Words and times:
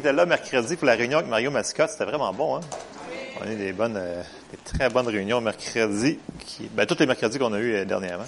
était 0.00 0.12
là 0.12 0.26
mercredi 0.26 0.76
pour 0.76 0.86
la 0.86 0.94
réunion 0.94 1.18
avec 1.18 1.28
Mario 1.28 1.50
Mascotte. 1.50 1.90
C'était 1.90 2.04
vraiment 2.04 2.32
bon, 2.32 2.54
hein? 2.54 2.60
On 3.40 3.48
a 3.48 3.52
eu 3.52 3.56
des 3.56 3.72
bonnes, 3.72 3.96
euh, 3.96 4.22
des 4.52 4.56
très 4.58 4.88
bonnes 4.88 5.08
réunions 5.08 5.40
mercredi, 5.40 6.20
qui, 6.38 6.68
ben, 6.72 6.86
tous 6.86 7.00
les 7.00 7.06
mercredis 7.06 7.36
qu'on 7.36 7.52
a 7.52 7.58
eu 7.58 7.74
euh, 7.74 7.84
dernièrement. 7.84 8.22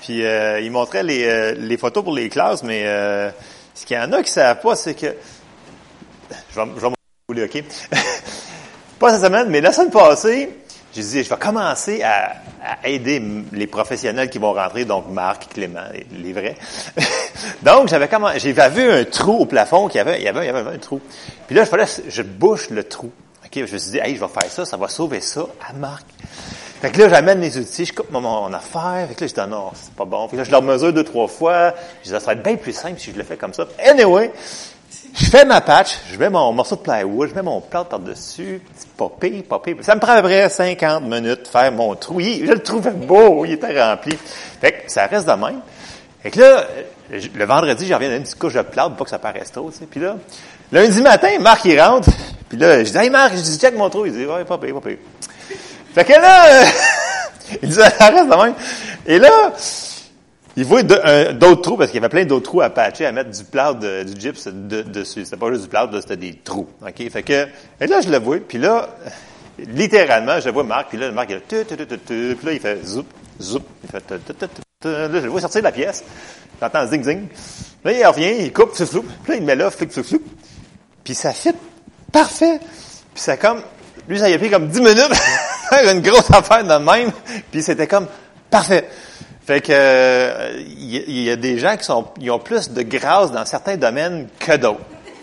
Puis, 0.00 0.24
euh, 0.24 0.60
il 0.60 0.70
montrait 0.70 1.02
les, 1.02 1.26
euh, 1.26 1.54
les 1.58 1.76
photos 1.76 2.04
pour 2.04 2.14
les 2.14 2.30
classes, 2.30 2.62
mais 2.62 2.84
euh, 2.86 3.30
ce 3.74 3.84
qu'il 3.84 3.98
y 3.98 4.00
en 4.00 4.14
a 4.14 4.22
qui 4.22 4.30
ne 4.30 4.34
savent 4.34 4.62
pas, 4.62 4.76
c'est 4.76 4.94
que... 4.94 5.14
Je 6.54 6.58
vais, 6.58 6.66
je 6.74 7.34
vais 7.34 7.44
OK? 7.44 7.64
pas 8.98 9.10
cette 9.10 9.24
semaine, 9.24 9.50
mais 9.50 9.60
la 9.60 9.72
semaine 9.72 9.90
passée, 9.90 10.56
j'ai 10.94 11.02
dit, 11.02 11.22
je 11.22 11.28
vais 11.28 11.36
commencer 11.36 12.02
à, 12.02 12.32
à, 12.64 12.88
aider 12.88 13.22
les 13.52 13.66
professionnels 13.66 14.30
qui 14.30 14.38
vont 14.38 14.52
rentrer, 14.52 14.84
donc 14.84 15.10
Marc, 15.10 15.52
Clément, 15.52 15.80
les, 16.12 16.32
vrais. 16.32 16.56
donc, 17.62 17.88
j'avais 17.88 18.08
comment, 18.08 18.30
j'ai 18.36 18.52
vu 18.52 18.90
un 18.90 19.04
trou 19.04 19.38
au 19.40 19.46
plafond, 19.46 19.88
qu'il 19.88 19.98
y 19.98 20.00
avait, 20.00 20.18
il 20.18 20.24
y 20.24 20.28
avait, 20.28 20.44
il 20.44 20.46
y 20.46 20.48
avait 20.48 20.74
un 20.74 20.78
trou. 20.78 21.00
Puis 21.46 21.54
là, 21.54 21.62
il 21.62 21.68
fallait, 21.68 21.86
je 22.08 22.22
bouche 22.22 22.70
le 22.70 22.84
trou. 22.84 23.12
Je 23.54 23.60
me 23.72 23.78
suis 23.78 23.90
dit, 23.92 23.98
hey, 23.98 24.16
je 24.16 24.20
vais 24.20 24.28
faire 24.28 24.50
ça, 24.50 24.64
ça 24.64 24.76
va 24.76 24.88
sauver 24.88 25.20
ça 25.20 25.46
à 25.68 25.72
Marc. 25.74 26.04
Fait 26.80 26.90
que 26.90 27.00
là, 27.00 27.08
j'amène 27.08 27.40
les 27.40 27.56
outils, 27.56 27.86
je 27.86 27.92
coupe 27.92 28.10
mon, 28.10 28.52
affaire. 28.52 29.06
Fait 29.08 29.14
que 29.14 29.20
là, 29.20 29.26
je 29.28 29.34
dis, 29.34 29.50
non, 29.50 29.70
c'est 29.74 29.94
pas 29.94 30.04
bon. 30.04 30.28
Que 30.28 30.36
là, 30.36 30.44
je 30.44 30.50
leur 30.50 30.62
mesure 30.62 30.92
deux, 30.92 31.04
trois 31.04 31.28
fois. 31.28 31.72
Je 32.02 32.08
dis, 32.08 32.10
ça 32.10 32.20
serait 32.20 32.36
bien 32.36 32.56
plus 32.56 32.72
simple 32.72 32.98
si 32.98 33.12
je 33.12 33.16
le 33.16 33.24
fais 33.24 33.36
comme 33.36 33.54
ça. 33.54 33.66
Anyway, 33.78 34.32
je 35.14 35.26
fais 35.26 35.44
ma 35.44 35.60
patch, 35.60 35.98
je 36.12 36.18
mets 36.18 36.28
mon 36.28 36.52
morceau 36.52 36.74
de 36.74 36.80
plywood, 36.80 37.28
je 37.28 37.34
mets 37.34 37.42
mon 37.42 37.60
plâtre 37.60 37.90
par-dessus, 37.90 38.60
pire, 39.20 39.42
pas 39.48 39.60
pire. 39.60 39.76
Ça 39.82 39.94
me 39.94 40.00
prend 40.00 40.12
à 40.12 40.16
peu 40.16 40.28
près 40.28 40.48
50 40.48 41.04
minutes 41.04 41.42
de 41.44 41.48
faire 41.48 41.70
mon 41.70 41.94
trou. 41.94 42.20
Je 42.20 42.50
le 42.50 42.58
trouvais 42.58 42.90
beau, 42.90 43.44
il 43.44 43.52
était 43.52 43.80
rempli. 43.80 44.18
Fait 44.60 44.72
que 44.72 44.90
ça 44.90 45.06
reste 45.06 45.26
de 45.26 45.32
même. 45.32 45.60
Fait 46.20 46.30
que 46.30 46.40
là, 46.40 46.64
le 47.10 47.44
vendredi, 47.44 47.86
j'en 47.86 47.96
reviens 47.96 48.10
d'une 48.10 48.22
petite 48.22 48.38
couche 48.38 48.54
de 48.54 48.62
plâtre 48.62 48.96
pour 48.96 49.04
que 49.04 49.10
ça 49.10 49.20
paraisse 49.20 49.52
trop, 49.52 49.70
tu 49.70 49.78
sais. 49.78 49.86
Puis 49.86 50.00
là, 50.00 50.16
lundi 50.72 51.00
matin, 51.00 51.38
Marc, 51.38 51.64
il 51.66 51.80
rentre. 51.80 52.08
Puis 52.48 52.58
là, 52.58 52.82
je 52.82 52.90
dis, 52.90 52.98
hey 52.98 53.10
Marc, 53.10 53.36
je 53.36 53.42
dis, 53.42 53.58
check 53.58 53.76
mon 53.76 53.90
trou. 53.90 54.06
Il 54.06 54.12
dit, 54.12 54.26
ouais, 54.26 54.44
pas 54.44 54.58
pire. 54.58 54.74
Fait 55.94 56.04
que 56.04 56.12
là, 56.12 56.64
il 57.62 57.68
dit, 57.68 57.74
ça 57.74 57.88
reste 58.08 58.28
de 58.28 58.42
même. 58.42 58.54
Et 59.06 59.18
là, 59.20 59.52
il 60.56 60.64
voit 60.64 60.82
d'autres 60.82 61.62
trous, 61.62 61.76
parce 61.76 61.90
qu'il 61.90 62.00
y 62.00 62.04
avait 62.04 62.08
plein 62.08 62.24
d'autres 62.24 62.44
trous 62.44 62.60
à 62.60 62.70
patcher, 62.70 63.06
à 63.06 63.12
mettre 63.12 63.30
du 63.30 63.44
plâtre, 63.44 63.80
du 63.80 64.20
gyps 64.20 64.46
de, 64.46 64.82
dessus. 64.82 65.24
C'était 65.24 65.36
pas 65.36 65.50
juste 65.50 65.62
du 65.62 65.68
plâtre, 65.68 66.00
c'était 66.00 66.16
des 66.16 66.34
trous. 66.44 66.68
OK? 66.80 67.10
Fait 67.10 67.22
que, 67.22 67.46
et 67.80 67.86
là, 67.86 68.00
je 68.00 68.08
le 68.08 68.18
vois, 68.18 68.38
puis 68.38 68.58
là, 68.58 68.88
littéralement, 69.58 70.38
je 70.40 70.50
vois 70.50 70.64
Marc, 70.64 70.90
puis 70.90 70.98
là, 70.98 71.10
Marc, 71.10 71.30
il 71.30 71.36
a 71.36 71.40
tu, 71.40 71.64
tu, 71.66 71.76
tu, 71.76 71.98
tu, 71.98 72.36
puis 72.36 72.46
là, 72.46 72.52
il 72.52 72.60
fait 72.60 72.84
zoup, 72.84 73.06
zoup, 73.40 73.62
il 73.82 73.90
fait 73.90 74.04
tu, 74.06 74.14
tu, 74.26 74.34
tu, 74.34 74.46
tu, 74.80 74.88
là, 74.88 75.08
je 75.12 75.18
le 75.18 75.28
vois 75.28 75.40
sortir 75.40 75.60
de 75.60 75.64
la 75.64 75.72
pièce. 75.72 76.04
J'entends 76.60 76.86
zing, 76.86 77.02
zing. 77.02 77.26
Là, 77.84 77.92
il 77.92 78.06
revient, 78.06 78.44
il 78.44 78.52
coupe, 78.52 78.74
flou, 78.74 79.02
puis 79.02 79.32
là, 79.32 79.36
il 79.36 79.42
met 79.42 79.56
là, 79.56 79.70
flou, 79.70 79.88
flou, 79.90 80.04
flou. 80.04 80.22
Puis 81.02 81.14
ça 81.14 81.32
fit 81.32 81.50
parfait. 82.12 82.60
Puis 83.12 83.22
ça 83.22 83.36
comme, 83.36 83.60
lui, 84.08 84.18
ça 84.20 84.30
y 84.30 84.34
a 84.34 84.38
pris 84.38 84.50
comme 84.50 84.68
10 84.68 84.80
minutes, 84.80 85.12
une 85.92 86.00
grosse 86.00 86.30
affaire 86.30 86.62
de 86.62 86.84
même, 86.84 87.10
puis 87.50 87.62
c'était 87.62 87.88
comme 87.88 88.06
parfait. 88.50 88.88
Fait 89.46 89.60
que 89.60 89.72
il 89.72 90.96
euh, 90.96 91.04
y, 91.06 91.30
a 91.30 91.36
des 91.36 91.58
gens 91.58 91.76
qui 91.76 91.84
sont 91.84 92.06
ils 92.18 92.30
ont 92.30 92.38
plus 92.38 92.70
de 92.70 92.80
grâce 92.80 93.30
dans 93.30 93.44
certains 93.44 93.76
domaines 93.76 94.28
que 94.38 94.56
d'autres. 94.56 94.80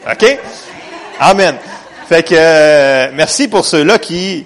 OK? 0.10 0.40
Amen. 1.20 1.56
Fait 2.08 2.22
que 2.22 2.36
euh, 2.38 3.10
merci 3.14 3.48
pour 3.48 3.66
ceux-là 3.66 3.98
qui 3.98 4.46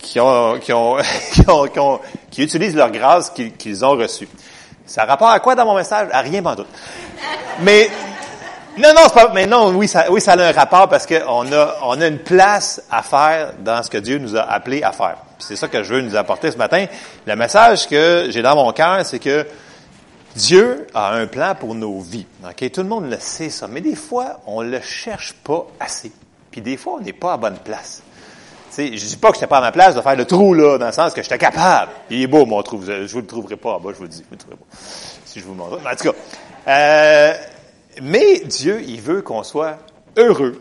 qui 0.00 0.18
ont 0.18 0.58
qui 0.58 0.72
ont, 0.72 0.96
qui, 1.32 1.78
ont, 1.78 2.00
qui, 2.30 2.42
utilisent 2.42 2.74
leur 2.74 2.90
grâce 2.90 3.28
qu'ils 3.28 3.52
qu'ils 3.52 3.84
ont 3.84 3.90
reçue. 3.90 4.28
Ça 4.86 5.02
a 5.02 5.04
rapport 5.04 5.30
à 5.30 5.40
quoi 5.40 5.54
dans 5.54 5.66
mon 5.66 5.74
message? 5.74 6.08
À 6.10 6.22
rien 6.22 6.42
pas 6.42 6.56
tout. 6.56 6.66
Mais 7.60 7.90
non, 8.78 8.94
non, 8.94 9.02
c'est 9.04 9.14
pas, 9.14 9.30
mais 9.34 9.46
non, 9.46 9.68
oui, 9.74 9.86
ça, 9.86 10.06
oui, 10.10 10.22
ça 10.22 10.32
a 10.32 10.42
un 10.42 10.52
rapport 10.52 10.88
parce 10.88 11.06
qu'on 11.06 11.52
a, 11.52 11.74
on 11.82 12.00
a 12.00 12.06
une 12.06 12.18
place 12.18 12.82
à 12.90 13.02
faire 13.02 13.52
dans 13.58 13.82
ce 13.82 13.90
que 13.90 13.98
Dieu 13.98 14.16
nous 14.16 14.34
a 14.34 14.40
appelé 14.40 14.82
à 14.82 14.92
faire. 14.92 15.18
C'est 15.42 15.56
ça 15.56 15.68
que 15.68 15.82
je 15.82 15.94
veux 15.94 16.00
nous 16.00 16.16
apporter 16.16 16.50
ce 16.50 16.56
matin. 16.56 16.86
Le 17.26 17.36
message 17.36 17.88
que 17.88 18.26
j'ai 18.30 18.42
dans 18.42 18.54
mon 18.54 18.72
cœur, 18.72 19.04
c'est 19.04 19.18
que 19.18 19.46
Dieu 20.34 20.86
a 20.94 21.12
un 21.12 21.26
plan 21.26 21.54
pour 21.54 21.74
nos 21.74 22.00
vies. 22.00 22.26
Ok, 22.44 22.70
tout 22.70 22.82
le 22.82 22.88
monde 22.88 23.10
le 23.10 23.18
sait 23.18 23.50
ça, 23.50 23.68
mais 23.68 23.80
des 23.80 23.96
fois, 23.96 24.40
on 24.46 24.62
le 24.62 24.80
cherche 24.80 25.34
pas 25.44 25.66
assez. 25.78 26.12
Puis 26.50 26.60
des 26.60 26.76
fois, 26.76 26.94
on 26.94 27.00
n'est 27.00 27.12
pas 27.12 27.34
à 27.34 27.36
bonne 27.36 27.58
place. 27.58 28.02
sais, 28.70 28.96
je 28.96 29.06
dis 29.06 29.16
pas 29.16 29.28
que 29.28 29.34
j'étais 29.34 29.46
pas 29.46 29.58
à 29.58 29.62
ma 29.62 29.72
place 29.72 29.94
de 29.94 30.00
faire 30.00 30.16
le 30.16 30.24
trou 30.24 30.54
là, 30.54 30.78
dans 30.78 30.86
le 30.86 30.92
sens 30.92 31.12
que 31.12 31.22
j'étais 31.22 31.38
capable. 31.38 31.92
Il 32.08 32.22
est 32.22 32.26
beau 32.26 32.46
mon 32.46 32.62
trou. 32.62 32.80
Je 32.82 33.12
vous 33.12 33.20
le 33.20 33.26
trouverai 33.26 33.56
pas 33.56 33.74
en 33.74 33.80
bas, 33.80 33.90
je 33.92 33.96
vous 33.96 34.04
le 34.04 34.08
dis. 34.08 34.24
Vous 34.30 34.36
le 34.50 34.56
pas. 34.56 34.64
Si 35.24 35.40
je 35.40 35.44
vous 35.44 35.54
montre. 35.54 35.78
En 35.78 35.96
tout 35.96 36.10
cas. 36.10 36.18
Euh, 36.68 37.34
mais 38.00 38.40
Dieu, 38.40 38.82
il 38.86 39.00
veut 39.00 39.22
qu'on 39.22 39.42
soit 39.42 39.78
heureux. 40.16 40.60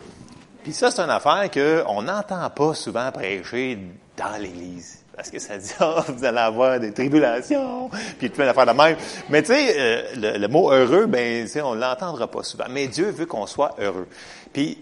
Puis 0.64 0.74
ça, 0.74 0.92
c'est 0.92 1.02
une 1.02 1.10
affaire 1.10 1.50
qu'on 1.50 2.02
n'entend 2.04 2.50
pas 2.50 2.74
souvent 2.74 3.12
prêcher 3.12 3.80
dans 4.22 4.38
l'Église. 4.38 5.00
Parce 5.16 5.30
que 5.30 5.40
ça 5.40 5.58
dit, 5.58 5.72
oh, 5.82 6.00
vous 6.08 6.24
allez 6.24 6.38
avoir 6.38 6.80
des 6.80 6.94
tribulations, 6.94 7.90
puis 8.18 8.30
plein 8.30 8.46
d'affaires 8.46 8.66
de 8.66 8.72
même. 8.72 8.98
Mais 9.30 9.42
tu 9.42 9.54
sais, 9.54 9.76
euh, 9.78 10.04
le, 10.16 10.38
le, 10.38 10.48
mot 10.48 10.72
heureux, 10.72 11.06
ben, 11.06 11.48
on 11.64 11.74
l'entendra 11.74 12.28
pas 12.28 12.44
souvent. 12.44 12.66
Mais 12.70 12.88
Dieu 12.88 13.10
veut 13.12 13.26
qu'on 13.26 13.46
soit 13.46 13.76
heureux. 13.80 14.08
Puis, 14.54 14.78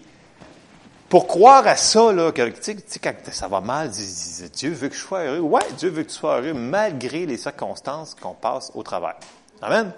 pour 1.08 1.26
croire 1.26 1.66
à 1.66 1.76
ça, 1.76 2.12
là, 2.12 2.30
que, 2.30 2.48
tu 2.50 2.76
sais, 2.86 2.98
quand 3.02 3.12
ça 3.32 3.48
va 3.48 3.60
mal, 3.60 3.90
Dieu 3.90 4.70
veut 4.70 4.88
que 4.88 4.94
je 4.94 5.00
sois 5.00 5.24
heureux. 5.24 5.40
Ouais, 5.40 5.66
Dieu 5.76 5.90
veut 5.90 6.04
que 6.04 6.08
tu 6.08 6.14
sois 6.14 6.40
heureux 6.40 6.54
malgré 6.54 7.26
les 7.26 7.36
circonstances 7.36 8.14
qu'on 8.14 8.34
passe 8.34 8.70
au 8.74 8.84
travers. 8.84 9.16
Amen? 9.60 9.92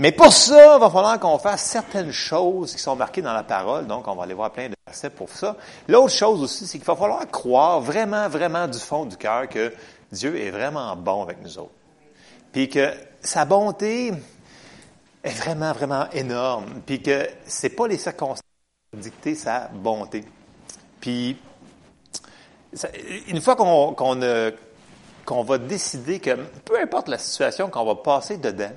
Mais 0.00 0.12
pour 0.12 0.32
ça, 0.32 0.76
il 0.76 0.80
va 0.80 0.90
falloir 0.90 1.18
qu'on 1.20 1.38
fasse 1.38 1.62
certaines 1.62 2.12
choses 2.12 2.74
qui 2.74 2.82
sont 2.82 2.96
marquées 2.96 3.22
dans 3.22 3.32
la 3.32 3.44
parole. 3.44 3.86
Donc, 3.86 4.06
on 4.08 4.14
va 4.14 4.24
aller 4.24 4.34
voir 4.34 4.50
plein 4.50 4.68
de 4.68 4.74
versets 4.88 5.10
pour 5.10 5.28
ça. 5.28 5.56
L'autre 5.86 6.12
chose 6.12 6.42
aussi, 6.42 6.66
c'est 6.66 6.78
qu'il 6.78 6.86
va 6.86 6.96
falloir 6.96 7.26
croire 7.30 7.80
vraiment, 7.80 8.28
vraiment 8.28 8.66
du 8.66 8.78
fond 8.78 9.04
du 9.04 9.16
cœur 9.16 9.48
que 9.48 9.72
Dieu 10.10 10.38
est 10.38 10.50
vraiment 10.50 10.96
bon 10.96 11.22
avec 11.22 11.42
nous 11.42 11.58
autres. 11.58 11.74
Puis 12.52 12.68
que 12.68 12.92
sa 13.20 13.44
bonté 13.44 14.12
est 15.22 15.38
vraiment, 15.38 15.72
vraiment 15.72 16.08
énorme. 16.12 16.82
Puis 16.86 17.02
que 17.02 17.28
c'est 17.46 17.70
pas 17.70 17.86
les 17.86 17.98
circonstances 17.98 18.42
qui 18.92 18.98
dictent 19.00 19.36
sa 19.36 19.68
bonté. 19.68 20.24
Puis, 21.00 21.36
une 23.28 23.40
fois 23.40 23.56
qu'on 23.56 23.94
qu'on 25.24 25.42
va 25.42 25.58
décider 25.58 26.20
que 26.20 26.34
peu 26.64 26.80
importe 26.80 27.08
la 27.08 27.18
situation 27.18 27.68
qu'on 27.68 27.84
va 27.84 27.96
passer 27.96 28.38
dedans, 28.38 28.72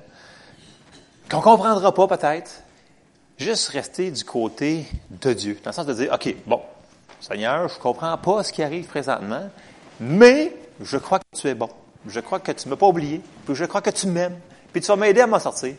qu'on 1.30 1.40
comprendra 1.40 1.94
pas 1.94 2.06
peut-être, 2.06 2.61
juste 3.38 3.68
rester 3.68 4.10
du 4.10 4.24
côté 4.24 4.86
de 5.10 5.32
Dieu, 5.32 5.58
dans 5.62 5.70
le 5.70 5.74
sens 5.74 5.86
de 5.86 5.94
dire, 5.94 6.12
OK, 6.12 6.34
bon, 6.46 6.60
Seigneur, 7.20 7.68
je 7.68 7.78
comprends 7.78 8.16
pas 8.18 8.42
ce 8.42 8.52
qui 8.52 8.62
arrive 8.62 8.86
présentement, 8.86 9.48
mais 10.00 10.54
je 10.80 10.96
crois 10.96 11.18
que 11.18 11.38
tu 11.38 11.48
es 11.48 11.54
bon. 11.54 11.68
Je 12.06 12.20
crois 12.20 12.40
que 12.40 12.52
tu 12.52 12.68
m'as 12.68 12.76
pas 12.76 12.86
oublié, 12.86 13.20
puis 13.46 13.54
je 13.54 13.64
crois 13.64 13.80
que 13.80 13.90
tu 13.90 14.06
m'aimes, 14.08 14.38
puis 14.72 14.80
tu 14.80 14.88
vas 14.88 14.96
m'aider 14.96 15.20
à 15.20 15.26
m'en 15.26 15.38
sortir. 15.38 15.74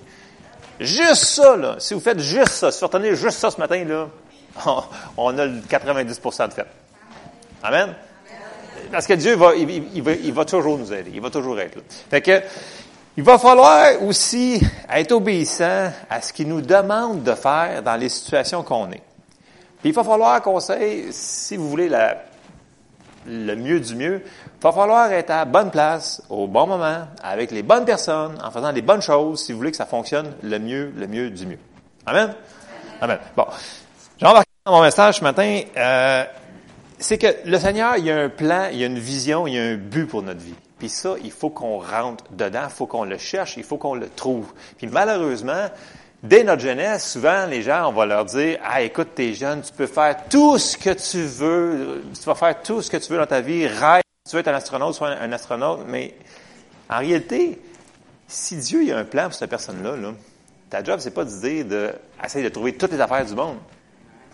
Juste 0.79 1.23
ça, 1.25 1.55
là, 1.55 1.75
si 1.79 1.93
vous 1.93 1.99
faites 1.99 2.19
juste 2.19 2.53
ça, 2.53 2.71
si 2.71 2.79
vous 2.79 2.87
retenez 2.87 3.15
juste 3.15 3.37
ça 3.37 3.51
ce 3.51 3.59
matin, 3.59 3.83
là, 3.83 4.09
on 5.17 5.37
a 5.37 5.45
le 5.45 5.59
90% 5.59 6.49
de 6.49 6.53
fait. 6.53 6.67
Amen? 7.61 7.93
Parce 8.91 9.07
que 9.07 9.13
Dieu 9.13 9.35
va 9.35 9.55
il, 9.55 10.01
va, 10.03 10.11
il 10.11 10.33
va 10.33 10.45
toujours 10.45 10.77
nous 10.77 10.93
aider. 10.93 11.11
Il 11.13 11.21
va 11.21 11.29
toujours 11.29 11.59
être 11.59 11.75
là. 11.75 11.81
Fait 12.09 12.21
que, 12.21 12.41
il 13.15 13.23
va 13.23 13.37
falloir 13.37 14.01
aussi 14.03 14.61
être 14.89 15.11
obéissant 15.11 15.91
à 16.09 16.21
ce 16.21 16.33
qu'il 16.33 16.47
nous 16.47 16.61
demande 16.61 17.23
de 17.23 17.33
faire 17.33 17.83
dans 17.83 17.95
les 17.95 18.09
situations 18.09 18.63
qu'on 18.63 18.91
est. 18.91 19.03
Il 19.83 19.93
va 19.93 20.03
falloir 20.03 20.41
qu'on 20.41 20.59
sait, 20.59 21.07
si 21.11 21.57
vous 21.57 21.69
voulez 21.69 21.89
la, 21.89 22.23
le 23.27 23.55
mieux 23.55 23.79
du 23.79 23.95
mieux, 23.95 24.21
il 24.25 24.63
va 24.63 24.71
falloir 24.71 25.11
être 25.11 25.29
à 25.31 25.45
bonne 25.45 25.69
place, 25.69 26.23
au 26.29 26.47
bon 26.47 26.65
moment, 26.65 27.07
avec 27.21 27.51
les 27.51 27.63
bonnes 27.63 27.85
personnes, 27.85 28.37
en 28.43 28.49
faisant 28.49 28.71
les 28.71 28.81
bonnes 28.81 29.01
choses, 29.01 29.43
si 29.43 29.51
vous 29.51 29.59
voulez 29.59 29.71
que 29.71 29.77
ça 29.77 29.85
fonctionne 29.85 30.33
le 30.41 30.57
mieux, 30.57 30.91
le 30.95 31.07
mieux 31.07 31.29
du 31.29 31.45
mieux. 31.45 31.59
Amen? 32.05 32.33
Amen. 33.01 33.19
Bon. 33.35 33.45
J'ai 34.17 34.25
remarqué 34.25 34.49
dans 34.65 34.71
mon 34.71 34.81
message 34.81 35.17
ce 35.19 35.23
matin, 35.23 35.61
euh, 35.75 36.23
c'est 36.97 37.17
que 37.17 37.27
le 37.45 37.59
Seigneur, 37.59 37.97
il 37.97 38.05
y 38.05 38.11
a 38.11 38.17
un 38.17 38.29
plan, 38.29 38.69
il 38.71 38.79
y 38.79 38.83
a 38.83 38.87
une 38.87 38.99
vision, 38.99 39.45
il 39.45 39.53
y 39.55 39.59
a 39.59 39.63
un 39.63 39.75
but 39.75 40.05
pour 40.05 40.23
notre 40.23 40.39
vie. 40.39 40.55
Puis 40.83 40.89
ça, 40.89 41.15
il 41.23 41.31
faut 41.31 41.49
qu'on 41.49 41.79
rentre 41.79 42.25
dedans, 42.31 42.65
il 42.65 42.69
faut 42.69 42.87
qu'on 42.87 43.05
le 43.05 43.17
cherche, 43.17 43.55
il 43.55 43.63
faut 43.63 43.77
qu'on 43.77 43.95
le 43.95 44.09
trouve. 44.09 44.51
Puis 44.77 44.87
malheureusement, 44.87 45.69
dès 46.21 46.43
notre 46.43 46.61
jeunesse, 46.61 47.09
souvent, 47.09 47.45
les 47.45 47.61
gens, 47.61 47.87
on 47.87 47.93
va 47.93 48.05
leur 48.05 48.25
dire, 48.25 48.59
ah, 48.65 48.81
écoute, 48.81 49.11
t'es 49.15 49.33
jeune, 49.33 49.61
tu 49.61 49.71
peux 49.71 49.87
faire 49.87 50.27
tout 50.29 50.57
ce 50.57 50.77
que 50.77 50.89
tu 50.89 51.21
veux, 51.21 52.03
tu 52.13 52.25
vas 52.25 52.35
faire 52.35 52.61
tout 52.61 52.81
ce 52.81 52.91
que 52.91 52.97
tu 52.97 53.13
veux 53.13 53.17
dans 53.17 53.25
ta 53.25 53.39
vie, 53.39 53.65
rêve, 53.65 54.01
tu 54.29 54.35
veux 54.35 54.41
être 54.41 54.49
un 54.49 54.55
astronaute, 54.55 54.93
sois 54.93 55.11
un 55.11 55.31
astronaute, 55.31 55.85
mais 55.87 56.15
en 56.89 56.97
réalité, 56.97 57.61
si 58.27 58.57
Dieu 58.57 58.83
il 58.83 58.91
a 58.91 58.97
un 58.97 59.05
plan 59.05 59.23
pour 59.29 59.35
cette 59.35 59.49
personne-là, 59.49 59.95
là, 59.95 60.11
ta 60.69 60.83
job, 60.83 60.99
c'est 60.99 61.11
pas 61.11 61.23
de 61.23 61.29
dire 61.29 61.63
de, 61.63 61.93
essayer 62.21 62.43
de 62.43 62.49
trouver 62.49 62.75
toutes 62.75 62.91
les 62.91 62.99
affaires 62.99 63.25
du 63.25 63.35
monde. 63.35 63.55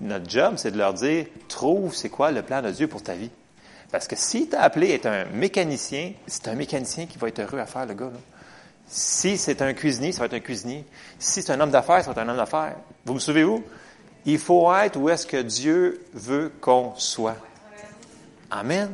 Notre 0.01 0.27
job, 0.27 0.55
c'est 0.57 0.71
de 0.71 0.79
leur 0.79 0.95
dire, 0.95 1.27
trouve 1.47 1.93
c'est 1.93 2.09
quoi 2.09 2.31
le 2.31 2.41
plan 2.41 2.63
de 2.63 2.71
Dieu 2.71 2.87
pour 2.87 3.03
ta 3.03 3.13
vie. 3.13 3.29
Parce 3.91 4.07
que 4.07 4.15
si 4.15 4.47
t'a 4.47 4.61
appelé 4.61 4.91
être 4.91 5.07
un 5.07 5.25
mécanicien, 5.25 6.13
c'est 6.27 6.47
un 6.47 6.55
mécanicien 6.55 7.05
qui 7.05 7.17
va 7.17 7.27
être 7.27 7.39
heureux 7.39 7.59
à 7.59 7.65
faire, 7.65 7.85
le 7.85 7.93
gars. 7.93 8.05
Là. 8.05 8.19
Si 8.87 9.37
c'est 9.37 9.61
un 9.61 9.73
cuisinier, 9.73 10.11
ça 10.11 10.19
va 10.19 10.25
être 10.25 10.33
un 10.33 10.39
cuisinier. 10.39 10.85
Si 11.17 11.41
c'est 11.41 11.51
un 11.51 11.59
homme 11.59 11.71
d'affaires, 11.71 12.03
ça 12.03 12.11
va 12.11 12.21
être 12.21 12.27
un 12.27 12.29
homme 12.29 12.37
d'affaires. 12.37 12.75
Vous 13.05 13.13
me 13.13 13.19
suivez 13.19 13.43
où? 13.43 13.63
Il 14.25 14.39
faut 14.39 14.71
être 14.73 14.97
où 14.97 15.09
est-ce 15.09 15.25
que 15.25 15.41
Dieu 15.41 16.03
veut 16.13 16.51
qu'on 16.61 16.93
soit. 16.97 17.37
Amen. 18.51 18.89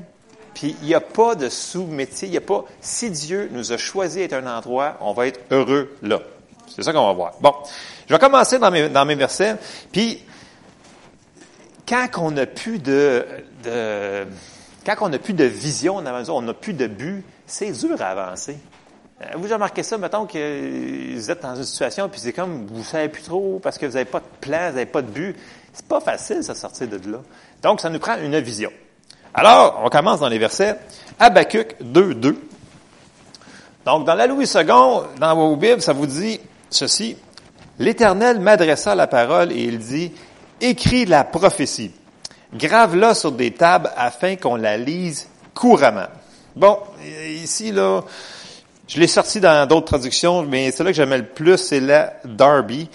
Puis 0.53 0.75
il 0.81 0.87
n'y 0.87 0.93
a 0.93 1.01
pas 1.01 1.35
de 1.35 1.49
sous-métier, 1.49 2.27
il 2.27 2.31
n'y 2.31 2.37
a 2.37 2.41
pas. 2.41 2.63
Si 2.79 3.09
Dieu 3.09 3.49
nous 3.51 3.71
a 3.71 3.77
choisi 3.77 4.21
être 4.21 4.33
un 4.33 4.47
endroit, 4.47 4.97
on 5.01 5.13
va 5.13 5.27
être 5.27 5.41
heureux 5.51 5.95
là. 6.01 6.21
C'est 6.67 6.83
ça 6.83 6.93
qu'on 6.93 7.05
va 7.05 7.13
voir. 7.13 7.33
Bon, 7.41 7.53
je 8.07 8.13
vais 8.13 8.19
commencer 8.19 8.59
dans 8.59 8.71
mes, 8.71 8.89
dans 8.89 9.05
mes 9.05 9.15
versets. 9.15 9.55
Puis 9.91 10.23
quand 11.87 12.07
on 12.17 12.31
n'a 12.31 12.45
plus 12.45 12.79
de, 12.79 13.25
de, 13.63 14.25
quand 14.85 14.95
on 15.01 15.09
n'a 15.09 15.19
plus 15.19 15.33
de 15.33 15.45
vision, 15.45 15.97
on 15.97 16.41
n'a 16.41 16.53
plus 16.53 16.73
de 16.73 16.87
but, 16.87 17.23
c'est 17.47 17.71
dur 17.71 18.01
à 18.01 18.07
avancer. 18.07 18.57
Euh, 19.21 19.25
vous 19.35 19.45
avez 19.45 19.55
remarqué 19.55 19.81
ça, 19.81 19.97
mettons 19.97 20.25
que 20.25 21.15
vous 21.15 21.31
êtes 21.31 21.41
dans 21.41 21.55
une 21.55 21.63
situation, 21.63 22.09
puis 22.09 22.19
c'est 22.19 22.33
comme, 22.33 22.67
vous 22.67 22.79
ne 22.79 22.83
savez 22.83 23.09
plus 23.09 23.23
trop, 23.23 23.59
parce 23.63 23.77
que 23.77 23.85
vous 23.85 23.93
n'avez 23.93 24.05
pas 24.05 24.19
de 24.19 24.25
plan, 24.41 24.69
vous 24.69 24.75
n'avez 24.75 24.85
pas 24.85 25.01
de 25.01 25.09
but. 25.09 25.35
C'est 25.73 25.87
pas 25.87 25.99
facile, 25.99 26.37
de 26.37 26.53
sortir 26.53 26.87
de 26.87 27.11
là. 27.11 27.19
Donc, 27.61 27.81
ça 27.81 27.89
nous 27.89 27.99
prend 27.99 28.17
une 28.17 28.37
vision. 28.39 28.71
Alors, 29.33 29.81
on 29.83 29.89
commence 29.89 30.19
dans 30.19 30.29
les 30.29 30.37
versets. 30.37 30.77
Habakkuk 31.19 31.75
2, 31.81 32.13
2. 32.15 32.41
Donc, 33.85 34.05
dans 34.05 34.15
la 34.15 34.27
Louis 34.27 34.45
II, 34.45 34.63
dans 34.65 35.35
vos 35.35 35.55
Bibles, 35.55 35.81
ça 35.81 35.93
vous 35.93 36.07
dit 36.07 36.39
ceci. 36.69 37.17
L'Éternel 37.79 38.39
m'adressa 38.39 38.95
la 38.95 39.07
parole 39.07 39.51
et 39.51 39.63
il 39.63 39.79
dit, 39.79 40.13
écris 40.61 41.05
la 41.05 41.23
prophétie. 41.23 41.91
Grave-la 42.55 43.13
sur 43.13 43.31
des 43.31 43.51
tables 43.51 43.91
afin 43.97 44.35
qu'on 44.35 44.55
la 44.55 44.77
lise 44.77 45.27
couramment. 45.53 46.07
Bon, 46.55 46.77
ici, 47.27 47.71
là, 47.71 48.01
je 48.87 48.99
l'ai 48.99 49.07
sorti 49.07 49.39
dans 49.39 49.67
d'autres 49.67 49.87
traductions, 49.87 50.43
mais 50.43 50.71
celle-là 50.71 50.91
que 50.91 50.95
j'aimais 50.95 51.17
le 51.17 51.25
plus, 51.25 51.57
c'est 51.57 51.81
la 51.81 52.13
Darby. 52.23 52.89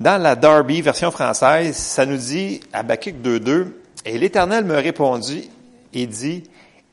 Dans 0.00 0.20
la 0.20 0.34
Darby, 0.34 0.80
version 0.80 1.12
française, 1.12 1.76
ça 1.76 2.06
nous 2.06 2.16
dit, 2.16 2.60
Habakkuk 2.72 3.14
2.2, 3.22 3.66
et 4.04 4.18
l'Éternel 4.18 4.64
me 4.64 4.74
répondit 4.74 5.48
et 5.92 6.06
dit, 6.06 6.42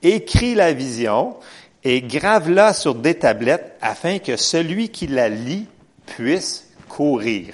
écris 0.03 0.53
la 0.53 0.73
vision 0.73 1.35
et 1.83 2.01
grave-la 2.01 2.73
sur 2.73 2.93
des 2.93 3.15
tablettes 3.15 3.75
afin 3.81 4.19
que 4.19 4.37
celui 4.37 4.89
qui 4.89 5.07
la 5.07 5.29
lit 5.29 5.65
puisse 6.05 6.67
courir. 6.87 7.53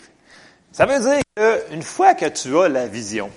Ça 0.72 0.86
veut 0.86 1.00
dire 1.00 1.22
qu'une 1.36 1.82
fois 1.82 2.14
que 2.14 2.26
tu 2.26 2.58
as 2.60 2.68
la 2.68 2.88
vision, 2.88 3.30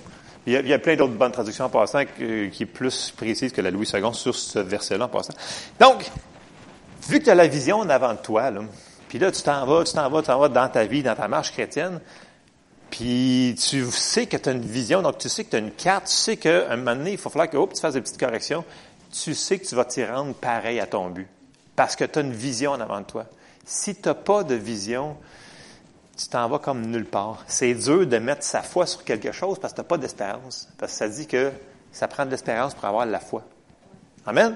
il 0.46 0.66
y 0.66 0.72
a, 0.72 0.78
plein 0.78 0.96
d'autres 0.96 1.14
bonnes 1.14 1.32
traductions 1.32 1.66
en 1.66 1.68
passant 1.68 2.02
qui 2.16 2.62
est 2.62 2.66
plus 2.66 3.12
précise 3.16 3.52
que 3.52 3.60
la 3.60 3.70
Louis 3.70 3.86
II 3.92 4.14
sur 4.14 4.34
ce 4.34 4.58
verset-là 4.58 5.04
en 5.04 5.08
passant. 5.08 5.34
Donc, 5.78 6.10
vu 7.08 7.18
que 7.18 7.24
tu 7.24 7.30
as 7.30 7.34
la 7.34 7.46
vision 7.46 7.78
en 7.78 7.88
avant 7.90 8.14
de 8.14 8.18
toi, 8.18 8.50
puis 9.08 9.18
là, 9.18 9.30
tu 9.30 9.42
t'en 9.42 9.66
vas, 9.66 9.84
tu 9.84 9.92
t'en 9.92 10.08
vas, 10.08 10.20
tu 10.20 10.26
t'en 10.28 10.38
vas 10.38 10.48
dans 10.48 10.68
ta 10.68 10.84
vie, 10.84 11.02
dans 11.02 11.14
ta 11.14 11.28
marche 11.28 11.52
chrétienne, 11.52 12.00
puis 12.90 13.54
tu 13.58 13.84
sais 13.90 14.26
que 14.26 14.36
tu 14.36 14.48
as 14.48 14.52
une 14.52 14.60
vision, 14.60 15.02
donc 15.02 15.18
tu 15.18 15.28
sais 15.28 15.44
que 15.44 15.50
tu 15.50 15.56
as 15.56 15.60
une 15.60 15.70
carte, 15.70 16.06
tu 16.06 16.12
sais 16.12 16.36
qu'à 16.36 16.70
un 16.70 16.76
moment 16.76 16.96
donné, 16.96 17.12
il 17.12 17.18
faut 17.18 17.30
falloir 17.30 17.48
que 17.48 17.74
tu 17.74 17.80
fasses 17.80 17.94
des 17.94 18.00
petites 18.00 18.18
corrections. 18.18 18.64
Tu 19.12 19.34
sais 19.34 19.58
que 19.58 19.66
tu 19.66 19.74
vas 19.74 19.84
t'y 19.84 20.04
rendre 20.04 20.34
pareil 20.34 20.80
à 20.80 20.86
ton 20.86 21.08
but. 21.10 21.28
Parce 21.76 21.96
que 21.96 22.04
tu 22.04 22.18
as 22.18 22.22
une 22.22 22.32
vision 22.32 22.72
en 22.72 22.80
avant 22.80 23.00
de 23.00 23.06
toi. 23.06 23.26
Si 23.64 23.94
tu 23.94 24.08
n'as 24.08 24.14
pas 24.14 24.44
de 24.44 24.54
vision, 24.54 25.16
tu 26.20 26.28
t'en 26.28 26.48
vas 26.48 26.58
comme 26.58 26.82
nulle 26.82 27.06
part. 27.06 27.44
C'est 27.46 27.72
dur 27.72 28.06
de 28.06 28.18
mettre 28.18 28.42
sa 28.42 28.62
foi 28.62 28.86
sur 28.86 29.04
quelque 29.04 29.32
chose 29.32 29.58
parce 29.58 29.72
que 29.72 29.76
tu 29.76 29.80
n'as 29.80 29.88
pas 29.88 29.96
d'espérance. 29.96 30.68
Parce 30.76 30.92
que 30.92 30.98
ça 30.98 31.08
dit 31.08 31.26
que 31.26 31.50
ça 31.92 32.08
prend 32.08 32.26
de 32.26 32.30
l'espérance 32.30 32.74
pour 32.74 32.84
avoir 32.84 33.06
la 33.06 33.20
foi. 33.20 33.42
Amen? 34.26 34.54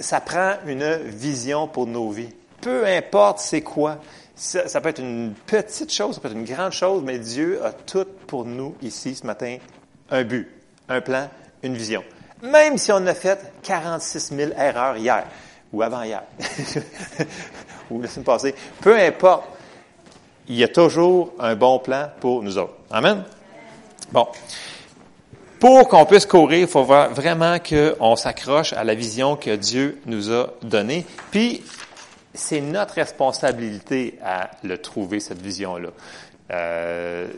ça 0.00 0.20
prend 0.20 0.56
une 0.66 0.96
vision 1.06 1.66
pour 1.66 1.86
nos 1.86 2.10
vies. 2.10 2.28
Peu 2.60 2.86
importe 2.86 3.38
c'est 3.38 3.62
quoi. 3.62 3.98
Ça, 4.34 4.80
peut 4.80 4.88
être 4.88 5.00
une 5.00 5.34
petite 5.46 5.92
chose, 5.92 6.14
ça 6.14 6.20
peut 6.20 6.28
être 6.28 6.36
une 6.36 6.44
grande 6.44 6.72
chose, 6.72 7.02
mais 7.04 7.18
Dieu 7.18 7.64
a 7.64 7.72
tout 7.72 8.06
pour 8.26 8.44
nous 8.44 8.74
ici 8.82 9.14
ce 9.14 9.26
matin. 9.26 9.58
Un 10.10 10.24
but, 10.24 10.50
un 10.88 11.00
plan, 11.00 11.28
une 11.62 11.76
vision. 11.76 12.02
Même 12.42 12.76
si 12.76 12.90
on 12.92 13.06
a 13.06 13.14
fait 13.14 13.38
46 13.62 14.34
000 14.34 14.52
erreurs 14.58 14.96
hier 14.96 15.24
ou 15.72 15.82
avant-hier 15.82 16.22
ou 17.90 18.00
la 18.00 18.08
semaine 18.08 18.24
passée, 18.24 18.54
peu 18.80 18.98
importe, 18.98 19.44
il 20.52 20.58
y 20.58 20.64
a 20.64 20.68
toujours 20.68 21.32
un 21.38 21.54
bon 21.54 21.78
plan 21.78 22.10
pour 22.20 22.42
nous 22.42 22.58
autres. 22.58 22.74
Amen? 22.90 23.24
Bon. 24.12 24.28
Pour 25.58 25.88
qu'on 25.88 26.04
puisse 26.04 26.26
courir, 26.26 26.58
il 26.58 26.66
faut 26.66 26.84
vraiment 26.84 27.56
qu'on 27.58 28.16
s'accroche 28.16 28.74
à 28.74 28.84
la 28.84 28.94
vision 28.94 29.36
que 29.36 29.56
Dieu 29.56 30.02
nous 30.04 30.30
a 30.30 30.52
donnée. 30.62 31.06
Puis, 31.30 31.62
c'est 32.34 32.60
notre 32.60 32.94
responsabilité 32.94 34.18
à 34.22 34.50
le 34.62 34.76
trouver, 34.76 35.20
cette 35.20 35.40
vision-là. 35.40 35.88
Euh, 36.50 37.28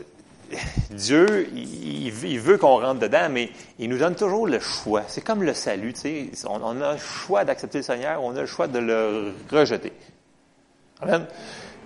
Dieu, 0.89 1.47
il, 1.55 2.11
veut 2.11 2.57
qu'on 2.57 2.81
rentre 2.81 2.99
dedans, 2.99 3.29
mais 3.31 3.49
il 3.79 3.87
nous 3.87 3.97
donne 3.97 4.15
toujours 4.15 4.45
le 4.45 4.59
choix. 4.59 5.03
C'est 5.07 5.21
comme 5.21 5.41
le 5.41 5.53
salut, 5.53 5.93
tu 5.93 6.01
sais. 6.01 6.29
On, 6.49 6.61
on 6.61 6.81
a 6.81 6.93
le 6.93 6.99
choix 6.99 7.45
d'accepter 7.45 7.77
le 7.77 7.83
Seigneur, 7.83 8.21
on 8.21 8.35
a 8.35 8.41
le 8.41 8.45
choix 8.45 8.67
de 8.67 8.79
le 8.79 9.31
rejeter. 9.49 9.93
Amen? 11.01 11.25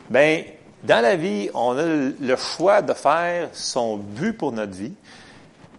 Ben, 0.10 0.44
dans 0.84 1.02
la 1.02 1.16
vie, 1.16 1.50
on 1.54 1.78
a 1.78 1.84
le 1.84 2.36
choix 2.36 2.82
de 2.82 2.94
faire 2.94 3.50
son 3.54 3.98
but 3.98 4.34
pour 4.34 4.52
notre 4.52 4.74
vie. 4.74 4.94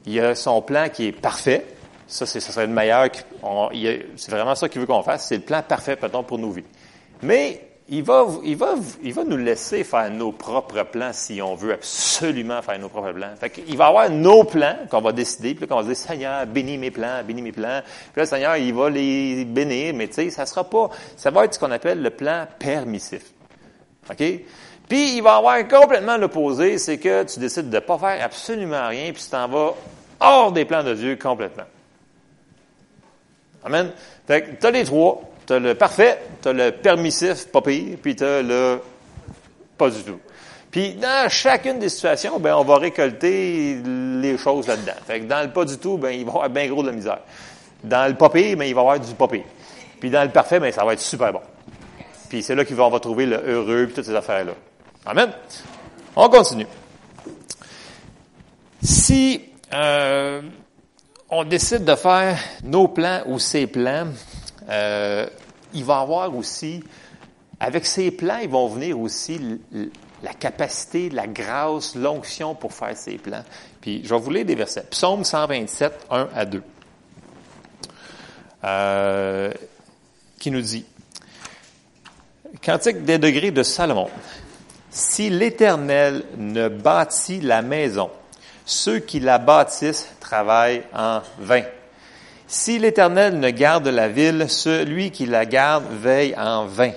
Il 0.06 0.12
y 0.12 0.20
a 0.20 0.34
son 0.34 0.60
plan 0.62 0.88
qui 0.88 1.06
est 1.06 1.12
parfait. 1.12 1.66
Ça, 2.06 2.26
c'est, 2.26 2.40
ça 2.40 2.52
serait 2.52 2.66
le 2.66 2.72
meilleur. 2.72 3.08
C'est 4.16 4.30
vraiment 4.30 4.54
ça 4.54 4.68
qu'il 4.68 4.80
veut 4.80 4.86
qu'on 4.86 5.02
fasse. 5.02 5.26
C'est 5.26 5.36
le 5.36 5.42
plan 5.42 5.62
parfait, 5.62 5.96
pardon, 5.96 6.22
pour 6.22 6.38
nos 6.38 6.50
vies. 6.50 6.64
Mais 7.22 7.70
il 7.92 8.04
va, 8.04 8.26
il 8.44 8.56
va, 8.56 8.74
il 9.02 9.12
va 9.12 9.24
nous 9.24 9.36
laisser 9.36 9.82
faire 9.82 10.10
nos 10.10 10.30
propres 10.32 10.84
plans 10.84 11.12
si 11.12 11.42
on 11.42 11.54
veut 11.54 11.72
absolument 11.72 12.62
faire 12.62 12.78
nos 12.78 12.88
propres 12.88 13.12
plans. 13.12 13.34
Fait 13.38 13.50
qu'il 13.50 13.76
va 13.76 13.86
avoir 13.86 14.08
nos 14.10 14.44
plans 14.44 14.76
qu'on 14.88 15.00
va 15.00 15.12
décider, 15.12 15.54
puis 15.54 15.66
qu'on 15.66 15.76
va 15.76 15.82
dire, 15.82 15.96
Seigneur, 15.96 16.46
bénis 16.46 16.78
mes 16.78 16.92
plans, 16.92 17.22
bénis 17.24 17.42
mes 17.42 17.52
plans. 17.52 17.80
Puis 18.12 18.20
là, 18.20 18.26
Seigneur, 18.26 18.56
il 18.56 18.72
va 18.72 18.90
les 18.90 19.44
bénir, 19.44 19.94
mais 19.94 20.06
tu 20.06 20.14
sais, 20.14 20.30
ça 20.30 20.46
sera 20.46 20.62
pas, 20.62 20.90
ça 21.16 21.30
va 21.30 21.44
être 21.44 21.54
ce 21.54 21.58
qu'on 21.58 21.72
appelle 21.72 22.00
le 22.00 22.10
plan 22.10 22.46
permissif. 22.58 23.22
OK? 24.08 24.22
Puis 24.90 25.18
il 25.18 25.22
va 25.22 25.36
avoir 25.36 25.68
complètement 25.68 26.16
l'opposé, 26.16 26.76
c'est 26.76 26.98
que 26.98 27.22
tu 27.22 27.38
décides 27.38 27.70
de 27.70 27.76
ne 27.76 27.80
pas 27.80 27.96
faire 27.96 28.24
absolument 28.24 28.88
rien, 28.88 29.12
puis 29.12 29.22
tu 29.22 29.30
t'en 29.30 29.46
vas 29.46 29.74
hors 30.18 30.50
des 30.50 30.64
plans 30.64 30.82
de 30.82 30.94
Dieu 30.94 31.16
complètement. 31.16 31.64
Amen. 33.64 33.92
Tu 34.26 34.34
as 34.34 34.70
les 34.72 34.84
trois. 34.84 35.22
Tu 35.46 35.52
as 35.52 35.60
le 35.60 35.76
parfait, 35.76 36.18
tu 36.42 36.48
as 36.48 36.52
le 36.52 36.72
permissif, 36.72 37.46
pas 37.46 37.60
pire, 37.60 37.98
puis 38.02 38.16
tu 38.16 38.24
as 38.24 38.42
le 38.42 38.80
pas 39.78 39.90
du 39.90 40.02
tout. 40.02 40.18
Puis 40.72 40.94
dans 40.94 41.28
chacune 41.28 41.78
des 41.78 41.88
situations, 41.88 42.40
ben 42.40 42.56
on 42.56 42.64
va 42.64 42.78
récolter 42.78 43.80
les 43.84 44.36
choses 44.38 44.66
là-dedans. 44.66 44.98
Fait 45.06 45.20
que 45.20 45.26
dans 45.26 45.42
le 45.42 45.50
pas 45.50 45.64
du 45.64 45.78
tout, 45.78 45.98
ben 45.98 46.10
il 46.10 46.24
va 46.24 46.32
y 46.32 46.34
avoir 46.34 46.50
bien 46.50 46.66
gros 46.66 46.82
de 46.82 46.88
la 46.88 46.94
misère. 46.94 47.20
Dans 47.84 48.08
le 48.08 48.16
pas 48.16 48.28
pire, 48.28 48.56
ben 48.56 48.64
il 48.64 48.74
va 48.74 48.80
y 48.80 48.84
avoir 48.84 48.98
du 48.98 49.14
pas 49.14 49.28
pire. 49.28 49.44
Puis 50.00 50.10
dans 50.10 50.24
le 50.24 50.30
parfait, 50.30 50.58
ben 50.58 50.72
ça 50.72 50.84
va 50.84 50.94
être 50.94 51.00
super 51.00 51.32
bon. 51.32 51.42
Puis 52.28 52.42
c'est 52.42 52.56
là 52.56 52.64
qu'on 52.64 52.90
va 52.90 52.98
trouver 52.98 53.26
le 53.26 53.36
heureux 53.36 53.86
puis 53.86 53.94
toutes 53.94 54.06
ces 54.06 54.16
affaires-là. 54.16 54.52
Amen. 55.06 55.32
On 56.14 56.28
continue. 56.28 56.66
Si 58.82 59.40
euh, 59.72 60.42
on 61.30 61.44
décide 61.44 61.84
de 61.84 61.94
faire 61.94 62.38
nos 62.64 62.88
plans 62.88 63.22
ou 63.26 63.38
ses 63.38 63.66
plans, 63.66 64.08
euh, 64.68 65.26
il 65.72 65.84
va 65.84 66.00
avoir 66.00 66.34
aussi, 66.34 66.82
avec 67.58 67.86
ces 67.86 68.10
plans, 68.10 68.38
ils 68.42 68.48
vont 68.48 68.68
venir 68.68 68.98
aussi 68.98 69.40
la 70.22 70.34
capacité, 70.34 71.08
la 71.08 71.26
grâce, 71.26 71.94
l'onction 71.94 72.54
pour 72.54 72.72
faire 72.72 72.96
ces 72.96 73.16
plans. 73.16 73.44
Puis, 73.80 74.02
je 74.04 74.14
vais 74.14 74.20
vous 74.20 74.30
lire 74.30 74.44
des 74.44 74.54
versets. 74.54 74.84
Psaume 74.90 75.24
127, 75.24 76.06
1 76.10 76.28
à 76.34 76.44
2. 76.44 76.62
Euh, 78.62 79.52
qui 80.38 80.50
nous 80.50 80.60
dit, 80.60 80.84
Cantique 82.62 83.04
des 83.04 83.18
degrés 83.18 83.50
de 83.50 83.62
Salomon. 83.62 84.10
Si 84.90 85.30
l'Éternel 85.30 86.24
ne 86.36 86.68
bâtit 86.68 87.40
la 87.40 87.62
maison, 87.62 88.10
ceux 88.64 88.98
qui 88.98 89.20
la 89.20 89.38
bâtissent 89.38 90.08
travaillent 90.20 90.82
en 90.94 91.20
vain. 91.38 91.62
Si 92.46 92.78
l'Éternel 92.80 93.38
ne 93.38 93.50
garde 93.50 93.86
la 93.86 94.08
ville, 94.08 94.46
celui 94.48 95.12
qui 95.12 95.26
la 95.26 95.46
garde 95.46 95.84
veille 95.90 96.34
en 96.36 96.66
vain. 96.66 96.90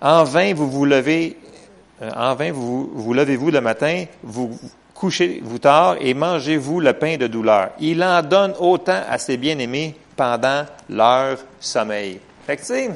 En 0.00 0.24
vain 0.24 0.54
vous 0.54 0.70
vous 0.70 0.86
levez, 0.86 1.36
euh, 2.00 2.10
en 2.16 2.34
vain 2.34 2.52
vous 2.52 2.90
vous 2.94 3.12
levez-vous 3.12 3.50
le 3.50 3.60
matin, 3.60 4.06
vous 4.22 4.58
couchez-vous 4.94 5.58
tard 5.58 5.96
et 6.00 6.14
mangez-vous 6.14 6.80
le 6.80 6.94
pain 6.94 7.18
de 7.18 7.26
douleur. 7.26 7.70
Il 7.80 8.02
en 8.02 8.22
donne 8.22 8.54
autant 8.58 9.02
à 9.08 9.18
ses 9.18 9.36
bien-aimés 9.36 9.94
pendant 10.16 10.64
leur 10.88 11.38
sommeil. 11.60 12.20
Fait 12.46 12.92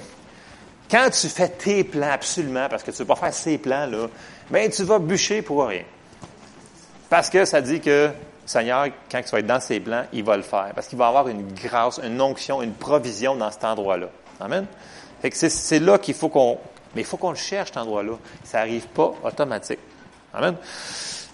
quand 0.91 1.11
tu 1.11 1.29
fais 1.29 1.49
tes 1.49 1.85
plans 1.85 2.11
absolument, 2.11 2.69
parce 2.69 2.83
que 2.83 2.91
tu 2.91 2.97
ne 2.97 2.99
veux 2.99 3.07
pas 3.07 3.17
faire 3.17 3.35
ces 3.35 3.59
plans-là, 3.59 4.09
ben 4.51 4.71
tu 4.71 4.85
vas 4.85 4.99
bûcher 4.99 5.43
pour 5.43 5.67
rien. 5.67 5.83
Parce 7.09 7.31
que 7.31 7.45
ça 7.45 7.61
dit 7.61 7.81
que 7.81 8.11
Seigneur, 8.47 8.87
quand 9.11 9.23
tu 9.23 9.31
vas 9.31 9.39
être 9.39 9.47
dans 9.47 9.61
ses 9.61 9.81
plans, 9.81 10.05
il 10.13 10.23
va 10.25 10.37
le 10.37 10.43
faire. 10.43 10.73
Parce 10.75 10.87
qu'il 10.87 10.99
va 10.99 11.09
avoir 11.09 11.29
une 11.29 11.53
grâce, 11.55 11.99
une 12.03 12.21
onction, 12.21 12.61
une 12.61 12.75
provision 12.75 13.35
dans 13.35 13.51
cet 13.51 13.65
endroit-là. 13.65 14.09
Amen? 14.41 14.67
Fait 15.23 15.31
que 15.31 15.49
c'est 15.49 15.79
là 15.79 15.99
qu'il 15.99 16.15
faut 16.15 16.29
qu'on. 16.29 16.59
Mais 16.95 17.01
il 17.01 17.07
faut 17.07 17.17
qu'on 17.17 17.31
le 17.31 17.37
cherche, 17.37 17.69
cet 17.69 17.79
endroit-là. 17.79 18.13
Ça 18.45 18.59
n'arrive 18.59 18.87
pas 18.89 19.13
automatique. 19.25 19.79
Amen? 20.35 20.57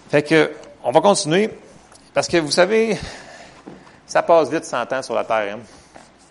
Fait 0.09 0.23
que 0.23 0.51
on 0.83 0.91
va 0.91 1.01
continuer, 1.01 1.49
parce 2.13 2.27
que 2.27 2.37
vous 2.37 2.51
savez, 2.51 2.97
ça 4.07 4.23
passe 4.23 4.49
vite 4.49 4.65
100 4.65 4.93
ans 4.93 5.01
sur 5.01 5.13
la 5.13 5.23
Terre. 5.23 5.55
Hein? 5.55 5.59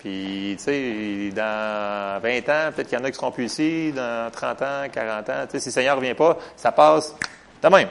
Puis, 0.01 0.55
tu 0.57 0.65
sais, 0.65 1.31
dans 1.37 2.21
20 2.23 2.39
ans, 2.49 2.73
peut-être 2.75 2.89
qu'il 2.89 2.99
y 2.99 3.01
en 3.01 3.05
a 3.05 3.11
qui 3.11 3.17
seront 3.19 3.31
plus 3.31 3.45
ici, 3.45 3.93
dans 3.93 4.31
30 4.33 4.63
ans, 4.63 4.83
40 4.91 5.29
ans, 5.29 5.33
tu 5.45 5.51
sais, 5.53 5.61
si 5.61 5.69
le 5.69 5.73
Seigneur 5.73 5.97
ne 5.97 6.01
revient 6.01 6.15
pas, 6.15 6.39
ça 6.57 6.73
passe 6.73 7.15
de 7.63 7.69
même. 7.69 7.89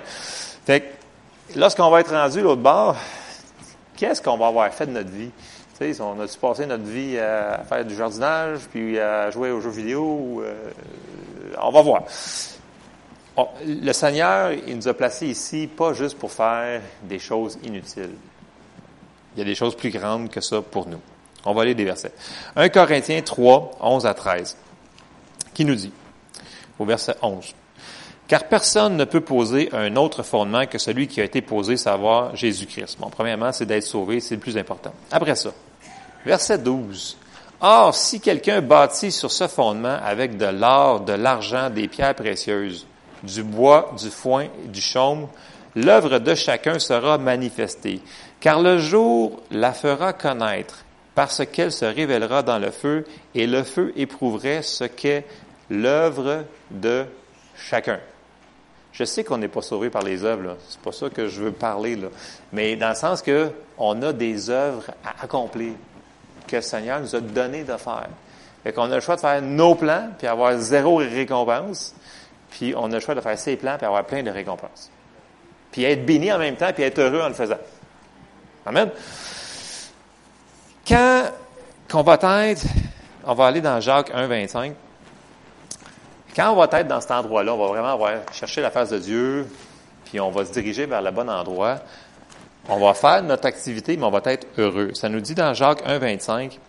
Fait 0.66 0.82
que, 0.82 0.86
lorsqu'on 1.60 1.88
va 1.92 2.00
être 2.00 2.12
rendu 2.12 2.42
l'autre 2.42 2.64
bord, 2.64 2.98
qu'est-ce 3.96 4.24
qu'on 4.24 4.38
va 4.38 4.48
avoir 4.48 4.74
fait 4.74 4.88
de 4.88 4.92
notre 4.92 5.12
vie? 5.12 5.30
Tu 5.78 5.94
sais, 5.94 6.02
on 6.02 6.20
a-tu 6.20 6.36
passé 6.40 6.66
notre 6.66 6.84
vie 6.84 7.20
à 7.20 7.64
faire 7.70 7.86
du 7.86 7.96
jardinage, 7.96 8.62
puis 8.72 8.98
à 8.98 9.30
jouer 9.30 9.52
aux 9.52 9.62
jeux 9.62 9.70
vidéo? 9.70 10.42
Euh, 10.44 10.72
on 11.62 11.70
va 11.70 11.82
voir. 11.84 12.04
le 13.64 13.94
Seigneur, 13.94 14.52
il 14.52 14.78
nous 14.78 14.88
a 14.88 14.96
placés 14.96 15.28
ici 15.28 15.68
pas 15.68 15.94
juste 15.94 16.18
pour 16.18 16.32
faire 16.32 16.82
des 17.04 17.20
choses 17.20 17.60
inutiles. 17.64 18.16
Il 19.36 19.40
y 19.40 19.42
a 19.44 19.46
des 19.46 19.54
choses 19.54 19.76
plus 19.76 19.92
grandes 19.92 20.32
que 20.32 20.42
ça 20.42 20.60
pour 20.64 20.88
nous. 20.88 21.02
On 21.46 21.54
va 21.54 21.62
aller 21.62 21.76
des 21.76 21.86
versets. 21.86 22.12
1 22.56 22.70
Corinthiens 22.70 23.22
3, 23.22 23.72
11 23.82 24.06
à 24.06 24.14
13, 24.14 24.58
qui 25.54 25.66
nous 25.66 25.76
dit, 25.76 25.92
au 26.78 26.86
verset 26.86 27.16
11, 27.22 27.54
Car 28.28 28.44
personne 28.46 28.98
ne 28.98 29.06
peut 29.06 29.22
poser 29.22 29.70
un 29.74 29.96
autre 29.96 30.24
fondement 30.24 30.66
que 30.66 30.78
celui 30.78 31.08
qui 31.08 31.22
a 31.22 31.24
été 31.24 31.42
posé, 31.42 31.78
savoir 31.78 32.36
Jésus-Christ. 32.36 32.98
Bon, 33.00 33.10
premièrement, 33.10 33.52
c'est 33.52 33.66
d'être 33.66 33.84
sauvé, 33.84 34.20
c'est 34.20 34.36
le 34.36 34.42
plus 34.42 34.58
important. 34.58 34.94
Après 35.12 35.36
ça, 35.36 35.52
verset 36.26 36.60
12, 36.60 37.18
Or, 37.62 37.94
si 37.94 38.22
quelqu'un 38.22 38.62
bâtit 38.62 39.12
sur 39.12 39.32
ce 39.32 39.48
fondement 39.48 39.98
avec 40.02 40.38
de 40.38 40.46
l'or, 40.46 41.02
de 41.02 41.12
l'argent, 41.12 41.70
des 41.70 41.90
pierres 41.90 42.16
précieuses, 42.16 42.88
du 43.22 43.44
bois, 43.44 43.94
du 44.00 44.10
foin, 44.10 44.48
du 44.68 44.80
chaume, 44.80 45.28
l'œuvre 45.76 46.20
de 46.20 46.36
chacun 46.36 46.80
sera 46.80 47.18
manifestée, 47.18 48.02
car 48.40 48.62
le 48.62 48.78
jour 48.78 49.42
la 49.52 49.74
fera 49.74 50.14
connaître, 50.14 50.86
parce 51.20 51.46
qu'elle 51.46 51.74
se 51.74 51.84
révélera 51.84 52.44
dans 52.44 52.60
le 52.60 52.72
feu, 52.72 53.04
et 53.36 53.46
le 53.46 53.64
feu 53.64 53.92
éprouverait 53.98 54.62
ce 54.62 54.86
qu'est 54.86 55.26
l'œuvre 55.70 56.46
de 56.72 57.04
chacun. 57.58 58.00
Je 58.94 59.04
sais 59.04 59.26
qu'on 59.26 59.38
n'est 59.38 59.50
pas 59.50 59.62
sauvé 59.62 59.90
par 59.90 60.02
les 60.02 60.24
œuvres, 60.24 60.56
c'est 60.70 60.80
pas 60.80 60.94
ça 60.94 61.10
que 61.10 61.28
je 61.28 61.42
veux 61.42 61.52
parler, 61.52 61.98
là. 61.98 62.08
mais 62.54 62.78
dans 62.78 62.88
le 62.88 62.96
sens 62.96 63.22
que 63.22 63.52
on 63.78 64.02
a 64.02 64.14
des 64.14 64.50
œuvres 64.50 64.92
à 65.04 65.26
accomplir 65.26 65.74
que 66.48 66.56
le 66.56 66.62
Seigneur 66.62 67.02
nous 67.02 67.14
a 67.14 67.20
donné 67.20 67.66
de 67.66 67.76
faire. 67.76 68.08
Fait 68.64 68.72
qu'on 68.72 68.90
a 68.90 68.96
le 68.96 69.02
choix 69.02 69.18
de 69.18 69.20
faire 69.22 69.42
nos 69.42 69.76
plans, 69.76 70.12
puis 70.18 70.26
avoir 70.26 70.58
zéro 70.58 70.96
récompense, 70.96 71.96
puis 72.50 72.74
on 72.78 72.86
a 72.94 72.96
le 72.96 73.02
choix 73.02 73.16
de 73.16 73.20
faire 73.20 73.38
ses 73.38 73.58
plans, 73.58 73.76
puis 73.76 73.86
avoir 73.86 74.06
plein 74.06 74.24
de 74.24 74.32
récompenses. 74.32 74.90
Puis 75.74 75.84
être 75.84 76.06
béni 76.06 76.32
en 76.32 76.40
même 76.40 76.56
temps, 76.56 76.72
puis 76.74 76.84
être 76.84 77.00
heureux 77.00 77.20
en 77.20 77.28
le 77.28 77.34
faisant. 77.34 77.60
Amen. 78.66 78.90
Quand 80.90 81.26
qu'on 81.88 82.02
va 82.02 82.48
être, 82.48 82.66
on 83.24 83.36
va 83.36 83.46
aller 83.46 83.62
dans 83.62 83.80
Jacques 83.80 84.10
1, 84.12 84.26
25. 84.26 84.74
Quand 86.36 86.52
on 86.52 86.56
va 86.56 86.80
être 86.80 86.88
dans 86.88 87.00
cet 87.00 87.12
endroit-là, 87.12 87.54
on 87.54 87.58
va 87.60 87.68
vraiment 87.68 88.24
chercher 88.32 88.62
la 88.62 88.72
face 88.72 88.90
de 88.90 88.98
Dieu, 88.98 89.48
puis 90.06 90.20
on 90.20 90.32
va 90.32 90.46
se 90.46 90.52
diriger 90.52 90.88
vers 90.88 91.04
le 91.04 91.12
bon 91.12 91.30
endroit. 91.30 91.78
On 92.68 92.80
va 92.80 92.96
faire 92.96 93.22
notre 93.22 93.46
activité, 93.46 93.98
mais 93.98 94.04
on 94.04 94.10
va 94.10 94.22
être 94.26 94.48
heureux. 94.58 94.90
Ça 94.96 95.10
nous 95.10 95.20
dit 95.20 95.36
dans 95.36 95.54
Jacques 95.54 95.84
1, 95.86 96.00
25, 96.00 96.60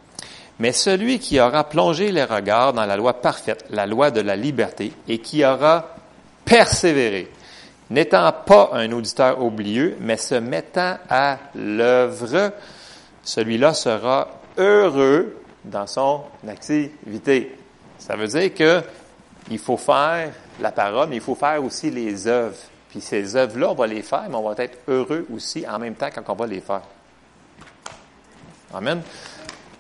mais 0.59 0.73
celui 0.73 1.19
qui 1.19 1.41
aura 1.41 1.65
plongé 1.65 2.13
les 2.13 2.25
regards 2.25 2.75
dans 2.75 2.85
la 2.85 2.99
loi 2.99 3.23
parfaite, 3.23 3.65
la 3.71 3.87
loi 3.87 4.11
de 4.11 4.21
la 4.21 4.37
liberté, 4.37 4.93
et 5.09 5.19
qui 5.19 5.47
aura 5.47 5.95
persévéré, 6.45 7.31
n'étant 7.89 8.31
pas 8.33 8.69
un 8.75 8.93
auditeur 8.93 9.43
oublieux, 9.43 9.97
mais 9.99 10.19
se 10.19 10.35
mettant 10.35 10.99
à 11.09 11.39
l'œuvre, 11.55 12.53
celui-là 13.23 13.75
sera 13.75 14.29
heureux 14.57 15.37
dans 15.65 15.87
son 15.87 16.23
activité. 16.49 17.57
Ça 17.99 18.17
veut 18.17 18.29
dire 18.29 18.55
que 18.55 18.83
il 19.51 19.59
faut 19.59 19.77
faire 19.77 20.33
la 20.61 20.73
parole, 20.73 21.09
mais 21.09 21.17
il 21.17 21.23
faut 21.23 21.35
faire 21.35 21.63
aussi 21.63 21.91
les 21.91 22.27
œuvres. 22.27 22.57
Puis 22.89 23.01
ces 23.01 23.37
œuvres-là, 23.37 23.71
on 23.71 23.75
va 23.75 23.87
les 23.87 24.03
faire, 24.03 24.27
mais 24.29 24.35
on 24.35 24.49
va 24.49 24.55
être 24.63 24.79
heureux 24.89 25.27
aussi 25.35 25.67
en 25.69 25.79
même 25.79 25.95
temps 25.95 26.09
quand 26.15 26.23
on 26.29 26.35
va 26.35 26.47
les 26.47 26.61
faire. 26.61 26.83
Amen. 28.73 29.03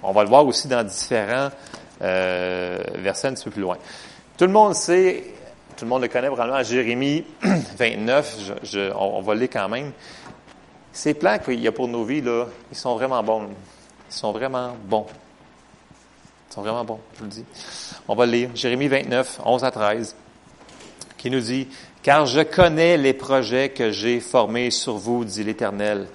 On 0.02 0.12
va 0.12 0.23
le 0.23 0.28
voir 0.28 0.47
aussi 0.47 0.66
dans 0.68 0.82
différents 0.85 1.50
euh, 2.02 2.78
versets 2.97 3.28
un 3.28 3.35
petit 3.35 3.44
peu 3.44 3.50
plus 3.50 3.62
loin. 3.62 3.76
Tout 4.37 4.47
le 4.47 4.52
monde 4.52 4.75
sait, 4.75 5.25
tout 5.76 5.85
le 5.85 5.88
monde 5.88 6.02
le 6.02 6.09
connaît 6.09 6.28
probablement, 6.28 6.62
Jérémie 6.62 7.25
29, 7.42 8.52
je, 8.62 8.92
on, 8.94 9.20
va 9.20 9.35
le 9.35 9.40
lire 9.40 9.50
quand 9.52 9.68
même. 9.68 9.92
Ces 10.92 11.14
plans 11.14 11.38
qu'il 11.38 11.61
y 11.61 11.68
a 11.68 11.73
pour 11.73 11.88
nos 11.88 12.04
vies, 12.04 12.20
là, 12.20 12.47
ils 12.70 12.76
sont 12.76 12.94
vraiment 12.94 13.23
bons. 13.23 13.49
Ils 14.09 14.14
sont 14.14 14.32
vraiment 14.32 14.76
bons. 14.85 15.06
Ils 16.50 16.54
sont 16.54 16.62
vraiment 16.62 16.85
bons, 16.85 16.99
je 17.14 17.18
vous 17.18 17.25
le 17.26 17.30
dis. 17.30 17.44
On 18.09 18.14
va 18.16 18.26
lire 18.26 18.50
Jérémie 18.54 18.88
29, 18.88 19.40
11 19.44 19.64
à 19.64 19.70
13, 19.70 20.16
qui 21.16 21.30
nous 21.30 21.40
dit, 21.40 21.68
Car 22.02 22.26
je 22.26 22.40
connais 22.40 22.97
les 22.97 23.12
projets 23.12 23.68
que 23.68 23.92
j'ai 23.92 24.18
formés 24.18 24.73
sur 24.73 24.97
vous, 24.97 25.25
dit 25.25 25.44
l'Éternel, 25.44 26.09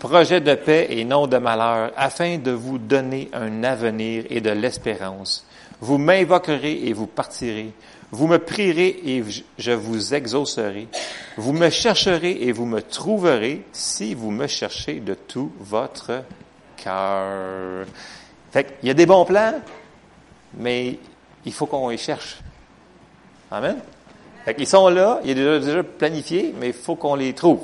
projets 0.00 0.40
de 0.40 0.54
paix 0.54 0.86
et 0.90 1.04
non 1.04 1.26
de 1.26 1.36
malheur, 1.36 1.92
afin 1.96 2.38
de 2.38 2.50
vous 2.50 2.78
donner 2.78 3.28
un 3.34 3.62
avenir 3.64 4.24
et 4.30 4.40
de 4.40 4.50
l'espérance. 4.50 5.46
Vous 5.80 5.98
m'invoquerez 5.98 6.86
et 6.86 6.92
vous 6.92 7.06
partirez. 7.06 7.72
Vous 8.14 8.26
me 8.26 8.38
prierez 8.38 9.00
et 9.06 9.24
je 9.56 9.72
vous 9.72 10.12
exaucerai. 10.12 10.86
Vous 11.38 11.54
me 11.54 11.70
chercherez 11.70 12.42
et 12.42 12.52
vous 12.52 12.66
me 12.66 12.82
trouverez 12.82 13.64
si 13.72 14.14
vous 14.14 14.30
me 14.30 14.46
cherchez 14.46 15.00
de 15.00 15.14
tout 15.14 15.50
votre 15.58 16.22
cœur. 16.76 17.86
Fait 18.50 18.76
il 18.82 18.88
y 18.88 18.90
a 18.90 18.94
des 18.94 19.06
bons 19.06 19.24
plans, 19.24 19.54
mais 20.58 20.98
il 21.46 21.52
faut 21.54 21.64
qu'on 21.64 21.88
les 21.88 21.96
cherche. 21.96 22.40
Amen? 23.50 23.78
Fait 24.44 24.56
ils 24.58 24.66
sont 24.66 24.88
là, 24.90 25.20
il 25.24 25.30
est 25.30 25.60
déjà, 25.60 25.82
planifié, 25.82 26.54
mais 26.60 26.68
il 26.68 26.74
faut 26.74 26.96
qu'on 26.96 27.14
les 27.14 27.32
trouve. 27.32 27.62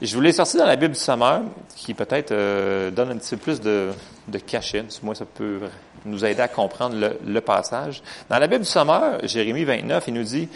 Je 0.00 0.14
vous 0.14 0.22
l'ai 0.22 0.32
sorti 0.32 0.56
dans 0.56 0.64
la 0.64 0.76
Bible 0.76 0.94
du 0.94 1.00
Sommeur, 1.00 1.42
qui 1.76 1.92
peut-être 1.92 2.32
euh, 2.32 2.90
donne 2.90 3.10
un 3.10 3.16
petit 3.18 3.36
peu 3.36 3.42
plus 3.42 3.60
de, 3.60 3.90
de 4.28 4.38
cachet. 4.38 4.84
Moi, 5.02 5.14
ça 5.14 5.26
peut 5.26 5.60
nous 6.04 6.24
aider 6.24 6.40
à 6.40 6.48
comprendre 6.48 6.96
le, 7.24 7.40
passage. 7.40 8.02
Dans 8.28 8.38
la 8.38 8.46
Bible 8.46 8.64
du 8.64 8.70
Sommeur, 8.70 9.20
Jérémie 9.24 9.64
29, 9.64 10.04
il 10.08 10.14
nous 10.14 10.22
dit, 10.22 10.48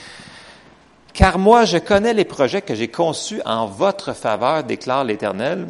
Car 1.12 1.38
moi, 1.38 1.64
je 1.64 1.78
connais 1.78 2.14
les 2.14 2.24
projets 2.24 2.62
que 2.62 2.74
j'ai 2.74 2.88
conçus 2.88 3.40
en 3.44 3.66
votre 3.66 4.12
faveur, 4.12 4.64
déclare 4.64 5.04
l'Éternel. 5.04 5.66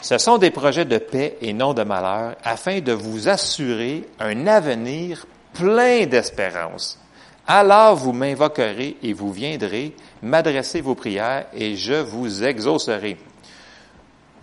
Ce 0.00 0.18
sont 0.18 0.38
des 0.38 0.50
projets 0.50 0.84
de 0.84 0.98
paix 0.98 1.36
et 1.40 1.52
non 1.52 1.74
de 1.74 1.82
malheur, 1.82 2.34
afin 2.44 2.80
de 2.80 2.92
vous 2.92 3.28
assurer 3.28 4.08
un 4.18 4.46
avenir 4.46 5.26
plein 5.54 6.06
d'espérance. 6.06 6.98
Alors 7.46 7.96
vous 7.96 8.12
m'invoquerez 8.12 8.96
et 9.02 9.12
vous 9.12 9.32
viendrez 9.32 9.94
m'adresser 10.22 10.80
vos 10.80 10.94
prières 10.94 11.46
et 11.52 11.74
je 11.74 11.94
vous 11.94 12.44
exaucerai. 12.44 13.16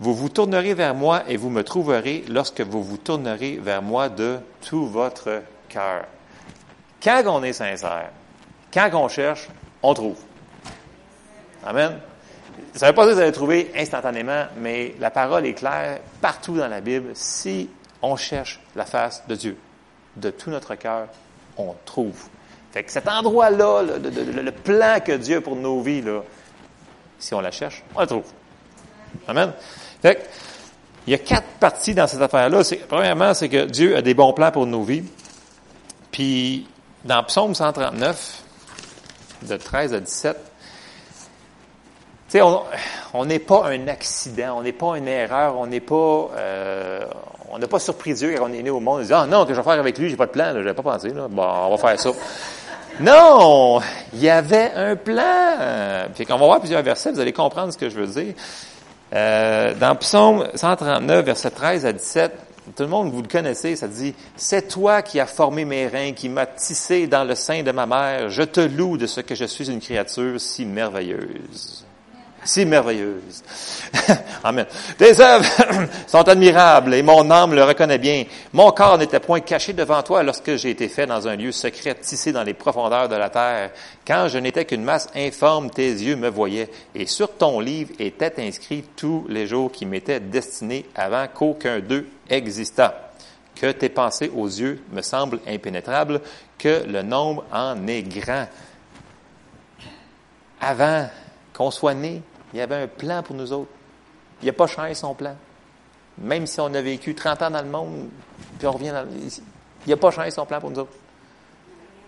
Vous 0.00 0.14
vous 0.14 0.30
tournerez 0.30 0.72
vers 0.72 0.94
moi 0.94 1.24
et 1.28 1.36
vous 1.36 1.50
me 1.50 1.62
trouverez 1.62 2.24
lorsque 2.26 2.62
vous 2.62 2.82
vous 2.82 2.96
tournerez 2.96 3.58
vers 3.62 3.82
moi 3.82 4.08
de 4.08 4.38
tout 4.66 4.86
votre 4.86 5.42
cœur. 5.68 6.06
Quand 7.02 7.22
on 7.26 7.42
est 7.42 7.52
sincère, 7.52 8.08
quand 8.72 8.90
on 8.94 9.08
cherche, 9.08 9.48
on 9.82 9.92
trouve. 9.92 10.16
Amen. 11.64 11.98
Ça 12.74 12.86
ne 12.86 12.90
veut 12.90 12.94
pas 12.94 13.02
dire 13.02 13.10
que 13.10 13.16
vous 13.16 13.22
allez 13.22 13.32
trouver 13.32 13.70
instantanément, 13.76 14.46
mais 14.56 14.94
la 14.98 15.10
parole 15.10 15.44
est 15.44 15.52
claire 15.52 16.00
partout 16.22 16.56
dans 16.56 16.68
la 16.68 16.80
Bible. 16.80 17.10
Si 17.14 17.68
on 18.00 18.16
cherche 18.16 18.58
la 18.76 18.86
face 18.86 19.22
de 19.28 19.34
Dieu, 19.34 19.58
de 20.16 20.30
tout 20.30 20.48
notre 20.48 20.76
cœur, 20.76 21.08
on 21.58 21.74
trouve. 21.84 22.28
Fait 22.72 22.84
que 22.84 22.92
cet 22.92 23.06
endroit-là, 23.06 23.82
le, 23.82 24.50
plan 24.50 24.98
que 25.04 25.12
Dieu 25.12 25.38
a 25.38 25.40
pour 25.42 25.56
nos 25.56 25.82
vies, 25.82 26.02
si 27.18 27.34
on 27.34 27.40
la 27.40 27.50
cherche, 27.50 27.82
on 27.94 28.00
la 28.00 28.06
trouve. 28.06 28.24
Amen. 29.28 29.52
Fait 30.02 30.28
il 31.06 31.12
y 31.12 31.14
a 31.14 31.18
quatre 31.18 31.48
parties 31.58 31.94
dans 31.94 32.06
cette 32.06 32.22
affaire-là. 32.22 32.62
Premièrement, 32.88 33.34
c'est 33.34 33.48
que 33.48 33.64
Dieu 33.64 33.96
a 33.96 34.02
des 34.02 34.14
bons 34.14 34.32
plans 34.32 34.52
pour 34.52 34.66
nos 34.66 34.82
vies. 34.82 35.02
Puis, 36.12 36.68
dans 37.04 37.22
Psaume 37.24 37.54
139, 37.54 38.42
de 39.42 39.56
13 39.56 39.94
à 39.94 40.00
17, 40.00 40.36
tu 42.30 42.38
sais, 42.38 42.44
on 43.12 43.24
n'est 43.24 43.40
pas 43.40 43.66
un 43.66 43.88
accident, 43.88 44.58
on 44.58 44.62
n'est 44.62 44.72
pas 44.72 44.96
une 44.96 45.08
erreur, 45.08 45.56
on 45.58 45.66
n'est 45.66 45.80
pas, 45.80 46.30
euh, 46.36 47.00
on 47.50 47.58
n'a 47.58 47.66
pas 47.66 47.80
surpris 47.80 48.14
Dieu 48.14 48.36
quand 48.36 48.48
on 48.48 48.52
est 48.52 48.62
né 48.62 48.70
au 48.70 48.78
monde. 48.78 49.00
On 49.00 49.04
dit, 49.04 49.12
ah 49.12 49.26
non, 49.26 49.44
que 49.44 49.52
je 49.52 49.58
vais 49.58 49.64
faire 49.64 49.80
avec 49.80 49.98
lui, 49.98 50.10
j'ai 50.10 50.16
pas 50.16 50.26
de 50.26 50.30
plan, 50.30 50.52
je 50.52 50.58
n'avais 50.58 50.74
pas 50.74 50.82
pensé, 50.82 51.08
là. 51.08 51.26
bon, 51.28 51.42
on 51.42 51.76
va 51.76 51.76
faire 51.76 51.98
ça. 51.98 52.10
non! 53.00 53.80
Il 54.12 54.20
y 54.20 54.28
avait 54.28 54.70
un 54.76 54.94
plan! 54.94 56.08
Puis 56.14 56.24
on 56.28 56.38
va 56.38 56.46
voir 56.46 56.60
plusieurs 56.60 56.82
versets, 56.82 57.10
vous 57.10 57.20
allez 57.20 57.32
comprendre 57.32 57.72
ce 57.72 57.78
que 57.78 57.88
je 57.88 57.98
veux 57.98 58.06
dire. 58.06 58.34
Euh, 59.12 59.74
dans 59.74 59.96
Psaume 59.96 60.48
139, 60.54 61.24
verset 61.24 61.50
13 61.50 61.86
à 61.86 61.92
17, 61.92 62.32
tout 62.76 62.82
le 62.84 62.88
monde, 62.88 63.10
vous 63.10 63.22
le 63.22 63.28
connaissez, 63.28 63.74
ça 63.74 63.88
dit, 63.88 64.14
C'est 64.36 64.68
toi 64.68 65.02
qui 65.02 65.18
as 65.18 65.26
formé 65.26 65.64
mes 65.64 65.88
reins, 65.88 66.12
qui 66.12 66.28
m'as 66.28 66.46
tissé 66.46 67.06
dans 67.06 67.24
le 67.24 67.34
sein 67.34 67.62
de 67.62 67.72
ma 67.72 67.86
mère. 67.86 68.28
Je 68.28 68.42
te 68.42 68.60
loue 68.60 68.96
de 68.96 69.06
ce 69.06 69.20
que 69.20 69.34
je 69.34 69.44
suis 69.44 69.70
une 69.70 69.80
créature 69.80 70.40
si 70.40 70.64
merveilleuse. 70.64 71.84
Si 72.44 72.64
merveilleuse. 72.64 73.42
Amen. 74.44 74.66
Tes 74.96 75.20
œuvres 75.20 75.44
sont 76.06 76.26
admirables 76.28 76.94
et 76.94 77.02
mon 77.02 77.30
âme 77.30 77.54
le 77.54 77.64
reconnaît 77.64 77.98
bien. 77.98 78.24
Mon 78.52 78.70
corps 78.72 78.98
n'était 78.98 79.20
point 79.20 79.40
caché 79.40 79.72
devant 79.72 80.02
toi 80.02 80.22
lorsque 80.22 80.56
j'ai 80.56 80.70
été 80.70 80.88
fait 80.88 81.06
dans 81.06 81.28
un 81.28 81.36
lieu 81.36 81.52
secret 81.52 81.94
tissé 81.96 82.32
dans 82.32 82.42
les 82.42 82.54
profondeurs 82.54 83.08
de 83.08 83.16
la 83.16 83.30
terre. 83.30 83.70
Quand 84.06 84.28
je 84.28 84.38
n'étais 84.38 84.64
qu'une 84.64 84.84
masse 84.84 85.08
informe, 85.14 85.70
tes 85.70 85.90
yeux 85.90 86.16
me 86.16 86.28
voyaient 86.28 86.70
et 86.94 87.06
sur 87.06 87.36
ton 87.36 87.60
livre 87.60 87.90
étaient 87.98 88.34
inscrits 88.38 88.84
tous 88.96 89.26
les 89.28 89.46
jours 89.46 89.70
qui 89.70 89.86
m'étaient 89.86 90.20
destinés 90.20 90.86
avant 90.94 91.26
qu'aucun 91.28 91.80
d'eux 91.80 92.06
existât. 92.28 93.12
Que 93.54 93.72
tes 93.72 93.90
pensées 93.90 94.30
aux 94.34 94.46
yeux 94.46 94.82
me 94.92 95.02
semblent 95.02 95.40
impénétrables, 95.46 96.22
que 96.56 96.84
le 96.86 97.02
nombre 97.02 97.44
en 97.52 97.86
est 97.86 98.02
grand. 98.02 98.46
Avant 100.62 101.08
qu'on 101.52 101.70
soit 101.70 101.94
né, 101.94 102.22
il 102.52 102.60
avait 102.60 102.76
un 102.76 102.88
plan 102.88 103.22
pour 103.22 103.36
nous 103.36 103.52
autres. 103.52 103.70
Il 104.42 104.46
n'a 104.46 104.52
pas 104.52 104.66
changé 104.66 104.94
son 104.94 105.14
plan. 105.14 105.36
Même 106.18 106.46
si 106.46 106.60
on 106.60 106.72
a 106.74 106.80
vécu 106.80 107.14
30 107.14 107.42
ans 107.42 107.50
dans 107.50 107.62
le 107.62 107.68
monde, 107.68 108.08
puis 108.58 108.66
on 108.66 108.72
revient 108.72 108.90
dans. 108.90 109.06
Il 109.86 109.90
n'a 109.90 109.96
pas 109.96 110.10
changé 110.10 110.30
son 110.30 110.44
plan 110.44 110.60
pour 110.60 110.70
nous 110.70 110.80
autres. 110.80 110.92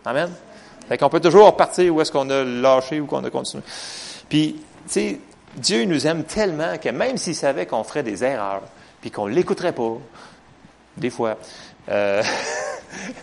Amen. 0.04 0.30
Fait 0.88 0.98
qu'on 0.98 1.08
peut 1.08 1.20
toujours 1.20 1.46
repartir 1.46 1.94
où 1.94 2.00
est-ce 2.00 2.12
qu'on 2.12 2.28
a 2.30 2.42
lâché 2.42 3.00
ou 3.00 3.06
qu'on 3.06 3.24
a 3.24 3.30
continué. 3.30 3.62
Puis, 4.28 4.56
tu 4.86 4.92
sais, 4.92 5.20
Dieu 5.56 5.84
nous 5.84 6.06
aime 6.06 6.24
tellement 6.24 6.76
que 6.78 6.88
même 6.88 7.16
s'il 7.16 7.36
savait 7.36 7.66
qu'on 7.66 7.84
ferait 7.84 8.02
des 8.02 8.24
erreurs, 8.24 8.62
puis 9.00 9.10
qu'on 9.10 9.28
ne 9.28 9.34
l'écouterait 9.34 9.72
pas, 9.72 9.98
des 10.96 11.10
fois, 11.10 11.36
euh, 11.88 12.22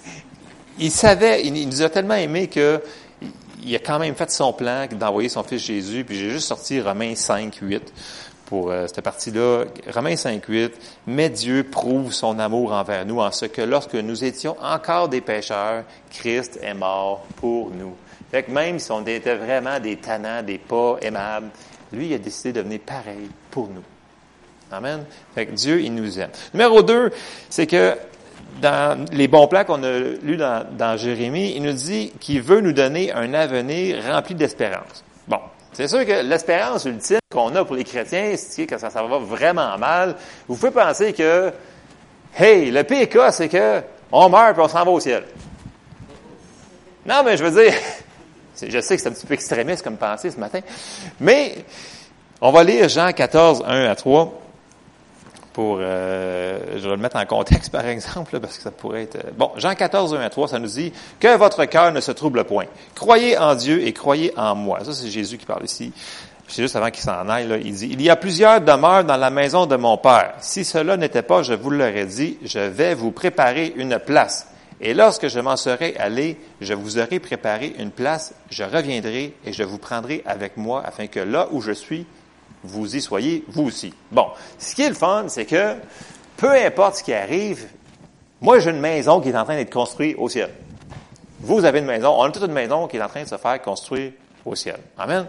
il 0.80 0.92
savait, 0.92 1.46
il, 1.46 1.68
nous 1.68 1.82
a 1.82 1.90
tellement 1.90 2.16
aimé 2.16 2.48
que 2.48 2.82
il 3.64 3.76
a 3.76 3.80
quand 3.80 4.00
même 4.00 4.16
fait 4.16 4.30
son 4.32 4.54
plan 4.54 4.88
d'envoyer 4.92 5.30
son 5.30 5.44
fils 5.44 5.62
Jésus, 5.64 6.04
puis 6.04 6.18
j'ai 6.18 6.30
juste 6.30 6.48
sorti 6.48 6.82
Romains 6.82 7.16
5, 7.16 7.56
8 7.62 7.94
pour 8.46 8.72
euh, 8.72 8.88
cette 8.88 9.02
partie-là. 9.02 9.66
Romains 9.94 10.16
5, 10.16 10.44
8, 10.46 10.74
mais 11.08 11.30
Dieu 11.30 11.64
prouve 11.64 12.12
son 12.12 12.40
amour 12.40 12.74
envers 12.74 13.06
nous 13.06 13.20
en 13.20 13.32
ce 13.32 13.46
que 13.46 13.62
lorsque 13.62 13.96
nous 13.96 14.24
étions 14.24 14.56
encore 14.62 15.10
des 15.10 15.22
pécheurs, 15.22 15.84
Christ 16.10 16.60
est 16.62 16.74
mort 16.74 17.26
pour 17.36 17.70
nous. 17.72 17.96
Fait 18.32 18.44
que 18.44 18.52
même 18.52 18.80
si 18.80 18.92
on 18.92 19.06
était 19.06 19.36
vraiment 19.36 19.80
des 19.80 19.98
tannants, 19.98 20.44
des 20.44 20.58
pas 20.58 20.98
aimables, 21.02 21.50
lui, 21.92 22.08
il 22.08 22.14
a 22.14 22.18
décidé 22.18 22.54
de 22.54 22.62
venir 22.62 22.80
pareil 22.86 23.30
pour 23.50 23.68
nous. 23.68 23.84
Amen. 24.72 25.04
Fait 25.34 25.48
que 25.48 25.52
Dieu, 25.54 25.82
il 25.82 25.94
nous 25.96 26.20
aime. 26.20 26.30
Numéro 26.54 26.84
deux, 26.84 27.12
c'est 27.50 27.66
que 27.66 27.96
dans 28.62 29.06
les 29.12 29.28
bons 29.28 29.48
plans 29.48 29.64
qu'on 29.64 29.84
a 29.84 30.00
lus 30.00 30.38
dans, 30.38 30.98
Jérémie, 30.98 31.54
il 31.56 31.64
nous 31.64 31.74
dit 31.74 32.12
qu'il 32.20 32.42
veut 32.42 32.62
nous 32.62 32.74
donner 32.74 33.12
un 33.12 33.34
avenir 33.34 34.04
rempli 34.06 34.36
d'espérance. 34.36 35.04
Bon, 35.28 35.40
c'est 35.74 35.88
sûr 35.88 36.06
que 36.06 36.24
l'espérance 36.24 36.86
ultime 36.86 37.20
qu'on 37.32 37.56
a 37.56 37.64
pour 37.64 37.76
les 37.76 37.84
chrétiens, 37.84 38.34
c'est 38.36 38.66
que 38.66 38.78
ça, 38.78 38.90
ça 38.90 39.04
va 39.04 39.18
vraiment 39.20 39.78
mal. 39.78 40.16
Vous 40.48 40.56
pouvez 40.56 40.72
penser 40.72 41.14
que, 41.14 41.52
hey, 42.38 42.72
le 42.72 42.84
pire 42.84 43.08
cas, 43.08 43.32
c'est 43.32 43.50
que 43.50 43.82
on 44.12 44.30
meurt 44.30 44.58
et 44.58 44.62
on 44.62 44.68
s'en 44.68 44.84
va 44.84 44.92
au 44.92 45.00
ciel. 45.00 45.24
Non, 47.06 47.22
mais 47.24 47.38
je 47.38 47.44
veux 47.44 47.64
dire, 47.64 47.74
je 48.62 48.80
sais 48.82 48.96
que 48.96 49.02
c'est 49.02 49.10
un 49.10 49.14
petit 49.14 49.26
peu 49.26 49.34
extrémiste 49.36 49.84
comme 49.84 49.98
pensée 49.98 50.32
ce 50.32 50.40
matin, 50.40 50.60
mais 51.20 51.56
on 52.42 52.52
va 52.52 52.64
lire 52.64 52.90
Jean 52.90 53.12
14, 53.12 53.64
1 53.66 53.86
à 53.86 53.96
3 53.96 54.49
pour, 55.54 55.78
euh, 55.80 56.60
je 56.78 56.84
vais 56.84 56.96
le 56.96 57.02
mettre 57.02 57.18
en 57.18 57.26
contexte 57.26 57.72
par 57.72 57.86
exemple, 57.86 58.40
parce 58.40 58.58
que 58.58 58.64
ça 58.64 58.72
pourrait 58.72 59.04
être... 59.04 59.18
Euh, 59.18 59.32
bon, 59.38 59.52
Jean 59.58 59.76
14, 59.76 60.16
1 60.16 60.22
à 60.22 60.30
3, 60.30 60.48
ça 60.50 60.60
nous 60.60 60.68
dit 60.68 60.94
«Que 61.20 61.36
votre 61.38 61.66
cœur 61.66 61.92
ne 61.92 62.02
se 62.02 62.12
trouble 62.12 62.44
point. 62.44 62.66
Croyez 62.96 63.38
en 63.38 63.56
Dieu 63.56 63.86
et 63.86 63.94
croyez 63.94 64.34
en 64.38 64.56
moi.» 64.56 64.80
Ça, 64.84 64.94
c'est 64.94 65.10
Jésus 65.10 65.38
qui 65.38 65.46
parle 65.46 65.66
ici. 65.66 65.92
C'est 66.48 66.64
juste 66.64 66.76
avant 66.76 66.90
qu'il 66.90 67.04
s'en 67.04 67.30
aille, 67.30 67.48
là, 67.48 67.58
il 67.58 67.74
dit 67.74 67.90
«Il 67.92 68.02
y 68.02 68.10
a 68.10 68.16
plusieurs 68.16 68.62
demeures 68.62 69.04
dans 69.04 69.18
la 69.18 69.30
maison 69.30 69.66
de 69.66 69.76
mon 69.76 69.98
Père. 69.98 70.34
Si 70.40 70.66
cela 70.66 70.98
n'était 70.98 71.22
pas, 71.22 71.44
je 71.44 71.54
vous 71.54 71.70
l'aurais 71.70 72.06
dit, 72.06 72.38
je 72.44 72.60
vais 72.60 72.94
vous 72.96 73.12
préparer 73.12 73.74
une 73.76 74.00
place. 74.00 74.48
Et 74.82 74.94
lorsque 74.94 75.28
je 75.28 75.40
m'en 75.40 75.58
serai 75.58 75.96
allé, 75.98 76.38
je 76.62 76.74
vous 76.74 77.00
aurai 77.00 77.20
préparé 77.20 77.76
une 77.80 77.92
place, 77.92 78.34
je 78.50 78.64
reviendrai 78.64 79.34
et 79.46 79.52
je 79.52 79.64
vous 79.64 79.78
prendrai 79.78 80.24
avec 80.26 80.56
moi, 80.56 80.82
afin 80.86 81.08
que 81.08 81.20
là 81.20 81.50
où 81.52 81.62
je 81.62 81.74
suis, 81.74 82.06
vous 82.64 82.96
y 82.96 83.02
soyez, 83.02 83.44
vous 83.48 83.64
aussi. 83.64 83.94
Bon, 84.12 84.28
ce 84.58 84.76
qui 84.76 84.84
est 84.84 84.90
le 84.90 84.96
fun, 84.96 85.26
c'est 85.28 85.46
que 85.46 85.76
peu 86.38 86.52
importe 86.52 86.98
ce 86.98 87.04
qui 87.04 87.14
arrive, 87.14 87.68
moi 88.42 88.60
j'ai 88.60 88.72
une 88.72 88.80
maison 88.80 89.22
qui 89.22 89.30
est 89.30 89.38
en 89.38 89.44
train 89.44 89.56
d'être 89.56 89.74
construite 89.74 90.16
au 90.18 90.30
ciel. 90.30 90.50
Vous 91.42 91.64
avez 91.64 91.80
une 91.80 91.86
maison, 91.86 92.16
on 92.18 92.24
a 92.24 92.32
toute 92.32 92.44
une 92.44 92.52
maison 92.52 92.88
qui 92.88 92.98
est 92.98 93.02
en 93.02 93.08
train 93.08 93.24
de 93.24 93.28
se 93.30 93.38
faire 93.38 93.62
construire 93.62 94.12
au 94.46 94.56
ciel. 94.56 94.78
Amen. 94.98 95.28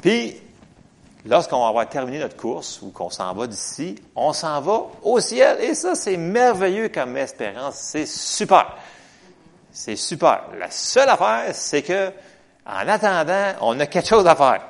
Puis, 0.00 0.36
lorsqu'on 1.26 1.60
va 1.60 1.68
avoir 1.68 1.88
terminé 1.88 2.18
notre 2.18 2.36
course 2.36 2.80
ou 2.82 2.90
qu'on 2.90 3.10
s'en 3.10 3.34
va 3.34 3.46
d'ici, 3.46 3.96
on 4.14 4.32
s'en 4.32 4.60
va 4.60 4.82
au 5.02 5.20
ciel. 5.20 5.60
Et 5.60 5.74
ça, 5.74 5.94
c'est 5.94 6.16
merveilleux 6.16 6.88
comme 6.88 7.16
espérance. 7.16 7.74
C'est 7.76 8.06
super. 8.06 8.76
C'est 9.72 9.96
super. 9.96 10.44
La 10.58 10.70
seule 10.70 11.08
affaire, 11.08 11.50
c'est 11.52 11.82
que, 11.82 12.10
en 12.66 12.88
attendant, 12.88 13.52
on 13.60 13.78
a 13.78 13.86
quelque 13.86 14.08
chose 14.08 14.26
à 14.26 14.34
faire. 14.34 14.62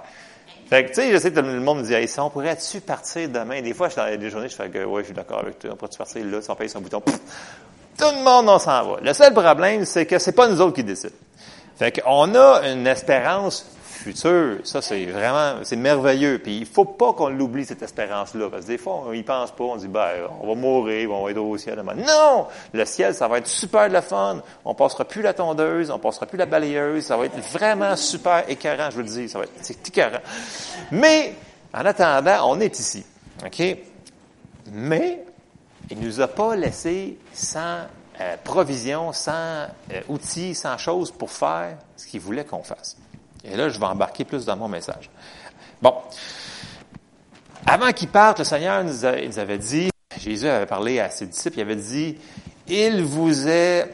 Fait 0.68 0.84
que, 0.84 0.88
tu 0.88 0.94
sais, 0.94 1.12
je 1.12 1.18
sais 1.18 1.30
que 1.32 1.38
le 1.38 1.60
monde 1.60 1.78
me 1.78 1.84
dit, 1.84 1.94
hey, 1.94 2.08
on 2.18 2.28
pourrait-tu 2.28 2.80
partir 2.80 3.28
demain? 3.28 3.62
Des 3.62 3.72
fois, 3.72 3.88
je 3.88 3.92
suis 3.92 4.02
dans 4.02 4.20
des 4.20 4.30
journées, 4.30 4.48
je 4.48 4.56
fais 4.56 4.68
que, 4.68 4.84
ouais, 4.84 5.02
je 5.02 5.06
suis 5.06 5.14
d'accord 5.14 5.40
avec 5.40 5.60
toi, 5.60 5.70
on 5.72 5.76
pourrait-tu 5.76 5.98
partir 5.98 6.24
là, 6.24 6.42
si 6.42 6.50
on 6.50 6.54
paye 6.56 6.68
son 6.68 6.80
bouton, 6.80 7.00
tout 7.00 8.04
le 8.04 8.24
monde, 8.24 8.48
on 8.48 8.58
s'en 8.58 8.84
va. 8.84 8.96
Le 9.00 9.12
seul 9.14 9.32
problème, 9.32 9.84
c'est 9.84 10.06
que 10.06 10.18
c'est 10.18 10.32
pas 10.32 10.48
nous 10.48 10.60
autres 10.60 10.74
qui 10.74 10.84
décident. 10.84 11.14
Fait 11.78 11.92
qu'on 11.92 12.34
a 12.34 12.68
une 12.68 12.86
espérance 12.86 13.66
ça 14.14 14.82
c'est 14.82 15.06
vraiment, 15.06 15.60
c'est 15.62 15.76
merveilleux. 15.76 16.38
Puis 16.38 16.58
il 16.58 16.66
faut 16.66 16.84
pas 16.84 17.12
qu'on 17.12 17.28
l'oublie 17.28 17.64
cette 17.64 17.82
espérance-là, 17.82 18.50
parce 18.50 18.62
que 18.62 18.68
des 18.68 18.78
fois 18.78 19.02
on 19.06 19.12
y 19.12 19.22
pense 19.22 19.50
pas, 19.50 19.64
on 19.64 19.76
dit 19.76 19.88
ben 19.88 20.08
on 20.40 20.48
va 20.48 20.54
mourir, 20.54 21.10
on 21.10 21.24
va 21.24 21.30
être 21.30 21.38
au 21.38 21.56
ciel. 21.56 21.82
Non, 21.82 22.46
le 22.72 22.84
ciel 22.84 23.14
ça 23.14 23.28
va 23.28 23.38
être 23.38 23.48
super 23.48 23.88
de 23.88 23.92
la 23.92 24.02
fun. 24.02 24.42
On 24.64 24.74
passera 24.74 25.04
plus 25.04 25.22
la 25.22 25.34
tondeuse, 25.34 25.90
on 25.90 25.98
passera 25.98 26.26
plus 26.26 26.38
la 26.38 26.46
balayeuse, 26.46 27.04
ça 27.04 27.16
va 27.16 27.26
être 27.26 27.38
vraiment 27.52 27.96
super 27.96 28.48
écœurant, 28.48 28.90
je 28.90 28.96
veux 28.96 29.02
le 29.02 29.08
dire, 29.08 29.28
ça 29.28 29.38
va 29.38 29.44
être 29.44 29.52
c'est 29.62 29.88
écœurant. 29.88 30.20
Mais 30.90 31.34
en 31.72 31.84
attendant, 31.84 32.50
on 32.50 32.60
est 32.60 32.78
ici, 32.78 33.04
ok? 33.44 33.62
Mais 34.72 35.24
il 35.90 36.00
nous 36.00 36.20
a 36.20 36.28
pas 36.28 36.56
laissé 36.56 37.18
sans 37.32 37.80
euh, 38.20 38.36
provision, 38.42 39.12
sans 39.12 39.66
euh, 39.92 40.00
outils, 40.08 40.54
sans 40.54 40.78
choses 40.78 41.10
pour 41.10 41.30
faire 41.30 41.76
ce 41.96 42.06
qu'il 42.06 42.20
voulait 42.20 42.44
qu'on 42.44 42.62
fasse. 42.62 42.96
Et 43.50 43.56
là, 43.56 43.68
je 43.68 43.78
vais 43.78 43.86
embarquer 43.86 44.24
plus 44.24 44.44
dans 44.44 44.56
mon 44.56 44.68
message. 44.68 45.10
Bon. 45.80 45.94
Avant 47.66 47.92
qu'il 47.92 48.08
parte, 48.08 48.38
le 48.38 48.44
Seigneur 48.44 48.84
nous, 48.84 49.04
avait 49.04 49.58
dit, 49.58 49.90
Jésus 50.18 50.48
avait 50.48 50.66
parlé 50.66 51.00
à 51.00 51.10
ses 51.10 51.26
disciples, 51.26 51.58
il 51.58 51.62
avait 51.62 51.76
dit, 51.76 52.16
il 52.68 53.02
vous 53.02 53.48
est 53.48 53.88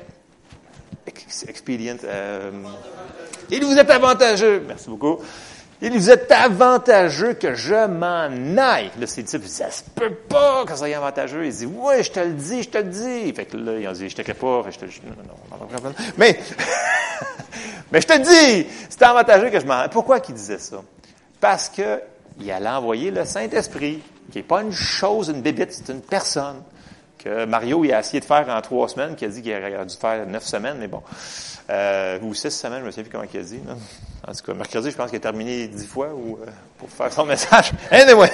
expedient, 1.49 1.97
euh, 2.05 2.51
il 3.51 3.65
vous 3.65 3.77
est 3.77 3.91
avantageux, 3.91 4.63
merci 4.67 4.89
beaucoup, 4.89 5.19
il 5.81 5.91
vous 5.93 6.11
est 6.11 6.31
avantageux 6.31 7.35
que 7.35 7.55
je 7.55 7.87
m'en 7.89 8.29
aille. 8.57 8.91
Là, 9.01 9.07
ses 9.07 9.25
disciples 9.25 9.45
disent, 9.45 9.57
ça 9.57 9.71
se 9.71 9.83
peut 9.83 10.15
pas 10.15 10.63
que 10.65 10.71
ça 10.71 10.77
soit 10.77 10.97
avantageux. 10.97 11.45
Il 11.45 11.53
dit, 11.53 11.67
oui, 11.67 12.05
je 12.05 12.11
te 12.13 12.21
le 12.21 12.35
dis, 12.35 12.63
je 12.63 12.69
te 12.69 12.79
le 12.79 12.85
dis. 12.85 13.33
Fait 13.33 13.47
que 13.47 13.57
là, 13.57 13.79
ils 13.81 13.89
ont 13.89 13.93
dit, 13.93 14.09
je 14.09 14.15
te 14.15 14.23
crée 14.23 14.35
pas. 14.35 14.63
je 14.71 14.79
te, 14.79 14.85
non, 14.85 15.17
non, 15.51 15.81
non, 15.83 15.93
mais, 16.17 16.39
mais 17.93 18.01
je 18.01 18.07
te 18.07 18.19
dis, 18.19 18.67
c'est 18.89 19.03
avantageux 19.03 19.51
que 19.51 19.61
je 19.61 19.67
m'en... 19.67 19.89
Pourquoi 19.89 20.21
qu'il 20.21 20.35
disait 20.35 20.59
ça? 20.59 20.83
Parce 21.41 21.69
que 21.69 22.01
il 22.41 22.51
allait 22.51 22.69
envoyer 22.69 23.11
le 23.11 23.25
Saint-Esprit, 23.25 24.03
qui 24.31 24.39
n'est 24.39 24.45
pas 24.45 24.63
une 24.63 24.73
chose, 24.73 25.29
une 25.29 25.43
bébite, 25.43 25.73
c'est 25.73 25.93
une 25.93 26.01
personne 26.01 26.63
que 27.23 27.45
Mario 27.45 27.85
il 27.85 27.93
a 27.93 28.01
essayé 28.01 28.21
de 28.21 28.25
faire 28.25 28.49
en 28.49 28.61
trois 28.61 28.89
semaines, 28.89 29.15
qui 29.15 29.25
a 29.25 29.29
dit 29.29 29.43
qu'il 29.43 29.53
aurait 29.53 29.87
dû 29.87 29.97
faire 29.97 30.27
neuf 30.27 30.45
semaines, 30.45 30.79
mais 30.79 30.89
bon. 30.89 31.03
Euh, 31.71 32.19
ou 32.23 32.35
six 32.35 32.51
semaines, 32.51 32.81
je 32.81 32.87
ne 32.87 32.91
sais 32.91 33.03
plus 33.03 33.11
comment 33.11 33.25
il 33.33 33.41
a 33.41 33.43
dit. 33.43 33.61
En 34.27 34.33
tout 34.33 34.43
cas, 34.45 34.55
mercredi, 34.55 34.91
je 34.91 34.97
pense 34.97 35.11
qu'il 35.11 35.19
a 35.19 35.21
terminé 35.21 35.69
dix 35.69 35.87
fois 35.87 36.09
ou, 36.09 36.39
euh, 36.43 36.47
pour 36.79 36.89
faire 36.89 37.13
son 37.13 37.25
message. 37.27 37.73
Anyway. 37.91 38.31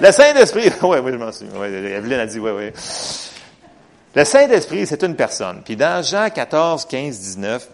Le 0.00 0.12
Saint-Esprit, 0.12 0.70
oui, 0.82 0.98
oui, 1.02 1.12
je 1.12 1.16
m'en 1.16 1.32
souviens. 1.32 1.58
Ouais, 1.58 2.14
a 2.20 2.26
dit, 2.26 2.38
oui, 2.38 2.50
oui. 2.56 2.70
Le 4.14 4.24
Saint-Esprit, 4.24 4.86
c'est 4.86 5.02
une 5.02 5.16
personne. 5.16 5.62
Puis 5.64 5.76
dans 5.76 6.02
Jean 6.02 6.30
14, 6.30 6.84
15, 6.84 7.18
19, 7.18 7.68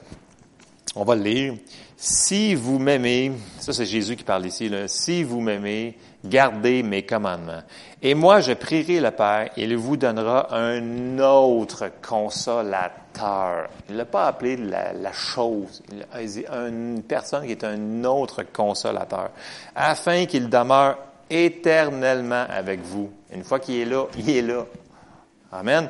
on 0.97 1.05
va 1.05 1.15
le 1.15 1.23
lire. 1.23 1.55
Si 1.97 2.55
vous 2.55 2.79
m'aimez, 2.79 3.33
ça 3.61 3.73
c'est 3.73 3.87
Jésus 3.87 4.17
qui 4.17 4.25
parle 4.25 4.47
ici, 4.47 4.69
là, 4.69 4.89
si 4.89 5.23
vous 5.23 5.41
m'aimez, 5.41 5.97
gardez 6.25 6.83
mes 6.83 7.05
commandements. 7.05 7.63
Et 8.03 8.15
moi, 8.15 8.41
je 8.41 8.53
prierai 8.53 9.01
le 9.01 9.11
Père, 9.11 9.51
et 9.57 9.65
il 9.65 9.77
vous 9.77 9.97
donnera 9.97 10.55
un 10.55 11.19
autre 11.19 11.91
consolateur. 12.07 13.69
Il 13.89 13.97
l'a 13.97 14.05
pas 14.05 14.27
appelé 14.27 14.57
la, 14.57 14.93
la, 14.93 15.13
chose. 15.13 15.83
Il 15.91 16.07
a 16.13 16.23
dit 16.23 16.45
une 16.47 17.03
personne 17.03 17.47
qui 17.47 17.53
est 17.53 17.65
un 17.65 18.05
autre 18.05 18.43
consolateur, 18.53 19.31
afin 19.75 20.27
qu'il 20.27 20.49
demeure 20.49 20.99
éternellement 21.31 22.45
avec 22.49 22.81
vous. 22.83 23.11
Une 23.33 23.45
fois 23.45 23.61
qu'il 23.61 23.77
est 23.77 23.85
là, 23.85 24.05
il 24.19 24.31
est 24.31 24.43
là. 24.43 24.67
Amen. 25.53 25.89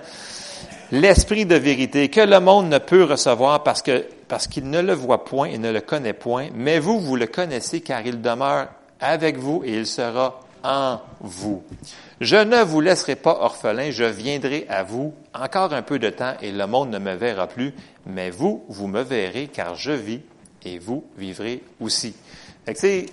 L'esprit 0.92 1.46
de 1.46 1.54
vérité 1.54 2.08
que 2.08 2.20
le 2.20 2.40
monde 2.40 2.68
ne 2.68 2.78
peut 2.78 3.04
recevoir 3.04 3.62
parce 3.62 3.82
que 3.82 4.04
parce 4.28 4.46
qu'il 4.46 4.68
ne 4.68 4.80
le 4.80 4.94
voit 4.94 5.24
point 5.24 5.46
et 5.46 5.58
ne 5.58 5.70
le 5.70 5.80
connaît 5.80 6.12
point, 6.12 6.48
mais 6.54 6.78
vous, 6.78 6.98
vous 6.98 7.16
le 7.16 7.26
connaissez 7.26 7.80
car 7.80 8.06
il 8.06 8.20
demeure 8.20 8.68
avec 9.00 9.38
vous 9.38 9.62
et 9.64 9.76
il 9.76 9.86
sera 9.86 10.40
en 10.62 10.98
vous. 11.20 11.62
Je 12.20 12.36
ne 12.36 12.62
vous 12.62 12.80
laisserai 12.80 13.16
pas 13.16 13.38
orphelin, 13.40 13.90
je 13.90 14.04
viendrai 14.04 14.66
à 14.68 14.82
vous 14.82 15.12
encore 15.34 15.72
un 15.72 15.82
peu 15.82 15.98
de 15.98 16.10
temps 16.10 16.34
et 16.40 16.52
le 16.52 16.66
monde 16.66 16.90
ne 16.90 16.98
me 16.98 17.14
verra 17.14 17.46
plus, 17.46 17.74
mais 18.06 18.30
vous, 18.30 18.64
vous 18.68 18.86
me 18.86 19.02
verrez 19.02 19.48
car 19.48 19.74
je 19.74 19.92
vis 19.92 20.20
et 20.64 20.78
vous 20.78 21.04
vivrez 21.18 21.62
aussi. 21.80 22.14
Fait 22.64 22.74
que, 22.74 23.06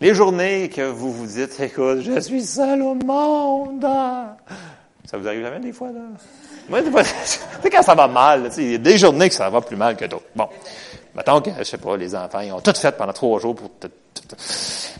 les 0.00 0.14
journées 0.14 0.68
que 0.68 0.82
vous 0.82 1.12
vous 1.12 1.26
dites, 1.26 1.60
écoute, 1.60 2.00
je 2.00 2.18
suis 2.18 2.42
seul 2.42 2.82
au 2.82 2.94
monde. 2.96 3.86
Ça 5.04 5.16
vous 5.16 5.28
arrive 5.28 5.42
jamais 5.42 5.60
des 5.60 5.72
fois, 5.72 5.92
là? 5.92 6.00
Moi, 6.68 6.80
sais, 7.24 7.70
quand 7.70 7.82
ça 7.82 7.94
va 7.94 8.08
mal, 8.08 8.50
il 8.56 8.72
y 8.72 8.74
a 8.74 8.78
des 8.78 8.98
journées 8.98 9.28
que 9.28 9.34
ça 9.34 9.50
va 9.50 9.60
plus 9.60 9.76
mal 9.76 9.96
que 9.96 10.04
d'autres. 10.04 10.26
Bon. 10.34 10.48
Mettons 11.14 11.40
que, 11.42 11.50
je 11.58 11.64
sais 11.64 11.78
pas, 11.78 11.96
les 11.96 12.14
enfants, 12.14 12.40
ils 12.40 12.52
ont 12.52 12.60
tout 12.60 12.72
fait 12.74 12.96
pendant 12.96 13.12
trois 13.12 13.38
jours 13.38 13.54
pour 13.54 13.70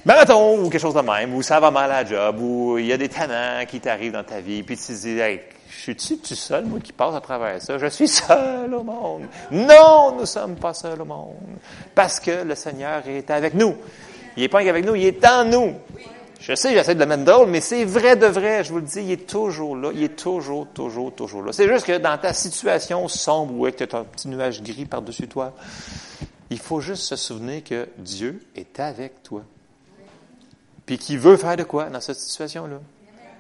mais 0.05 0.16
mettons, 0.16 0.59
ou 0.59 0.68
quelque 0.68 0.81
chose 0.81 0.94
de 0.94 1.01
même, 1.01 1.35
ou 1.35 1.42
ça 1.42 1.61
va 1.61 1.70
mal 1.70 1.90
à 1.90 2.03
la 2.03 2.09
job, 2.09 2.40
ou 2.40 2.79
il 2.79 2.87
y 2.87 2.92
a 2.92 2.96
des 2.96 3.09
talents 3.09 3.64
qui 3.66 3.81
t'arrivent 3.81 4.12
dans 4.12 4.25
ta 4.25 4.40
vie, 4.40 4.62
puis 4.62 4.77
tu 4.77 4.87
te 4.87 4.92
dis, 4.92 5.18
hey, 5.18 5.40
je 5.70 5.81
suis-tu 5.81 6.18
tout 6.18 6.35
seul, 6.35 6.64
moi, 6.64 6.81
qui 6.81 6.92
passe 6.92 7.14
à 7.14 7.20
travers 7.20 7.61
ça? 7.62 7.79
Je 7.79 7.87
suis 7.87 8.09
seul 8.09 8.72
au 8.75 8.83
monde. 8.83 9.22
Non, 9.51 10.12
nous 10.14 10.20
ne 10.20 10.27
sommes 10.27 10.57
pas 10.57 10.75
seuls 10.75 11.01
au 11.01 11.05
monde. 11.05 11.37
Parce 11.94 12.20
que 12.20 12.42
le 12.42 12.55
Seigneur 12.55 13.03
est 13.09 13.31
avec 13.31 13.55
nous. 13.55 13.77
Il 14.37 14.42
n'est 14.42 14.48
pas 14.48 14.61
avec 14.61 14.85
nous, 14.85 14.94
il 14.94 15.07
est 15.07 15.27
en 15.27 15.44
nous. 15.44 15.75
Je 16.43 16.57
sais, 16.57 16.73
j'essaie 16.73 16.97
de 16.97 17.01
le 17.01 17.07
mettre 17.07 17.25
drôle, 17.25 17.49
mais 17.49 17.61
c'est 17.61 17.85
vrai 17.85 18.17
de 18.17 18.27
vrai, 18.27 18.65
je 18.65 18.73
vous 18.73 18.81
le 18.81 18.83
dis, 18.83 19.01
il 19.01 19.13
est 19.13 19.29
toujours 19.29 19.77
là, 19.77 19.93
il 19.95 20.03
est 20.03 20.17
toujours, 20.17 20.67
toujours, 20.67 21.15
toujours 21.15 21.43
là. 21.45 21.53
C'est 21.53 21.69
juste 21.69 21.87
que 21.87 21.99
dans 21.99 22.19
ta 22.19 22.35
situation 22.35 23.07
sombre, 23.07 23.55
où 23.55 23.71
tu 23.71 23.85
as 23.85 23.97
un 23.97 24.03
petit 24.03 24.27
nuage 24.27 24.61
gris 24.61 24.85
par-dessus 24.85 25.29
toi, 25.29 25.55
il 26.51 26.59
faut 26.59 26.81
juste 26.81 27.05
se 27.05 27.15
souvenir 27.15 27.63
que 27.63 27.89
Dieu 27.97 28.45
est 28.57 28.81
avec 28.81 29.23
toi. 29.23 29.43
Puis 30.85 30.99
qu'il 30.99 31.21
veut 31.21 31.37
faire 31.37 31.57
de 31.57 31.63
quoi 31.63 31.85
dans 31.85 32.01
cette 32.01 32.19
situation-là. 32.19 32.81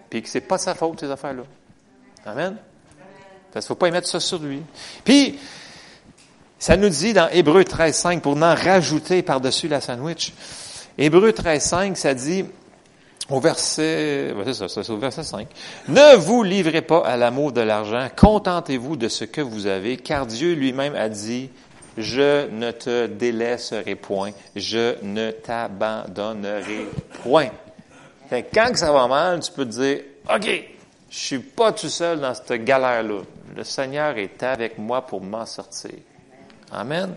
Puis 0.08 0.22
que 0.22 0.28
c'est 0.28 0.40
pas 0.40 0.58
sa 0.58 0.76
faute, 0.76 1.00
ces 1.00 1.10
affaires-là. 1.10 1.42
Amen. 2.24 2.56
Qu'il 3.50 3.58
ne 3.58 3.64
faut 3.64 3.74
pas 3.74 3.88
y 3.88 3.90
mettre 3.90 4.06
ça 4.06 4.20
sur 4.20 4.38
lui. 4.38 4.62
Puis, 5.04 5.40
ça 6.56 6.76
nous 6.76 6.88
dit 6.88 7.12
dans 7.12 7.28
Hébreu 7.30 7.62
13.5, 7.62 8.20
pour 8.20 8.36
en 8.36 8.54
rajouter 8.54 9.24
par-dessus 9.24 9.66
la 9.66 9.80
sandwich, 9.80 10.32
Hébreu 10.96 11.30
13.5, 11.30 11.96
ça 11.96 12.14
dit, 12.14 12.44
au 13.28 13.40
verset, 13.40 14.34
c'est 14.44 14.54
ça, 14.54 14.68
c'est 14.68 14.90
au 14.90 14.98
verset 14.98 15.22
5. 15.22 15.46
Ne 15.88 16.16
vous 16.16 16.42
livrez 16.42 16.82
pas 16.82 17.06
à 17.06 17.16
l'amour 17.16 17.52
de 17.52 17.60
l'argent, 17.60 18.08
contentez-vous 18.16 18.96
de 18.96 19.08
ce 19.08 19.24
que 19.24 19.40
vous 19.40 19.66
avez, 19.66 19.96
car 19.96 20.26
Dieu 20.26 20.54
lui-même 20.54 20.94
a 20.94 21.08
dit, 21.08 21.50
je 21.96 22.48
ne 22.48 22.70
te 22.70 23.06
délaisserai 23.06 23.94
point, 23.94 24.32
je 24.56 24.96
ne 25.02 25.30
t'abandonnerai 25.30 26.86
point. 27.22 27.48
Fait 28.28 28.46
quand 28.52 28.74
ça 28.74 28.92
va 28.92 29.06
mal, 29.06 29.40
tu 29.40 29.52
peux 29.52 29.66
te 29.66 29.70
dire, 29.70 30.00
OK, 30.34 30.48
je 31.10 31.18
suis 31.18 31.38
pas 31.38 31.72
tout 31.72 31.90
seul 31.90 32.20
dans 32.20 32.34
cette 32.34 32.64
galère-là. 32.64 33.20
Le 33.54 33.64
Seigneur 33.64 34.16
est 34.16 34.42
avec 34.42 34.78
moi 34.78 35.02
pour 35.02 35.20
m'en 35.20 35.44
sortir. 35.44 35.90
Amen. 36.70 37.14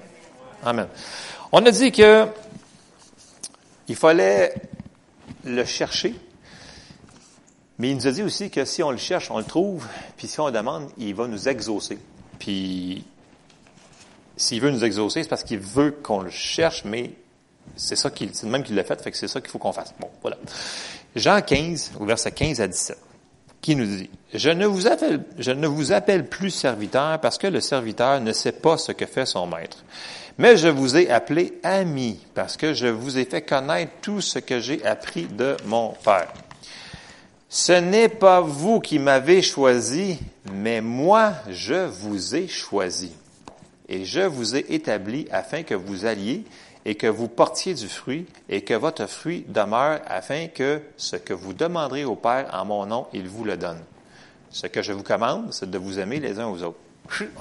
Amen. 0.63 0.87
On 1.51 1.65
a 1.65 1.71
dit 1.71 1.91
que 1.91 2.25
il 3.87 3.95
fallait 3.95 4.53
le 5.43 5.65
chercher, 5.65 6.15
mais 7.77 7.89
il 7.89 7.95
nous 7.95 8.07
a 8.07 8.11
dit 8.11 8.23
aussi 8.23 8.49
que 8.49 8.63
si 8.65 8.83
on 8.83 8.91
le 8.91 8.97
cherche, 8.97 9.29
on 9.31 9.37
le 9.37 9.43
trouve, 9.43 9.85
puis 10.17 10.27
si 10.27 10.39
on 10.39 10.47
le 10.47 10.51
demande, 10.53 10.89
il 10.97 11.13
va 11.13 11.27
nous 11.27 11.49
exaucer. 11.49 11.99
Puis, 12.39 13.03
s'il 14.37 14.61
veut 14.61 14.71
nous 14.71 14.83
exaucer, 14.83 15.23
c'est 15.23 15.29
parce 15.29 15.43
qu'il 15.43 15.59
veut 15.59 15.91
qu'on 15.91 16.21
le 16.21 16.29
cherche, 16.29 16.85
mais 16.85 17.11
c'est 17.75 17.95
ça 17.95 18.09
qu'il, 18.09 18.33
c'est 18.33 18.47
même 18.47 18.63
qu'il 18.63 18.75
l'a 18.75 18.83
fait, 18.83 19.01
fait 19.01 19.11
que 19.11 19.17
c'est 19.17 19.27
ça 19.27 19.41
qu'il 19.41 19.49
faut 19.49 19.59
qu'on 19.59 19.73
fasse. 19.73 19.93
Bon, 19.99 20.09
voilà. 20.21 20.37
Jean 21.15 21.41
15, 21.41 21.93
au 21.99 22.05
verset 22.05 22.31
15 22.31 22.61
à 22.61 22.67
17, 22.67 22.97
qui 23.61 23.75
nous 23.75 23.85
dit, 23.85 24.09
je 24.33 24.49
ne 24.49 24.65
vous 24.65 24.87
appelle, 24.87 25.23
je 25.37 25.51
ne 25.51 25.67
vous 25.67 25.91
appelle 25.91 26.27
plus 26.27 26.51
serviteur 26.51 27.19
parce 27.19 27.37
que 27.37 27.47
le 27.47 27.59
serviteur 27.59 28.21
ne 28.21 28.31
sait 28.31 28.51
pas 28.53 28.77
ce 28.77 28.93
que 28.93 29.05
fait 29.05 29.25
son 29.25 29.47
maître. 29.47 29.83
Mais 30.37 30.57
je 30.57 30.67
vous 30.67 30.97
ai 30.97 31.09
appelé 31.09 31.53
ami 31.63 32.19
parce 32.33 32.57
que 32.57 32.73
je 32.73 32.87
vous 32.87 33.17
ai 33.17 33.25
fait 33.25 33.41
connaître 33.41 33.93
tout 34.01 34.19
ce 34.19 34.39
que 34.39 34.59
j'ai 34.59 34.85
appris 34.85 35.27
de 35.27 35.55
mon 35.65 35.93
Père. 36.03 36.33
Ce 37.47 37.71
n'est 37.71 38.09
pas 38.09 38.41
vous 38.41 38.81
qui 38.81 38.99
m'avez 38.99 39.41
choisi, 39.41 40.19
mais 40.51 40.81
moi 40.81 41.33
je 41.49 41.85
vous 41.85 42.35
ai 42.35 42.49
choisi. 42.49 43.13
Et 43.87 44.03
je 44.03 44.21
vous 44.21 44.57
ai 44.57 44.73
établi 44.73 45.25
afin 45.31 45.63
que 45.63 45.75
vous 45.75 46.05
alliez 46.05 46.43
et 46.83 46.95
que 46.95 47.07
vous 47.07 47.29
portiez 47.29 47.73
du 47.73 47.87
fruit 47.87 48.25
et 48.49 48.61
que 48.61 48.73
votre 48.73 49.07
fruit 49.07 49.45
demeure 49.47 50.01
afin 50.05 50.47
que 50.47 50.81
ce 50.97 51.15
que 51.15 51.33
vous 51.33 51.53
demanderez 51.53 52.03
au 52.03 52.15
Père 52.15 52.49
en 52.51 52.65
mon 52.65 52.85
nom, 52.85 53.07
il 53.13 53.29
vous 53.29 53.45
le 53.45 53.55
donne. 53.55 53.79
Ce 54.49 54.67
que 54.67 54.81
je 54.81 54.91
vous 54.91 55.03
commande, 55.03 55.53
c'est 55.53 55.69
de 55.69 55.77
vous 55.77 55.97
aimer 55.97 56.19
les 56.19 56.39
uns 56.39 56.47
aux 56.47 56.61
autres. 56.61 56.79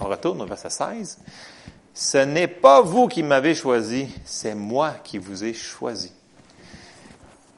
On 0.01 0.05
retourne 0.05 0.41
au 0.43 0.47
verset 0.47 0.71
16. 0.71 1.19
Ce 1.95 2.19
n'est 2.19 2.49
pas 2.49 2.83
vous 2.83 3.07
qui 3.07 3.23
m'avez 3.23 3.55
choisi, 3.55 4.09
c'est 4.25 4.57
moi 4.57 4.97
qui 5.05 5.19
vous 5.19 5.45
ai 5.45 5.55
choisi. 5.55 6.13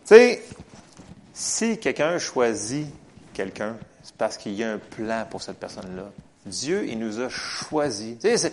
Tu 0.07 0.15
sais, 0.15 0.43
si 1.33 1.79
quelqu'un 1.79 2.19
choisit 2.19 2.87
quelqu'un, 3.33 3.77
c'est 4.03 4.15
parce 4.15 4.37
qu'il 4.37 4.53
y 4.53 4.63
a 4.63 4.73
un 4.73 4.79
plan 4.79 5.27
pour 5.31 5.41
cette 5.41 5.59
personne-là. 5.59 6.11
Dieu, 6.45 6.87
il 6.87 6.99
nous 6.99 7.19
a 7.19 7.31
choisis. 7.31 8.19
Tu 8.19 8.37
sais, 8.37 8.53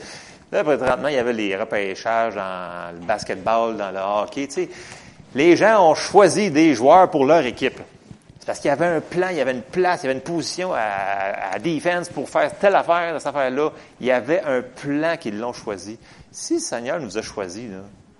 là, 0.54 0.64
présentement, 0.64 1.10
il 1.10 1.16
y 1.16 1.18
avait 1.18 1.34
les 1.34 1.56
repêchages 1.56 2.36
dans 2.36 2.94
le 2.98 3.06
basketball, 3.06 3.76
dans 3.76 3.92
le 3.92 4.00
hockey. 4.00 4.48
Tu 4.48 4.54
sais, 4.54 4.70
les 5.36 5.58
gens 5.58 5.90
ont 5.90 5.96
choisi 5.96 6.50
des 6.50 6.74
joueurs 6.74 7.12
pour 7.12 7.26
leur 7.26 7.46
équipe. 7.46 7.80
Parce 8.46 8.60
qu'il 8.60 8.70
y 8.70 8.72
avait 8.72 8.86
un 8.86 9.02
plan, 9.02 9.30
il 9.30 9.38
y 9.38 9.42
avait 9.42 9.54
une 9.54 9.62
place, 9.62 10.02
il 10.02 10.08
y 10.08 10.10
avait 10.10 10.18
une 10.18 10.24
position 10.24 10.74
à, 10.74 10.80
à 11.54 11.60
pour 12.14 12.30
faire 12.30 12.58
telle 12.58 12.76
affaire, 12.76 13.16
cette 13.20 13.28
affaire-là. 13.28 13.72
Il 14.02 14.08
y 14.08 14.12
avait 14.12 14.42
un 14.42 14.62
plan 14.62 15.16
qu'ils 15.18 15.40
l'ont 15.40 15.54
choisi. 15.54 15.98
Si 16.32 16.56
le 16.56 16.60
Seigneur 16.60 17.00
nous 17.00 17.18
a 17.18 17.22
choisis, 17.22 17.70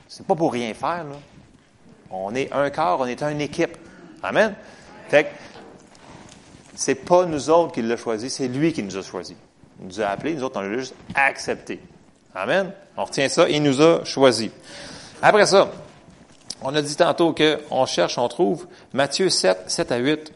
c'est 0.08 0.26
pas 0.26 0.36
pour 0.36 0.54
rien 0.54 0.74
faire. 0.74 1.04
Là. 1.04 1.16
On 2.12 2.34
est 2.36 2.52
un 2.54 2.70
corps, 2.70 3.00
on 3.02 3.06
est 3.06 3.22
une 3.24 3.42
équipe. 3.42 3.76
Amen. 4.22 4.54
Fait 5.10 5.26
que, 5.26 5.30
c'est 6.76 6.96
pas 6.96 7.26
nous 7.26 7.50
autres 7.50 7.74
qui 7.74 7.82
l'a 7.82 7.98
choisi, 7.98 8.30
c'est 8.30 8.48
lui 8.48 8.72
qui 8.72 8.84
nous 8.84 8.96
a 8.96 9.02
choisi. 9.02 9.36
Il 9.80 9.88
nous 9.88 10.02
a 10.02 10.08
appelés, 10.08 10.36
nous 10.36 10.44
autres, 10.44 10.60
on 10.60 10.62
l'a 10.62 10.78
juste 10.78 10.96
accepté. 11.16 11.80
Amen. 12.36 12.72
On 12.96 13.06
retient 13.06 13.28
ça, 13.30 13.50
il 13.50 13.62
nous 13.62 13.82
a 13.82 14.04
choisi. 14.06 14.52
Après 15.22 15.46
ça, 15.46 15.72
on 16.64 16.74
a 16.76 16.82
dit 16.82 16.96
tantôt 16.96 17.34
qu'on 17.34 17.86
cherche, 17.86 18.18
on 18.18 18.28
trouve. 18.28 18.68
Matthieu 18.94 19.30
7, 19.30 19.64
7 19.68 19.92
à 19.92 19.98
8. 19.98 20.34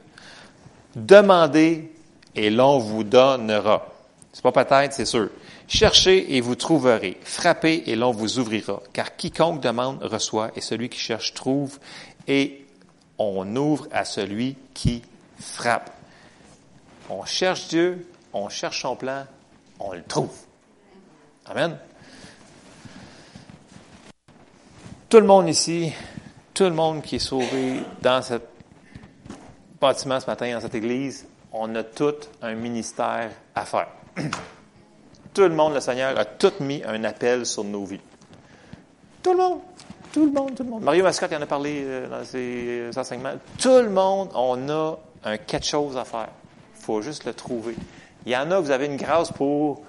Demandez 0.96 1.92
et 2.36 2.50
l'on 2.50 2.78
vous 2.80 3.04
donnera. 3.04 3.88
C'est 4.34 4.44
pas 4.44 4.52
peut-être, 4.52 4.94
c'est 4.94 5.06
sûr. 5.06 5.30
Cherchez 5.68 6.36
et 6.36 6.42
vous 6.42 6.56
trouverez. 6.56 7.18
Frappez 7.24 7.84
et 7.88 7.96
l'on 7.96 8.12
vous 8.12 8.40
ouvrira. 8.40 8.82
Car 8.94 9.16
quiconque 9.16 9.62
demande 9.62 10.04
reçoit 10.04 10.52
et 10.56 10.62
celui 10.62 10.90
qui 10.90 11.00
cherche 11.00 11.34
trouve 11.34 11.80
et 12.28 12.66
on 13.18 13.56
ouvre 13.56 13.88
à 13.92 14.06
celui 14.06 14.56
qui 14.74 15.02
frappe. 15.40 15.92
On 17.10 17.26
cherche 17.26 17.68
Dieu, 17.68 18.08
on 18.34 18.50
cherche 18.50 18.82
son 18.82 18.96
plan, 18.96 19.26
on 19.80 19.94
le 19.94 20.04
trouve. 20.04 20.36
Amen. 21.46 21.78
Tout 25.10 25.20
le 25.20 25.26
monde 25.26 25.48
ici 25.48 25.94
tout 26.58 26.64
le 26.64 26.72
monde 26.72 27.04
qui 27.04 27.18
est 27.18 27.20
sauvé 27.20 27.84
dans 28.02 28.20
ce 28.24 28.34
bâtiment 29.80 30.20
ce 30.20 30.26
matin, 30.26 30.52
dans 30.52 30.60
cette 30.60 30.74
église, 30.74 31.28
on 31.54 31.76
a 31.76 31.84
tout 31.84 32.16
un 32.42 32.56
ministère 32.56 33.30
à 33.54 33.64
faire. 33.64 33.90
tout 35.36 35.44
le 35.44 35.50
monde, 35.52 35.76
le 35.76 35.82
Seigneur, 35.82 36.18
a 36.18 36.26
tout 36.26 36.54
mis 36.62 36.82
un 36.84 37.04
appel 37.04 37.46
sur 37.46 37.64
nos 37.64 37.86
vies. 37.86 38.00
Tout 39.22 39.34
le 39.34 39.38
monde. 39.38 39.60
Tout 40.12 40.26
le 40.26 40.32
monde, 40.32 40.56
tout 40.56 40.64
le 40.64 40.70
monde. 40.70 40.82
Mario 40.82 41.04
Mascotte 41.04 41.32
en 41.34 41.42
a 41.44 41.46
parlé 41.46 41.84
euh, 41.86 42.10
dans 42.10 42.26
ses 42.26 42.90
enseignements. 42.98 43.34
Tout 43.60 43.78
le 43.78 43.92
monde, 43.92 44.30
on 44.34 44.68
a 44.68 44.98
un 45.26 45.38
quelque 45.38 45.68
chose 45.68 45.96
à 45.96 46.06
faire. 46.06 46.30
Il 46.76 46.84
faut 46.84 47.04
juste 47.04 47.26
le 47.26 47.36
trouver. 47.36 47.76
Il 48.26 48.32
y 48.32 48.36
en 48.36 48.50
a, 48.50 48.60
vous 48.60 48.72
avez 48.72 48.88
une 48.88 48.98
grâce 48.98 49.32
pour 49.32 49.84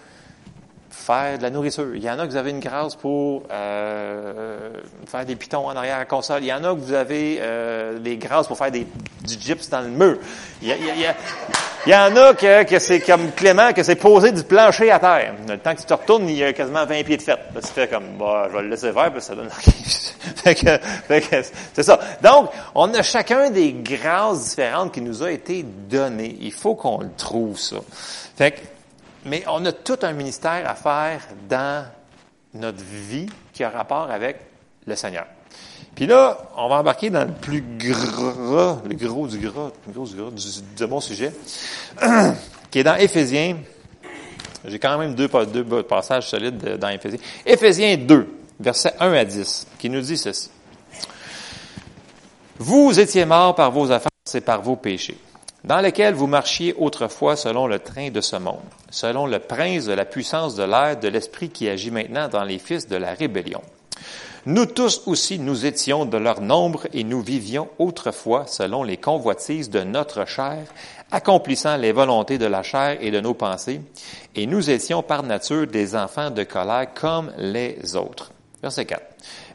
faire 0.90 1.38
de 1.38 1.42
la 1.42 1.50
nourriture. 1.50 1.94
Il 1.94 2.02
y 2.02 2.10
en 2.10 2.18
a 2.18 2.26
que 2.26 2.30
vous 2.30 2.36
avez 2.36 2.50
une 2.50 2.60
grâce 2.60 2.94
pour 2.94 3.42
euh, 3.50 4.70
faire 5.06 5.24
des 5.24 5.36
pitons 5.36 5.66
en 5.66 5.76
arrière 5.76 5.96
à 5.96 6.00
la 6.00 6.04
console. 6.04 6.42
Il 6.42 6.46
y 6.48 6.52
en 6.52 6.64
a 6.64 6.74
que 6.74 6.80
vous 6.80 6.92
avez 6.92 7.38
euh, 7.40 7.98
des 7.98 8.16
grâces 8.16 8.46
pour 8.46 8.56
faire 8.56 8.70
des, 8.70 8.86
du 9.26 9.34
gyps 9.40 9.68
dans 9.68 9.80
le 9.80 9.88
mur. 9.88 10.18
Il 10.62 10.68
y, 10.68 10.72
il 11.86 11.92
y, 11.92 11.94
en 11.94 12.16
a 12.16 12.34
que, 12.34 12.64
que 12.64 12.78
c'est 12.78 13.00
comme 13.00 13.30
Clément, 13.32 13.72
que 13.72 13.82
c'est 13.82 13.96
poser 13.96 14.32
du 14.32 14.42
plancher 14.42 14.90
à 14.90 14.98
terre. 14.98 15.34
Le 15.48 15.58
temps 15.58 15.74
que 15.74 15.80
tu 15.80 15.86
te 15.86 15.94
retournes, 15.94 16.28
il 16.28 16.36
y 16.36 16.44
a 16.44 16.52
quasiment 16.52 16.84
20 16.84 17.04
pieds 17.04 17.16
de 17.16 17.22
fête. 17.22 17.38
Là, 17.54 17.60
tu 17.60 17.68
fais 17.68 17.88
comme, 17.88 18.18
bah, 18.18 18.48
je 18.50 18.56
vais 18.56 18.62
le 18.62 18.68
laisser 18.70 18.92
faire, 18.92 19.12
puis 19.12 19.22
ça 19.22 19.34
donne 19.34 19.48
fait 20.44 21.52
c'est 21.74 21.82
ça. 21.82 21.98
Donc, 22.22 22.50
on 22.74 22.92
a 22.94 23.02
chacun 23.02 23.50
des 23.50 23.72
grâces 23.72 24.50
différentes 24.50 24.92
qui 24.92 25.00
nous 25.00 25.22
a 25.22 25.30
été 25.30 25.62
données. 25.62 26.36
Il 26.40 26.52
faut 26.52 26.74
qu'on 26.74 27.00
le 27.00 27.10
trouve, 27.16 27.58
ça. 27.58 27.76
Fait 28.36 28.52
que, 28.52 28.60
mais 29.24 29.44
on 29.48 29.64
a 29.64 29.72
tout 29.72 29.98
un 30.02 30.12
ministère 30.12 30.68
à 30.68 30.74
faire 30.74 31.20
dans 31.48 31.86
notre 32.54 32.82
vie 32.82 33.26
qui 33.52 33.64
a 33.64 33.70
rapport 33.70 34.10
avec 34.10 34.38
le 34.86 34.96
Seigneur. 34.96 35.26
Puis 35.94 36.06
là, 36.06 36.38
on 36.56 36.68
va 36.68 36.76
embarquer 36.76 37.10
dans 37.10 37.24
le 37.24 37.32
plus 37.32 37.60
gras, 37.60 38.80
le 38.88 38.94
gros 38.94 39.26
du 39.26 39.38
gras, 39.38 39.72
le 39.86 39.92
gros 39.92 40.06
du 40.06 40.14
gras 40.14 40.30
du, 40.30 40.46
de 40.76 40.86
mon 40.86 41.00
sujet, 41.00 41.32
qui 42.70 42.78
est 42.78 42.84
dans 42.84 42.94
Éphésiens. 42.94 43.56
J'ai 44.64 44.78
quand 44.78 44.96
même 44.98 45.14
deux, 45.14 45.28
deux 45.46 45.82
passages 45.82 46.28
solides 46.28 46.78
dans 46.78 46.88
Éphésiens. 46.88 47.18
Éphésiens 47.44 47.96
2, 47.96 48.28
versets 48.60 48.94
1 49.00 49.12
à 49.12 49.24
10, 49.24 49.66
qui 49.78 49.90
nous 49.90 50.00
dit 50.00 50.16
ceci. 50.16 50.50
Vous 52.58 52.98
étiez 52.98 53.24
morts 53.24 53.54
par 53.54 53.70
vos 53.70 53.90
offenses 53.90 54.34
et 54.34 54.40
par 54.40 54.62
vos 54.62 54.76
péchés, 54.76 55.18
dans 55.64 55.80
lesquels 55.80 56.14
vous 56.14 56.26
marchiez 56.26 56.74
autrefois 56.78 57.36
selon 57.36 57.66
le 57.66 57.78
train 57.78 58.10
de 58.10 58.20
ce 58.20 58.36
monde, 58.36 58.56
selon 58.90 59.26
le 59.26 59.38
prince 59.38 59.84
de 59.84 59.92
la 59.92 60.04
puissance 60.04 60.54
de 60.54 60.62
l'air 60.62 60.98
de 60.98 61.08
l'esprit 61.08 61.50
qui 61.50 61.68
agit 61.68 61.90
maintenant 61.90 62.28
dans 62.28 62.44
les 62.44 62.58
fils 62.58 62.88
de 62.88 62.96
la 62.96 63.14
rébellion 63.14 63.62
nous 64.48 64.64
tous 64.64 65.02
aussi, 65.04 65.38
nous 65.38 65.66
étions 65.66 66.06
de 66.06 66.16
leur 66.16 66.40
nombre 66.40 66.86
et 66.94 67.04
nous 67.04 67.20
vivions 67.20 67.68
autrefois 67.78 68.46
selon 68.46 68.82
les 68.82 68.96
convoitises 68.96 69.68
de 69.68 69.80
notre 69.80 70.26
chair, 70.26 70.64
accomplissant 71.10 71.76
les 71.76 71.92
volontés 71.92 72.38
de 72.38 72.46
la 72.46 72.62
chair 72.62 72.96
et 73.02 73.10
de 73.10 73.20
nos 73.20 73.34
pensées, 73.34 73.82
et 74.34 74.46
nous 74.46 74.70
étions 74.70 75.02
par 75.02 75.22
nature 75.22 75.66
des 75.66 75.94
enfants 75.94 76.30
de 76.30 76.44
colère 76.44 76.94
comme 76.94 77.30
les 77.36 77.94
autres. 77.94 78.32
Verset 78.62 78.86
4. 78.86 79.02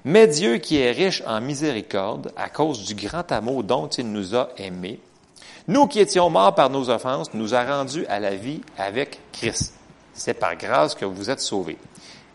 Mais 0.05 0.27
Dieu 0.27 0.57
qui 0.57 0.77
est 0.77 0.91
riche 0.91 1.23
en 1.25 1.41
miséricorde, 1.41 2.31
à 2.35 2.49
cause 2.49 2.85
du 2.85 2.93
grand 2.93 3.31
amour 3.31 3.63
dont 3.63 3.87
il 3.87 4.11
nous 4.11 4.35
a 4.35 4.49
aimés, 4.57 4.99
nous 5.67 5.87
qui 5.87 5.99
étions 5.99 6.29
morts 6.29 6.55
par 6.55 6.69
nos 6.69 6.89
offenses, 6.89 7.33
nous 7.33 7.55
a 7.55 7.63
rendus 7.63 8.05
à 8.07 8.19
la 8.19 8.35
vie 8.35 8.61
avec 8.77 9.19
Christ. 9.31 9.73
C'est 10.13 10.33
par 10.33 10.55
grâce 10.57 10.93
que 10.93 11.05
vous 11.05 11.29
êtes 11.29 11.39
sauvés. 11.39 11.77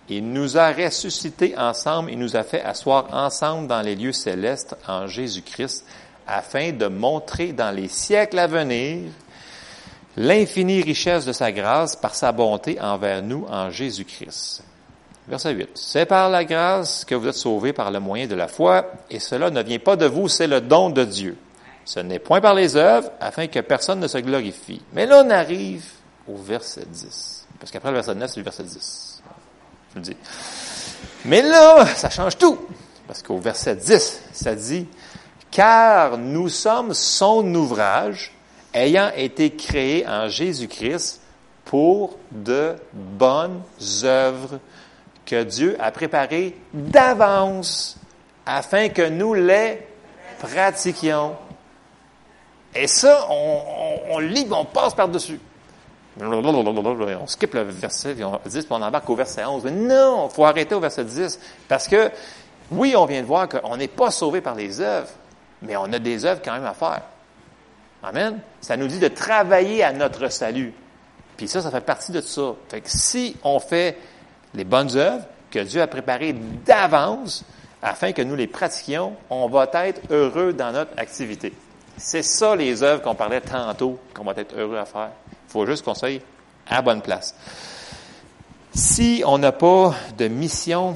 Il 0.08 0.32
nous 0.32 0.56
a 0.56 0.72
ressuscités 0.72 1.56
ensemble 1.58 2.10
et 2.10 2.16
nous 2.16 2.36
a 2.36 2.42
fait 2.42 2.62
asseoir 2.62 3.08
ensemble 3.12 3.68
dans 3.68 3.82
les 3.82 3.94
lieux 3.94 4.12
célestes 4.12 4.74
en 4.86 5.06
Jésus-Christ, 5.06 5.84
afin 6.26 6.72
de 6.72 6.86
montrer 6.86 7.52
dans 7.52 7.70
les 7.70 7.88
siècles 7.88 8.38
à 8.38 8.46
venir 8.46 9.10
l'infinie 10.16 10.82
richesse 10.82 11.26
de 11.26 11.32
sa 11.32 11.52
grâce 11.52 11.96
par 11.96 12.14
sa 12.14 12.32
bonté 12.32 12.80
envers 12.80 13.22
nous 13.22 13.46
en 13.50 13.70
Jésus-Christ. 13.70 14.62
Verset 15.28 15.52
8. 15.52 15.70
C'est 15.74 16.06
par 16.06 16.30
la 16.30 16.44
grâce 16.44 17.04
que 17.04 17.14
vous 17.14 17.28
êtes 17.28 17.34
sauvés 17.34 17.74
par 17.74 17.90
le 17.90 18.00
moyen 18.00 18.26
de 18.26 18.34
la 18.34 18.48
foi, 18.48 18.86
et 19.10 19.20
cela 19.20 19.50
ne 19.50 19.62
vient 19.62 19.78
pas 19.78 19.96
de 19.96 20.06
vous, 20.06 20.28
c'est 20.28 20.46
le 20.46 20.62
don 20.62 20.88
de 20.88 21.04
Dieu. 21.04 21.36
Ce 21.88 22.00
n'est 22.00 22.18
point 22.18 22.42
par 22.42 22.52
les 22.52 22.76
œuvres, 22.76 23.10
afin 23.18 23.46
que 23.46 23.60
personne 23.60 24.00
ne 24.00 24.08
se 24.08 24.18
glorifie. 24.18 24.82
Mais 24.92 25.06
là, 25.06 25.22
on 25.24 25.30
arrive 25.30 25.86
au 26.28 26.36
verset 26.36 26.84
10. 26.86 27.46
Parce 27.58 27.72
qu'après 27.72 27.88
le 27.88 27.94
verset 27.94 28.14
9, 28.14 28.30
c'est 28.30 28.40
le 28.40 28.44
verset 28.44 28.64
10. 28.64 29.22
Mais 31.24 31.40
là, 31.40 31.86
ça 31.86 32.10
change 32.10 32.36
tout. 32.36 32.58
Parce 33.06 33.22
qu'au 33.22 33.38
verset 33.38 33.76
10, 33.76 34.20
ça 34.34 34.54
dit, 34.54 34.86
car 35.50 36.18
nous 36.18 36.50
sommes 36.50 36.92
son 36.92 37.54
ouvrage, 37.54 38.34
ayant 38.74 39.10
été 39.16 39.56
créés 39.56 40.06
en 40.06 40.28
Jésus-Christ 40.28 41.22
pour 41.64 42.18
de 42.30 42.74
bonnes 42.92 43.62
œuvres 44.04 44.60
que 45.24 45.42
Dieu 45.42 45.74
a 45.80 45.90
préparées 45.90 46.54
d'avance 46.74 47.96
afin 48.44 48.90
que 48.90 49.08
nous 49.08 49.32
les 49.32 49.80
pratiquions. 50.38 51.34
Et 52.74 52.86
ça, 52.86 53.26
on, 53.30 53.60
on, 54.10 54.14
on 54.14 54.18
lit, 54.18 54.46
on 54.50 54.64
passe 54.64 54.94
par-dessus. 54.94 55.40
On 57.20 57.26
skip 57.26 57.54
le 57.54 57.62
verset 57.62 58.14
10 58.14 58.64
puis 58.64 58.66
on 58.70 58.82
embarque 58.82 59.08
au 59.08 59.14
verset 59.14 59.44
11. 59.44 59.64
Mais 59.64 59.70
non, 59.70 60.28
il 60.28 60.34
faut 60.34 60.44
arrêter 60.44 60.74
au 60.74 60.80
verset 60.80 61.04
10 61.04 61.38
parce 61.68 61.86
que, 61.86 62.10
oui, 62.70 62.94
on 62.96 63.06
vient 63.06 63.20
de 63.20 63.26
voir 63.26 63.48
qu'on 63.48 63.76
n'est 63.76 63.88
pas 63.88 64.10
sauvé 64.10 64.40
par 64.40 64.54
les 64.54 64.80
œuvres, 64.80 65.08
mais 65.62 65.76
on 65.76 65.92
a 65.92 65.98
des 65.98 66.24
œuvres 66.24 66.40
quand 66.44 66.52
même 66.52 66.64
à 66.64 66.74
faire. 66.74 67.02
Amen? 68.02 68.40
Ça 68.60 68.76
nous 68.76 68.86
dit 68.86 68.98
de 68.98 69.08
travailler 69.08 69.82
à 69.82 69.92
notre 69.92 70.28
salut. 70.28 70.72
Puis 71.36 71.48
ça, 71.48 71.62
ça 71.62 71.70
fait 71.70 71.80
partie 71.80 72.12
de 72.12 72.20
ça. 72.20 72.54
Fait 72.68 72.80
que 72.80 72.90
si 72.90 73.36
on 73.44 73.60
fait 73.60 73.96
les 74.54 74.64
bonnes 74.64 74.96
œuvres 74.96 75.24
que 75.50 75.60
Dieu 75.60 75.80
a 75.80 75.86
préparées 75.86 76.34
d'avance 76.66 77.44
afin 77.80 78.12
que 78.12 78.22
nous 78.22 78.34
les 78.34 78.48
pratiquions, 78.48 79.14
on 79.30 79.48
va 79.48 79.68
être 79.72 80.00
heureux 80.10 80.52
dans 80.52 80.72
notre 80.72 80.98
activité. 80.98 81.52
C'est 81.98 82.22
ça 82.22 82.54
les 82.54 82.82
œuvres 82.82 83.02
qu'on 83.02 83.16
parlait 83.16 83.40
tantôt, 83.40 83.98
qu'on 84.14 84.24
va 84.24 84.32
être 84.36 84.56
heureux 84.56 84.78
à 84.78 84.84
faire. 84.84 85.10
Il 85.48 85.52
faut 85.52 85.66
juste 85.66 85.84
qu'on 85.84 85.94
soit 85.94 86.22
à 86.68 86.80
bonne 86.80 87.02
place. 87.02 87.34
Si 88.72 89.22
on 89.26 89.38
n'a 89.38 89.50
pas 89.50 89.94
de 90.16 90.28
mission, 90.28 90.94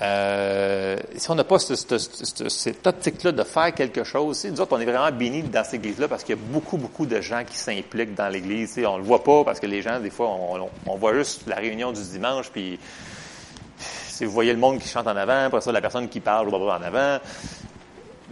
euh, 0.00 0.96
si 1.16 1.30
on 1.30 1.34
n'a 1.34 1.42
pas 1.42 1.58
cette 1.58 2.86
optique-là 2.86 3.32
de 3.32 3.42
faire 3.42 3.74
quelque 3.74 4.04
chose, 4.04 4.44
nous 4.44 4.60
autres, 4.60 4.76
on 4.76 4.80
est 4.80 4.84
vraiment 4.84 5.10
bénis 5.10 5.42
dans 5.42 5.64
cette 5.64 5.74
église-là 5.74 6.06
parce 6.06 6.22
qu'il 6.22 6.36
y 6.36 6.38
a 6.38 6.42
beaucoup, 6.42 6.76
beaucoup 6.76 7.06
de 7.06 7.20
gens 7.20 7.42
qui 7.44 7.58
s'impliquent 7.58 8.14
dans 8.14 8.28
l'église. 8.28 8.80
On 8.86 8.98
le 8.98 9.02
voit 9.02 9.24
pas 9.24 9.42
parce 9.42 9.58
que 9.58 9.66
les 9.66 9.82
gens, 9.82 9.98
des 9.98 10.10
fois, 10.10 10.28
on, 10.28 10.68
on, 10.86 10.96
voit 10.96 11.14
juste 11.14 11.42
la 11.48 11.56
réunion 11.56 11.90
du 11.90 12.02
dimanche, 12.02 12.50
puis 12.50 12.78
si 13.78 14.24
vous 14.24 14.30
voyez 14.30 14.52
le 14.52 14.58
monde 14.58 14.78
qui 14.78 14.88
chante 14.88 15.08
en 15.08 15.16
avant, 15.16 15.46
après 15.46 15.60
ça, 15.60 15.72
la 15.72 15.80
personne 15.80 16.08
qui 16.08 16.20
parle 16.20 16.54
en 16.54 16.68
avant, 16.70 17.18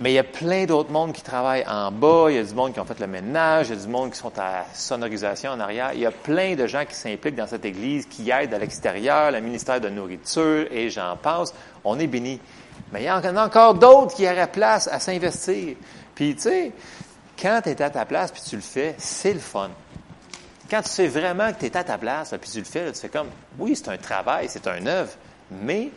mais 0.02 0.10
il 0.10 0.14
y 0.14 0.18
a 0.18 0.24
plein 0.24 0.64
d'autres 0.64 0.90
mondes 0.90 1.12
qui 1.12 1.22
travaillent 1.22 1.64
en 1.64 1.92
bas, 1.92 2.26
il 2.28 2.34
y 2.34 2.38
a 2.38 2.42
du 2.42 2.54
monde 2.54 2.72
qui 2.72 2.80
ont 2.80 2.84
fait 2.84 2.98
le 2.98 3.06
ménage, 3.06 3.68
il 3.68 3.76
y 3.76 3.78
a 3.78 3.80
du 3.80 3.86
monde 3.86 4.10
qui 4.10 4.18
sont 4.18 4.36
à 4.36 4.64
sonorisation 4.74 5.52
en 5.52 5.60
arrière. 5.60 5.92
Il 5.94 6.00
y 6.00 6.06
a 6.06 6.10
plein 6.10 6.56
de 6.56 6.66
gens 6.66 6.84
qui 6.84 6.96
s'impliquent 6.96 7.36
dans 7.36 7.46
cette 7.46 7.64
église, 7.64 8.06
qui 8.06 8.28
aident 8.28 8.52
à 8.52 8.58
l'extérieur, 8.58 9.30
le 9.30 9.40
ministère 9.40 9.80
de 9.80 9.88
nourriture, 9.88 10.66
et 10.72 10.90
j'en 10.90 11.16
passe. 11.16 11.54
On 11.84 12.00
est 12.00 12.08
bénis. 12.08 12.40
Mais 12.92 13.04
il 13.04 13.06
y 13.06 13.10
en 13.12 13.22
a 13.36 13.46
encore 13.46 13.74
d'autres 13.74 14.16
qui 14.16 14.26
auraient 14.26 14.50
place 14.50 14.88
à 14.88 14.98
s'investir. 14.98 15.76
Puis, 16.16 16.34
tu 16.34 16.42
sais, 16.42 16.72
quand 17.40 17.60
tu 17.62 17.70
es 17.70 17.80
à 17.80 17.90
ta 17.90 18.04
place, 18.04 18.32
puis 18.32 18.42
tu 18.42 18.56
le 18.56 18.62
fais, 18.62 18.96
c'est 18.98 19.34
le 19.34 19.38
fun. 19.38 19.70
Quand 20.68 20.82
tu 20.82 20.88
sais 20.88 21.06
vraiment 21.06 21.52
que 21.52 21.60
tu 21.60 21.66
es 21.66 21.76
à 21.76 21.84
ta 21.84 21.96
place, 21.96 22.34
puis 22.40 22.50
tu 22.50 22.58
le 22.58 22.64
fais, 22.64 22.90
tu 22.90 22.98
fais 22.98 23.08
comme, 23.08 23.28
oui, 23.56 23.76
c'est 23.76 23.88
un 23.88 23.98
travail, 23.98 24.46
c'est 24.48 24.66
un 24.66 24.84
œuvre, 24.84 25.12
mais 25.48 25.90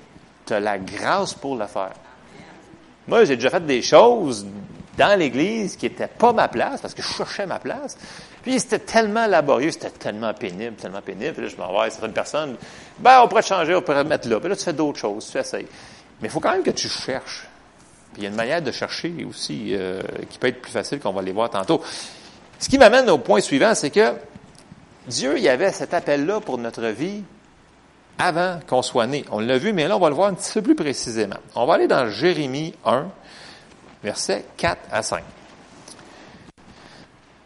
tu 0.45 0.53
as 0.53 0.59
la 0.59 0.77
grâce 0.77 1.33
pour 1.33 1.55
le 1.55 1.65
faire. 1.65 1.93
Moi, 3.07 3.25
j'ai 3.25 3.35
déjà 3.35 3.49
fait 3.49 3.65
des 3.65 3.81
choses 3.81 4.45
dans 4.97 5.19
l'Église 5.19 5.75
qui 5.75 5.85
n'étaient 5.85 6.07
pas 6.07 6.33
ma 6.33 6.47
place, 6.47 6.81
parce 6.81 6.93
que 6.93 7.01
je 7.01 7.07
cherchais 7.07 7.45
ma 7.45 7.59
place. 7.59 7.97
Puis 8.43 8.59
c'était 8.59 8.79
tellement 8.79 9.27
laborieux, 9.27 9.71
c'était 9.71 9.89
tellement 9.89 10.33
pénible, 10.33 10.75
tellement 10.75 11.01
pénible. 11.01 11.33
Puis 11.33 11.43
là, 11.43 11.49
je 11.49 11.57
m'en 11.57 11.81
vais 11.81 11.89
certaines 11.89 12.13
personnes, 12.13 12.55
ben, 12.99 13.21
on 13.23 13.27
pourrait 13.27 13.41
te 13.41 13.47
changer, 13.47 13.75
on 13.75 13.81
pourrait 13.81 14.03
te 14.03 14.09
mettre 14.09 14.29
là. 14.29 14.39
Puis 14.39 14.49
là, 14.49 14.55
tu 14.55 14.63
fais 14.63 14.73
d'autres 14.73 14.99
choses, 14.99 15.29
tu 15.31 15.37
essayes. 15.37 15.67
Mais 16.21 16.27
il 16.27 16.31
faut 16.31 16.39
quand 16.39 16.51
même 16.51 16.63
que 16.63 16.71
tu 16.71 16.87
cherches. 16.87 17.47
Puis 18.13 18.21
il 18.21 18.23
y 18.23 18.27
a 18.27 18.29
une 18.29 18.35
manière 18.35 18.61
de 18.61 18.71
chercher 18.71 19.13
aussi 19.27 19.71
euh, 19.73 20.01
qui 20.29 20.37
peut 20.37 20.47
être 20.47 20.61
plus 20.61 20.71
facile 20.71 20.99
qu'on 20.99 21.11
va 21.11 21.21
les 21.21 21.33
voir 21.33 21.49
tantôt. 21.49 21.81
Ce 22.59 22.69
qui 22.69 22.77
m'amène 22.77 23.09
au 23.09 23.17
point 23.17 23.41
suivant, 23.41 23.75
c'est 23.75 23.89
que 23.89 24.13
Dieu, 25.07 25.37
il 25.37 25.43
y 25.43 25.49
avait 25.49 25.71
cet 25.71 25.93
appel-là 25.93 26.39
pour 26.39 26.57
notre 26.57 26.85
vie 26.85 27.23
avant 28.17 28.59
qu'on 28.67 28.81
soit 28.81 29.07
né. 29.07 29.25
On 29.31 29.39
l'a 29.39 29.57
vu, 29.57 29.73
mais 29.73 29.87
là, 29.87 29.97
on 29.97 29.99
va 29.99 30.09
le 30.09 30.15
voir 30.15 30.29
un 30.29 30.33
petit 30.33 30.51
peu 30.53 30.61
plus 30.61 30.75
précisément. 30.75 31.37
On 31.55 31.65
va 31.65 31.75
aller 31.75 31.87
dans 31.87 32.09
Jérémie 32.09 32.73
1, 32.85 33.07
versets 34.03 34.45
4 34.57 34.79
à 34.91 35.03
5. 35.03 35.23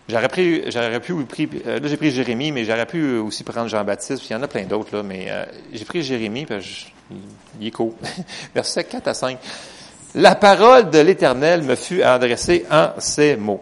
J'aurais 0.08 0.28
pris, 0.28 0.72
j'aurais 0.72 1.00
pu 1.00 1.14
euh, 1.14 1.80
là 1.80 1.88
j'ai 1.88 1.98
pris 1.98 2.10
Jérémie, 2.10 2.52
mais 2.52 2.66
j'aurais 2.66 2.88
pu 2.88 3.18
aussi 3.18 3.44
prendre 3.44 3.68
Jean-Baptiste, 3.68 4.28
il 4.28 4.34
y 4.34 4.36
en 4.36 4.42
a 4.42 4.48
plein 4.48 4.64
d'autres, 4.64 4.96
là, 4.96 5.04
mais 5.04 5.28
euh, 5.30 5.46
j'ai 5.72 5.86
pris 5.86 6.02
Jérémie, 6.02 6.48
parce 6.48 6.66
que 6.66 7.16
il 7.60 7.68
est 7.68 7.72
cool. 7.72 7.94
Versets 8.56 8.84
4 8.86 9.08
à 9.08 9.14
5. 9.14 9.38
La 10.16 10.36
parole 10.36 10.90
de 10.90 11.00
l'Éternel 11.00 11.62
me 11.62 11.76
fut 11.76 12.02
adressée 12.02 12.66
en 12.72 12.92
ces 12.98 13.36
mots. 13.36 13.62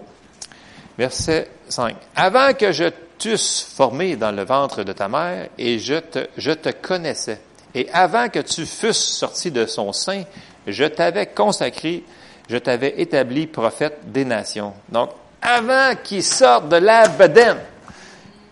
Verset 0.98 1.50
5. 1.68 1.96
Avant 2.16 2.54
que 2.54 2.72
je 2.72 2.86
t'eusse 3.18 3.62
formé 3.62 4.16
dans 4.16 4.32
le 4.32 4.44
ventre 4.44 4.84
de 4.84 4.94
ta 4.94 5.08
mère 5.08 5.50
et 5.58 5.80
je 5.80 5.96
te, 5.96 6.28
je 6.38 6.52
te 6.52 6.70
connaissais. 6.70 7.40
Et 7.74 7.90
avant 7.92 8.30
que 8.30 8.40
tu 8.40 8.66
fusses 8.66 8.98
sorti 8.98 9.52
de 9.52 9.66
son 9.66 9.92
sein, 9.94 10.24
je 10.66 10.86
t'avais 10.86 11.28
consacré, 11.28 12.04
je 12.50 12.58
t'avais 12.58 13.00
établi 13.00 13.48
prophète 13.48 14.00
des 14.06 14.26
nations. 14.26 14.74
Donc, 14.90 15.12
avant 15.42 15.96
qu'il 16.04 16.24
sorte 16.24 16.70
de 16.70 16.78
la 16.78 17.08
bedaine, 17.08 17.60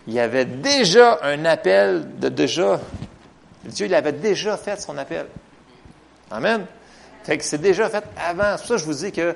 il 0.06 0.14
y 0.14 0.20
avait 0.20 0.44
déjà 0.44 1.18
un 1.22 1.44
appel 1.44 2.06
de 2.18 2.28
déjà. 2.28 2.80
Dieu, 3.64 3.86
il 3.86 3.94
avait 3.94 4.12
déjà 4.12 4.56
fait 4.56 4.80
son 4.80 4.96
appel. 4.96 5.26
Amen. 6.30 6.64
Fait 7.24 7.36
que 7.38 7.44
c'est 7.44 7.60
déjà 7.60 7.88
fait 7.90 8.04
avant. 8.16 8.56
C'est 8.56 8.68
ça 8.68 8.76
je 8.76 8.84
vous 8.84 8.94
dis 8.94 9.10
que 9.10 9.34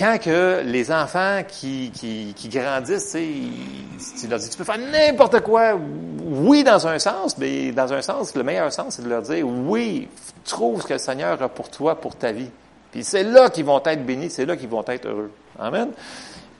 quand 0.00 0.16
que 0.18 0.62
les 0.64 0.90
enfants 0.90 1.42
qui, 1.46 1.90
qui, 1.92 2.32
qui 2.34 2.48
grandissent, 2.48 3.12
tu 3.12 4.26
leur 4.28 4.38
dis, 4.38 4.48
tu 4.48 4.56
peux 4.56 4.64
faire 4.64 4.78
n'importe 4.78 5.40
quoi. 5.40 5.78
Oui, 6.24 6.64
dans 6.64 6.86
un 6.86 6.98
sens, 6.98 7.36
mais 7.36 7.70
dans 7.72 7.92
un 7.92 8.00
sens, 8.00 8.34
le 8.34 8.42
meilleur 8.42 8.72
sens, 8.72 8.94
c'est 8.94 9.02
de 9.02 9.10
leur 9.10 9.20
dire, 9.20 9.46
oui, 9.46 10.08
trouve 10.46 10.80
ce 10.80 10.86
que 10.86 10.94
le 10.94 10.98
Seigneur 10.98 11.42
a 11.42 11.50
pour 11.50 11.68
toi, 11.68 12.00
pour 12.00 12.16
ta 12.16 12.32
vie. 12.32 12.48
Puis 12.90 13.04
c'est 13.04 13.24
là 13.24 13.50
qu'ils 13.50 13.66
vont 13.66 13.82
être 13.84 14.06
bénis, 14.06 14.30
c'est 14.30 14.46
là 14.46 14.56
qu'ils 14.56 14.70
vont 14.70 14.82
être 14.86 15.06
heureux. 15.06 15.30
Amen. 15.58 15.90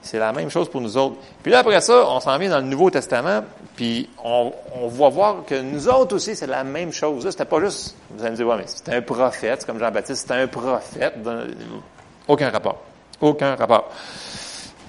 C'est 0.02 0.18
la 0.18 0.34
même 0.34 0.50
chose 0.50 0.68
pour 0.68 0.82
nous 0.82 0.98
autres. 0.98 1.16
Puis 1.42 1.50
là, 1.50 1.60
après 1.60 1.80
ça, 1.80 2.06
on 2.08 2.20
s'en 2.20 2.36
vient 2.36 2.50
dans 2.50 2.60
le 2.60 2.66
Nouveau 2.66 2.90
Testament, 2.90 3.42
puis 3.74 4.10
on, 4.22 4.52
on 4.74 4.88
va 4.88 5.08
voir 5.08 5.44
que 5.46 5.54
nous 5.54 5.88
autres 5.88 6.14
aussi, 6.14 6.36
c'est 6.36 6.46
la 6.46 6.62
même 6.62 6.92
chose. 6.92 7.26
C'était 7.30 7.46
pas 7.46 7.60
juste, 7.60 7.96
vous 8.10 8.20
allez 8.20 8.32
me 8.32 8.36
dire, 8.36 8.46
ouais, 8.46 8.56
mais 8.58 8.66
c'était 8.66 8.96
un 8.96 9.02
prophète, 9.02 9.64
comme 9.64 9.78
Jean-Baptiste, 9.78 10.22
c'était 10.28 10.42
un 10.42 10.46
prophète. 10.46 11.14
Aucun 12.28 12.50
rapport. 12.50 12.89
Aucun 13.20 13.54
rapport. 13.54 13.90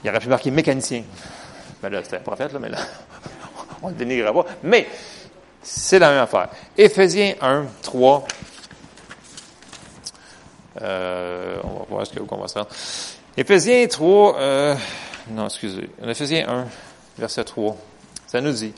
Il 0.03 0.09
aurait 0.09 0.19
pu 0.19 0.29
marquer 0.29 0.51
mécanicien. 0.51 1.03
Ben 1.81 1.89
là, 1.89 2.03
c'était 2.03 2.17
un 2.17 2.21
prophète, 2.21 2.53
là, 2.53 2.59
mais 2.59 2.69
là, 2.69 2.79
on 3.81 3.87
ne 3.87 3.91
le 3.93 3.97
dénigre 3.97 4.33
pas. 4.33 4.45
Mais, 4.63 4.87
c'est 5.61 5.99
la 5.99 6.09
même 6.09 6.23
affaire. 6.23 6.49
Éphésiens 6.77 7.35
1, 7.41 7.65
3. 7.81 8.25
Euh, 10.81 11.57
on 11.63 11.79
va 11.79 11.85
voir 11.89 12.07
ce 12.07 12.19
qu'on 12.19 12.37
va 12.37 12.47
se. 12.47 12.59
Éphésiens 13.37 13.87
3, 13.87 14.39
euh, 14.39 14.75
non, 15.29 15.45
excusez. 15.45 15.89
Éphésiens 16.03 16.47
1, 16.47 16.65
verset 17.17 17.43
3. 17.43 17.77
Ça 18.27 18.41
nous 18.41 18.51
dit, 18.51 18.73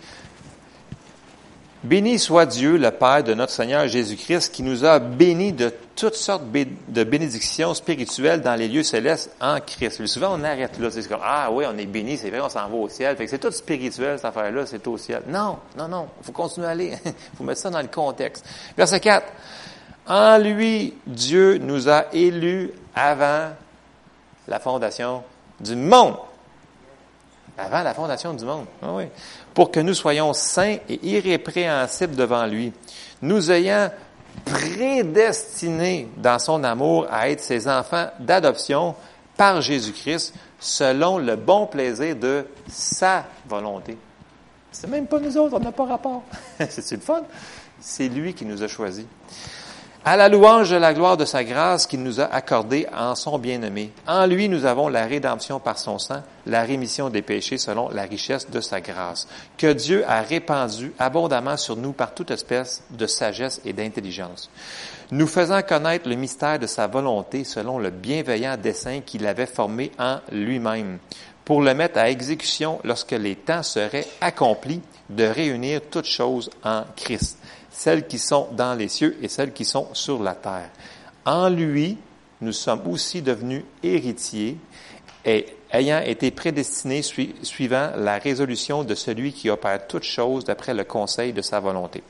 Béni 1.83 2.17
soit 2.17 2.45
Dieu, 2.45 2.77
le 2.77 2.91
Père 2.91 3.25
de 3.25 3.33
notre 3.33 3.51
Seigneur 3.51 3.89
Jésus-Christ, 3.89 4.53
qui 4.53 4.63
nous 4.63 4.85
a 4.85 4.99
bénis 4.99 5.51
de 5.51 5.73
toutes 5.97 6.15
sortes 6.15 6.43
de 6.49 7.03
bénédictions 7.03 7.73
spirituelles 7.73 8.41
dans 8.41 8.55
les 8.55 8.69
lieux 8.69 8.83
célestes 8.83 9.35
en 9.41 9.59
Christ. 9.59 10.05
Souvent, 10.05 10.29
on 10.31 10.43
arrête 10.45 10.79
là. 10.79 10.89
C'est 10.89 11.05
comme, 11.09 11.19
ah 11.21 11.49
oui, 11.51 11.65
on 11.67 11.77
est 11.77 11.85
béni, 11.85 12.15
c'est 12.15 12.29
vrai, 12.29 12.39
on 12.39 12.47
s'en 12.47 12.69
va 12.69 12.75
au 12.75 12.87
ciel. 12.87 13.17
Fait 13.17 13.25
que 13.25 13.31
c'est 13.31 13.37
tout 13.37 13.51
spirituel, 13.51 14.17
cette 14.17 14.25
affaire-là, 14.25 14.65
c'est 14.65 14.87
au 14.87 14.97
ciel. 14.97 15.23
Non, 15.27 15.57
non, 15.77 15.89
non. 15.89 16.07
Faut 16.21 16.31
continuer 16.31 16.67
à 16.67 16.69
aller. 16.69 16.93
Faut 17.37 17.43
mettre 17.43 17.59
ça 17.59 17.69
dans 17.69 17.81
le 17.81 17.87
contexte. 17.87 18.45
Verset 18.77 19.01
4. 19.01 19.27
En 20.07 20.37
lui, 20.37 20.93
Dieu 21.05 21.57
nous 21.57 21.89
a 21.89 22.05
élus 22.13 22.71
avant 22.95 23.49
la 24.47 24.59
fondation 24.59 25.21
du 25.59 25.75
monde. 25.75 26.15
Avant 27.57 27.83
la 27.83 27.93
fondation 27.93 28.33
du 28.33 28.45
monde. 28.45 28.65
Ah 28.81 28.93
oui 28.93 29.05
pour 29.53 29.71
que 29.71 29.79
nous 29.79 29.93
soyons 29.93 30.33
saints 30.33 30.77
et 30.89 30.99
irrépréhensibles 31.03 32.15
devant 32.15 32.45
lui, 32.45 32.73
nous 33.21 33.51
ayant 33.51 33.89
prédestinés 34.45 36.09
dans 36.17 36.39
son 36.39 36.63
amour 36.63 37.07
à 37.09 37.29
être 37.29 37.41
ses 37.41 37.67
enfants 37.67 38.07
d'adoption 38.19 38.95
par 39.37 39.61
Jésus-Christ, 39.61 40.33
selon 40.59 41.17
le 41.17 41.35
bon 41.35 41.67
plaisir 41.67 42.15
de 42.15 42.45
sa 42.67 43.25
volonté. 43.47 43.97
C'est 44.71 44.87
même 44.87 45.07
pas 45.07 45.19
nous 45.19 45.37
autres, 45.37 45.55
on 45.55 45.59
n'a 45.59 45.71
pas 45.71 45.85
rapport. 45.85 46.23
C'est 46.69 46.95
le 46.95 47.01
fun. 47.01 47.23
C'est 47.79 48.07
lui 48.07 48.33
qui 48.33 48.45
nous 48.45 48.63
a 48.63 48.67
choisis 48.67 49.05
à 50.05 50.17
la 50.17 50.27
louange 50.27 50.69
de 50.69 50.75
la 50.75 50.93
gloire 50.93 51.15
de 51.15 51.23
sa 51.23 51.45
grâce 51.45 51.87
qu'il 51.87 52.03
nous 52.03 52.19
a 52.19 52.25
accordée 52.25 52.85
en 52.93 53.15
son 53.15 53.39
bien-aimé. 53.39 53.91
En 54.05 54.25
lui, 54.25 54.49
nous 54.49 54.65
avons 54.65 54.89
la 54.89 55.05
rédemption 55.05 55.61
par 55.61 55.77
son 55.77 55.97
sang, 55.97 56.23
la 56.45 56.63
rémission 56.63 57.09
des 57.09 57.21
péchés 57.21 57.57
selon 57.57 57.87
la 57.87 58.03
richesse 58.03 58.49
de 58.49 58.59
sa 58.59 58.81
grâce, 58.81 59.29
que 59.57 59.71
Dieu 59.71 60.03
a 60.05 60.21
répandu 60.21 60.91
abondamment 60.99 61.55
sur 61.55 61.77
nous 61.77 61.93
par 61.93 62.13
toute 62.13 62.31
espèce 62.31 62.83
de 62.89 63.07
sagesse 63.07 63.61
et 63.63 63.71
d'intelligence, 63.71 64.49
nous 65.11 65.27
faisant 65.27 65.61
connaître 65.61 66.09
le 66.09 66.15
mystère 66.15 66.59
de 66.59 66.67
sa 66.67 66.87
volonté 66.87 67.45
selon 67.45 67.79
le 67.79 67.89
bienveillant 67.89 68.57
dessein 68.57 68.99
qu'il 68.99 69.25
avait 69.25 69.45
formé 69.45 69.91
en 69.97 70.17
lui-même, 70.33 70.97
pour 71.45 71.61
le 71.61 71.73
mettre 71.73 71.99
à 71.99 72.09
exécution 72.09 72.79
lorsque 72.83 73.11
les 73.11 73.35
temps 73.35 73.63
seraient 73.63 74.07
accomplis 74.19 74.81
de 75.09 75.23
réunir 75.23 75.79
toutes 75.89 76.05
choses 76.05 76.49
en 76.63 76.83
Christ 76.97 77.37
celles 77.73 78.07
qui 78.07 78.19
sont 78.19 78.47
dans 78.51 78.75
les 78.75 78.87
cieux 78.87 79.17
et 79.21 79.27
celles 79.27 79.51
qui 79.51 79.65
sont 79.65 79.87
sur 79.93 80.21
la 80.21 80.35
terre. 80.35 80.69
En 81.25 81.49
lui, 81.49 81.97
nous 82.39 82.53
sommes 82.53 82.81
aussi 82.87 83.21
devenus 83.21 83.63
héritiers 83.81 84.57
et 85.25 85.47
ayant 85.71 85.99
été 85.99 86.29
prédestinés 86.31 87.01
suivant 87.01 87.91
la 87.97 88.19
résolution 88.19 88.83
de 88.83 88.93
celui 88.93 89.33
qui 89.33 89.49
opère 89.49 89.87
toutes 89.87 90.03
choses 90.03 90.45
d'après 90.45 90.73
le 90.73 90.83
conseil 90.83 91.33
de 91.33 91.41
sa 91.41 91.59
volonté, 91.59 92.03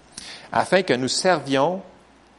afin 0.51 0.81
que 0.81 0.93
nous 0.93 1.07
servions 1.07 1.81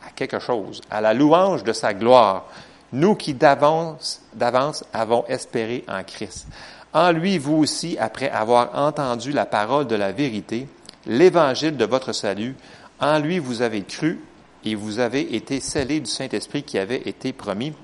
à 0.06 0.10
quelque 0.10 0.38
chose, 0.38 0.82
à 0.90 1.00
la 1.00 1.14
louange 1.14 1.64
de 1.64 1.72
sa 1.72 1.94
gloire, 1.94 2.46
nous 2.92 3.14
qui 3.14 3.32
d'avance, 3.32 4.20
d'avance 4.34 4.84
avons 4.92 5.24
espéré 5.26 5.84
en 5.88 6.04
Christ. 6.04 6.46
En 6.92 7.10
lui, 7.10 7.38
vous 7.38 7.56
aussi, 7.56 7.96
après 7.98 8.28
avoir 8.28 8.78
entendu 8.78 9.32
la 9.32 9.46
parole 9.46 9.86
de 9.86 9.96
la 9.96 10.12
vérité, 10.12 10.68
l'évangile 11.06 11.76
de 11.76 11.84
votre 11.84 12.12
salut, 12.12 12.54
en 13.00 13.18
lui, 13.18 13.38
vous 13.38 13.62
avez 13.62 13.82
cru 13.82 14.20
et 14.64 14.74
vous 14.74 14.98
avez 14.98 15.34
été 15.34 15.60
scellés 15.60 16.00
du 16.00 16.10
Saint-Esprit 16.10 16.62
qui 16.62 16.78
avait 16.78 17.02
été 17.08 17.32
promis, 17.32 17.74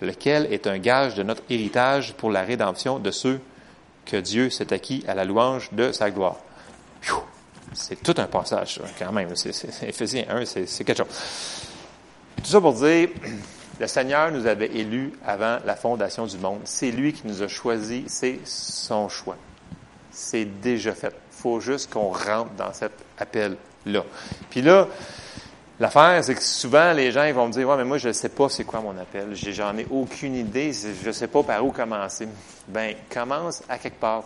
lequel 0.00 0.52
est 0.52 0.66
un 0.66 0.78
gage 0.78 1.14
de 1.14 1.22
notre 1.22 1.42
héritage 1.48 2.14
pour 2.14 2.30
la 2.30 2.42
rédemption 2.42 2.98
de 2.98 3.10
ceux 3.10 3.40
que 4.04 4.16
Dieu 4.16 4.50
s'est 4.50 4.72
acquis 4.72 5.04
à 5.06 5.14
la 5.14 5.24
louange 5.24 5.70
de 5.72 5.92
sa 5.92 6.10
gloire. 6.10 6.36
C'est 7.72 8.02
tout 8.02 8.14
un 8.18 8.26
passage, 8.26 8.80
quand 8.98 9.12
même. 9.12 9.30
Éphésiens 9.82 10.24
1, 10.28 10.44
c'est, 10.44 10.84
quelque 10.84 10.98
chose. 10.98 11.06
Tout 12.36 12.50
ça 12.50 12.60
pour 12.60 12.74
dire, 12.74 13.08
le 13.80 13.86
Seigneur 13.86 14.30
nous 14.30 14.46
avait 14.46 14.70
élus 14.74 15.12
avant 15.26 15.58
la 15.64 15.74
fondation 15.74 16.26
du 16.26 16.38
monde. 16.38 16.60
C'est 16.64 16.90
lui 16.90 17.12
qui 17.12 17.26
nous 17.26 17.42
a 17.42 17.48
choisis, 17.48 18.04
c'est 18.06 18.40
son 18.44 19.08
choix. 19.08 19.36
C'est 20.10 20.44
déjà 20.44 20.94
fait. 20.94 21.14
Il 21.32 21.42
faut 21.42 21.60
juste 21.60 21.92
qu'on 21.92 22.10
rentre 22.10 22.52
dans 22.56 22.72
cet 22.72 22.92
appel 23.18 23.56
là. 23.86 24.04
Puis 24.50 24.62
là, 24.62 24.88
l'affaire, 25.80 26.22
c'est 26.22 26.34
que 26.34 26.42
souvent, 26.42 26.92
les 26.92 27.12
gens 27.12 27.24
ils 27.24 27.34
vont 27.34 27.46
me 27.46 27.52
dire, 27.52 27.68
ouais, 27.68 27.76
mais 27.76 27.84
moi, 27.84 27.98
je 27.98 28.08
ne 28.08 28.12
sais 28.12 28.28
pas 28.28 28.48
c'est 28.48 28.64
quoi 28.64 28.80
mon 28.80 28.96
appel. 28.98 29.34
J'en 29.34 29.76
ai 29.76 29.86
aucune 29.90 30.34
idée. 30.34 30.72
Je 30.72 31.06
ne 31.06 31.12
sais 31.12 31.28
pas 31.28 31.42
par 31.42 31.64
où 31.64 31.70
commencer. 31.70 32.28
Ben, 32.68 32.94
commence 33.12 33.62
à 33.68 33.78
quelque 33.78 34.00
part. 34.00 34.24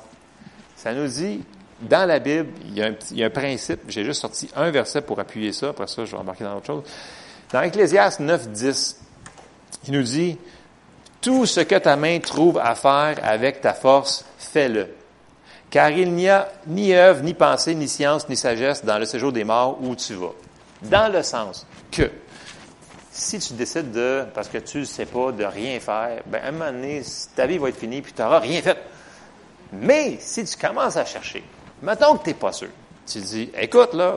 Ça 0.76 0.92
nous 0.92 1.08
dit, 1.08 1.42
dans 1.80 2.08
la 2.08 2.18
Bible, 2.18 2.48
il 2.64 2.76
y 2.76 3.22
a 3.22 3.26
un, 3.26 3.30
principe. 3.30 3.80
J'ai 3.88 4.04
juste 4.04 4.20
sorti 4.20 4.48
un 4.56 4.70
verset 4.70 5.02
pour 5.02 5.18
appuyer 5.20 5.52
ça. 5.52 5.68
Après 5.70 5.86
ça, 5.86 6.04
je 6.04 6.12
vais 6.12 6.18
embarquer 6.18 6.44
dans 6.44 6.56
autre 6.56 6.66
chose. 6.66 6.84
Dans 7.52 7.62
Ecclésias 7.62 8.16
9, 8.20 8.48
10, 8.50 9.00
il 9.86 9.94
nous 9.94 10.02
dit, 10.02 10.36
tout 11.20 11.46
ce 11.46 11.60
que 11.60 11.76
ta 11.76 11.96
main 11.96 12.18
trouve 12.20 12.58
à 12.58 12.74
faire 12.74 13.18
avec 13.22 13.60
ta 13.60 13.74
force, 13.74 14.24
fais-le. 14.38 14.88
Car 15.70 15.90
il 15.90 16.12
n'y 16.12 16.28
a 16.28 16.48
ni 16.66 16.94
œuvre, 16.94 17.22
ni 17.22 17.34
pensée, 17.34 17.74
ni 17.74 17.88
science, 17.88 18.28
ni 18.28 18.36
sagesse 18.36 18.84
dans 18.84 18.98
le 18.98 19.04
séjour 19.04 19.32
des 19.32 19.44
morts 19.44 19.78
où 19.82 19.94
tu 19.94 20.14
vas. 20.14 20.32
Dans 20.82 21.12
le 21.12 21.22
sens 21.22 21.66
que 21.90 22.10
si 23.10 23.38
tu 23.38 23.54
décides 23.54 23.90
de, 23.90 24.24
parce 24.32 24.48
que 24.48 24.58
tu 24.58 24.78
ne 24.78 24.84
sais 24.84 25.06
pas, 25.06 25.32
de 25.32 25.44
rien 25.44 25.80
faire, 25.80 26.22
ben, 26.26 26.40
à 26.42 26.48
un 26.48 26.52
moment 26.52 26.72
donné, 26.72 27.02
ta 27.34 27.46
vie 27.46 27.58
va 27.58 27.68
être 27.68 27.78
finie 27.78 28.00
puis 28.00 28.12
tu 28.12 28.22
n'auras 28.22 28.38
rien 28.38 28.62
fait. 28.62 28.78
Mais 29.72 30.16
si 30.20 30.44
tu 30.44 30.56
commences 30.56 30.96
à 30.96 31.04
chercher, 31.04 31.42
mettons 31.82 32.16
que 32.16 32.24
tu 32.24 32.30
n'es 32.30 32.34
pas 32.34 32.52
sûr, 32.52 32.68
tu 33.06 33.18
dis, 33.18 33.50
écoute, 33.58 33.92
là, 33.92 34.16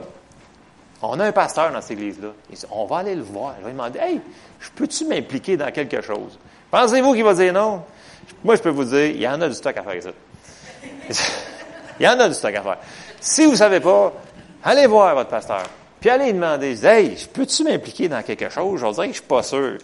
on 1.02 1.18
a 1.18 1.26
un 1.26 1.32
pasteur 1.32 1.72
dans 1.72 1.80
cette 1.80 1.92
église-là. 1.92 2.28
On 2.70 2.86
va 2.86 2.98
aller 2.98 3.16
le 3.16 3.22
voir. 3.22 3.54
Je 3.58 3.64
vais 3.64 3.70
lui 3.70 3.76
demander, 3.76 3.98
hey, 3.98 4.20
peux-tu 4.76 5.04
m'impliquer 5.04 5.56
dans 5.56 5.70
quelque 5.72 6.00
chose? 6.00 6.38
Pensez-vous 6.70 7.12
qu'il 7.12 7.24
va 7.24 7.34
dire 7.34 7.52
non? 7.52 7.82
Moi, 8.44 8.54
je 8.54 8.62
peux 8.62 8.70
vous 8.70 8.84
dire, 8.84 9.06
il 9.06 9.20
y 9.20 9.26
en 9.26 9.40
a 9.40 9.48
du 9.48 9.54
stock 9.54 9.76
à 9.76 9.82
faire 9.82 10.02
ça. 10.02 10.10
Il 12.00 12.04
y 12.04 12.08
en 12.08 12.18
a 12.18 12.28
du 12.28 12.34
stock 12.34 12.54
à 12.54 12.62
faire. 12.62 12.78
Si 13.20 13.44
vous 13.44 13.52
ne 13.52 13.56
savez 13.56 13.80
pas, 13.80 14.12
allez 14.64 14.86
voir 14.86 15.14
votre 15.14 15.30
pasteur. 15.30 15.64
Puis 16.00 16.10
allez 16.10 16.32
demander, 16.32 16.84
hey, 16.84 17.16
peux-tu 17.32 17.64
m'impliquer 17.64 18.08
dans 18.08 18.22
quelque 18.22 18.48
chose? 18.48 18.80
Je 18.80 18.86
dire 18.86 19.02
que 19.02 19.08
je 19.08 19.12
suis 19.12 19.22
pas 19.22 19.42
sûr. 19.42 19.78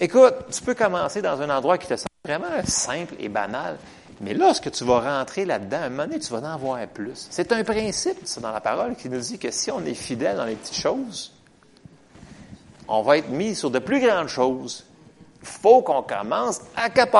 Écoute, 0.00 0.34
tu 0.50 0.60
peux 0.62 0.74
commencer 0.74 1.22
dans 1.22 1.40
un 1.40 1.50
endroit 1.50 1.78
qui 1.78 1.86
te 1.86 1.94
semble 1.94 2.08
vraiment 2.24 2.64
simple 2.64 3.14
et 3.20 3.28
banal. 3.28 3.78
Mais 4.20 4.34
lorsque 4.34 4.70
tu 4.70 4.84
vas 4.84 5.00
rentrer 5.00 5.44
là-dedans, 5.44 5.78
à 5.78 5.84
un 5.84 5.90
moment 5.90 6.04
donné, 6.04 6.18
tu 6.18 6.32
vas 6.32 6.38
en 6.52 6.56
voir 6.56 6.84
plus. 6.88 7.28
C'est 7.30 7.52
un 7.52 7.62
principe, 7.62 8.18
ça, 8.24 8.40
dans 8.40 8.52
la 8.52 8.60
parole, 8.60 8.96
qui 8.96 9.08
nous 9.08 9.20
dit 9.20 9.38
que 9.38 9.50
si 9.50 9.70
on 9.70 9.84
est 9.84 9.94
fidèle 9.94 10.36
dans 10.36 10.44
les 10.44 10.56
petites 10.56 10.80
choses, 10.80 11.32
on 12.88 13.02
va 13.02 13.18
être 13.18 13.28
mis 13.28 13.54
sur 13.54 13.70
de 13.70 13.78
plus 13.78 14.00
grandes 14.00 14.28
choses. 14.28 14.84
Il 15.40 15.48
faut 15.48 15.82
qu'on 15.82 16.02
commence 16.02 16.60
à 16.76 16.90
quelque 16.90 17.16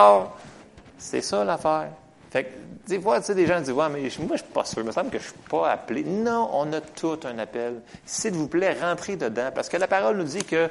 C'est 0.98 1.22
ça 1.22 1.44
l'affaire. 1.44 1.90
Fait 2.32 2.44
que 2.44 2.48
des 2.88 2.98
fois, 2.98 3.20
tu 3.20 3.26
sais, 3.26 3.34
des 3.34 3.46
gens 3.46 3.60
disent, 3.60 3.72
ouais, 3.72 3.88
mais 3.90 4.00
moi, 4.00 4.36
je 4.36 4.42
suis 4.42 4.52
pas 4.54 4.64
sûr. 4.64 4.80
Il 4.80 4.86
me 4.86 4.92
semble 4.92 5.10
que 5.10 5.18
je 5.18 5.24
suis 5.24 5.34
pas 5.50 5.70
appelé. 5.70 6.02
Non, 6.02 6.48
on 6.54 6.72
a 6.72 6.80
tout 6.80 7.20
un 7.24 7.38
appel. 7.38 7.82
S'il 8.06 8.32
vous 8.32 8.48
plaît, 8.48 8.74
rentrez 8.80 9.16
dedans. 9.16 9.50
Parce 9.54 9.68
que 9.68 9.76
la 9.76 9.86
parole 9.86 10.16
nous 10.16 10.24
dit 10.24 10.42
que 10.42 10.70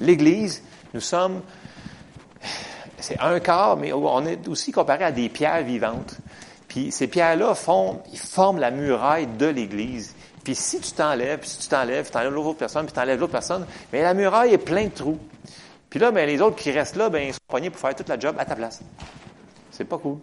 l'Église, 0.00 0.62
nous 0.94 1.00
sommes, 1.00 1.42
c'est 2.98 3.18
un 3.18 3.40
corps, 3.40 3.76
mais 3.76 3.92
on 3.92 4.24
est 4.24 4.46
aussi 4.46 4.70
comparé 4.70 5.02
à 5.02 5.10
des 5.10 5.28
pierres 5.28 5.64
vivantes. 5.64 6.16
Puis 6.68 6.92
ces 6.92 7.08
pierres-là 7.08 7.56
font, 7.56 8.00
ils 8.12 8.18
forment 8.18 8.60
la 8.60 8.70
muraille 8.70 9.26
de 9.26 9.46
l'Église. 9.46 10.14
Puis 10.44 10.54
si 10.54 10.78
tu 10.78 10.92
t'enlèves, 10.92 11.40
si 11.42 11.58
tu 11.58 11.68
t'enlèves, 11.68 12.08
tu 12.08 12.16
enlèves 12.16 12.32
l'autre 12.32 12.58
personne, 12.58 12.86
puis 12.86 12.94
tu 12.94 13.00
enlèves 13.00 13.18
l'autre 13.18 13.32
personne, 13.32 13.66
mais 13.92 14.02
la 14.02 14.14
muraille 14.14 14.54
est 14.54 14.58
pleine 14.58 14.90
de 14.90 14.94
trous. 14.94 15.18
Puis 15.90 15.98
là, 15.98 16.12
ben, 16.12 16.24
les 16.24 16.40
autres 16.40 16.54
qui 16.54 16.70
restent 16.70 16.94
là, 16.94 17.08
ben, 17.08 17.26
ils 17.26 17.34
sont 17.34 17.40
poignés 17.48 17.70
pour 17.70 17.80
faire 17.80 17.96
toute 17.96 18.08
la 18.08 18.16
job 18.16 18.36
à 18.38 18.44
ta 18.44 18.54
place. 18.54 18.80
C'est 19.72 19.84
pas 19.84 19.98
cool. 19.98 20.18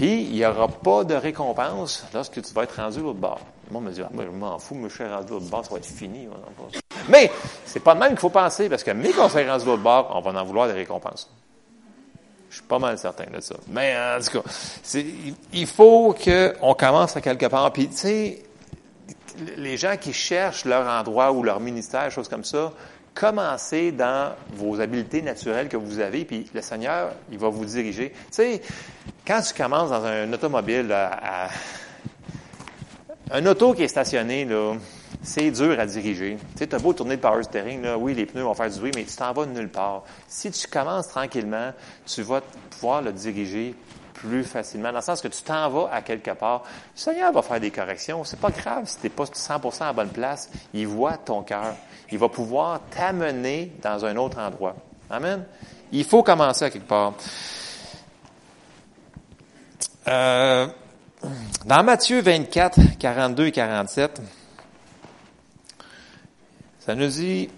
Puis, 0.00 0.22
il 0.22 0.32
n'y 0.32 0.46
aura 0.46 0.66
pas 0.66 1.04
de 1.04 1.14
récompense 1.14 2.06
lorsque 2.14 2.40
tu 2.40 2.54
vas 2.54 2.62
être 2.62 2.80
rendu 2.80 3.02
l'autre 3.02 3.18
bord. 3.18 3.40
Moi, 3.70 3.82
me 3.82 3.90
dit, 3.90 4.00
ah, 4.02 4.08
moi, 4.10 4.24
je 4.24 4.30
m'en 4.30 4.58
fous, 4.58 4.74
moi, 4.74 4.88
je 4.88 4.94
suis 4.94 5.04
rendu 5.04 5.32
l'autre 5.32 5.50
bord, 5.50 5.62
ça 5.62 5.72
va 5.72 5.76
être 5.76 5.84
fini. 5.84 6.26
Mais, 7.10 7.30
c'est 7.66 7.80
pas 7.80 7.94
de 7.94 8.00
même 8.00 8.08
qu'il 8.12 8.20
faut 8.20 8.30
penser, 8.30 8.70
parce 8.70 8.82
que 8.82 8.92
mais 8.92 9.12
qu'on 9.12 9.28
rendu 9.28 9.66
l'autre 9.66 9.82
bord, 9.82 10.10
on 10.14 10.22
va 10.22 10.40
en 10.40 10.44
vouloir 10.46 10.68
des 10.68 10.72
récompenses. 10.72 11.30
Je 12.48 12.54
suis 12.54 12.64
pas 12.64 12.78
mal 12.78 12.96
certain 12.96 13.26
de 13.30 13.42
ça. 13.42 13.56
Mais 13.68 13.94
en 13.94 14.22
tout 14.22 14.40
cas, 14.40 14.50
il 15.52 15.66
faut 15.66 16.14
qu'on 16.14 16.72
commence 16.72 17.18
à 17.18 17.20
quelque 17.20 17.46
part. 17.46 17.70
Puis, 17.70 17.88
tu 17.88 17.96
sais, 17.96 18.42
les 19.58 19.76
gens 19.76 19.98
qui 20.00 20.14
cherchent 20.14 20.64
leur 20.64 20.88
endroit 20.88 21.30
ou 21.30 21.42
leur 21.42 21.60
ministère, 21.60 22.10
choses 22.10 22.30
comme 22.30 22.44
ça, 22.44 22.72
commencez 23.14 23.92
dans 23.92 24.32
vos 24.52 24.80
habiletés 24.80 25.22
naturelles 25.22 25.68
que 25.68 25.76
vous 25.76 25.98
avez, 26.00 26.24
puis 26.24 26.48
le 26.54 26.62
Seigneur, 26.62 27.12
il 27.30 27.38
va 27.38 27.48
vous 27.48 27.64
diriger. 27.64 28.10
Tu 28.10 28.18
sais, 28.30 28.62
quand 29.26 29.40
tu 29.42 29.54
commences 29.54 29.90
dans 29.90 30.04
un 30.04 30.32
automobile, 30.32 30.94
un 33.30 33.46
auto 33.46 33.74
qui 33.74 33.82
est 33.82 33.88
stationné, 33.88 34.48
c'est 35.22 35.50
dur 35.50 35.78
à 35.78 35.86
diriger. 35.86 36.38
Tu 36.52 36.58
sais, 36.58 36.74
as 36.74 36.78
beau 36.78 36.92
tourner 36.92 37.16
le 37.16 37.20
power 37.20 37.42
steering, 37.42 37.82
là, 37.82 37.98
oui, 37.98 38.14
les 38.14 38.26
pneus 38.26 38.42
vont 38.42 38.54
faire 38.54 38.70
du 38.70 38.78
bruit, 38.78 38.92
mais 38.94 39.04
tu 39.04 39.16
t'en 39.16 39.32
vas 39.32 39.44
de 39.44 39.52
nulle 39.52 39.68
part. 39.68 40.04
Si 40.26 40.50
tu 40.50 40.66
commences 40.66 41.08
tranquillement, 41.08 41.72
tu 42.06 42.22
vas 42.22 42.40
pouvoir 42.70 43.02
le 43.02 43.12
diriger 43.12 43.74
plus 44.14 44.44
facilement, 44.44 44.90
dans 44.90 44.98
le 44.98 45.04
sens 45.04 45.22
que 45.22 45.28
tu 45.28 45.42
t'en 45.42 45.68
vas 45.70 45.90
à 45.92 46.02
quelque 46.02 46.32
part. 46.32 46.64
Le 46.94 47.00
Seigneur 47.00 47.32
va 47.32 47.40
faire 47.42 47.60
des 47.60 47.70
corrections. 47.70 48.22
C'est 48.24 48.38
pas 48.38 48.50
grave 48.50 48.86
si 48.86 48.96
tu 48.98 49.04
n'es 49.04 49.10
pas 49.10 49.24
100% 49.24 49.82
à 49.82 49.92
bonne 49.92 50.10
place. 50.10 50.50
Il 50.74 50.86
voit 50.86 51.16
ton 51.16 51.42
cœur. 51.42 51.74
Il 52.12 52.18
va 52.18 52.28
pouvoir 52.28 52.80
t'amener 52.90 53.72
dans 53.82 54.04
un 54.04 54.16
autre 54.16 54.38
endroit. 54.38 54.76
Amen. 55.08 55.44
Il 55.92 56.04
faut 56.04 56.22
commencer 56.22 56.64
à 56.64 56.70
quelque 56.70 56.88
part. 56.88 57.14
Euh, 60.08 60.66
dans 61.66 61.82
Matthieu 61.82 62.20
24, 62.20 62.98
42 62.98 63.46
et 63.46 63.52
47, 63.52 64.20
ça 66.80 66.94
nous 66.94 67.08
dit, 67.08 67.48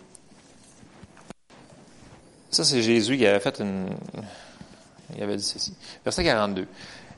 ça 2.50 2.64
c'est 2.64 2.82
Jésus 2.82 3.16
qui 3.16 3.26
avait 3.26 3.40
fait 3.40 3.60
une, 3.60 3.88
il 5.16 5.22
avait 5.22 5.36
dit 5.36 5.44
ceci. 5.44 5.74
Verset 6.04 6.24
42. 6.24 6.66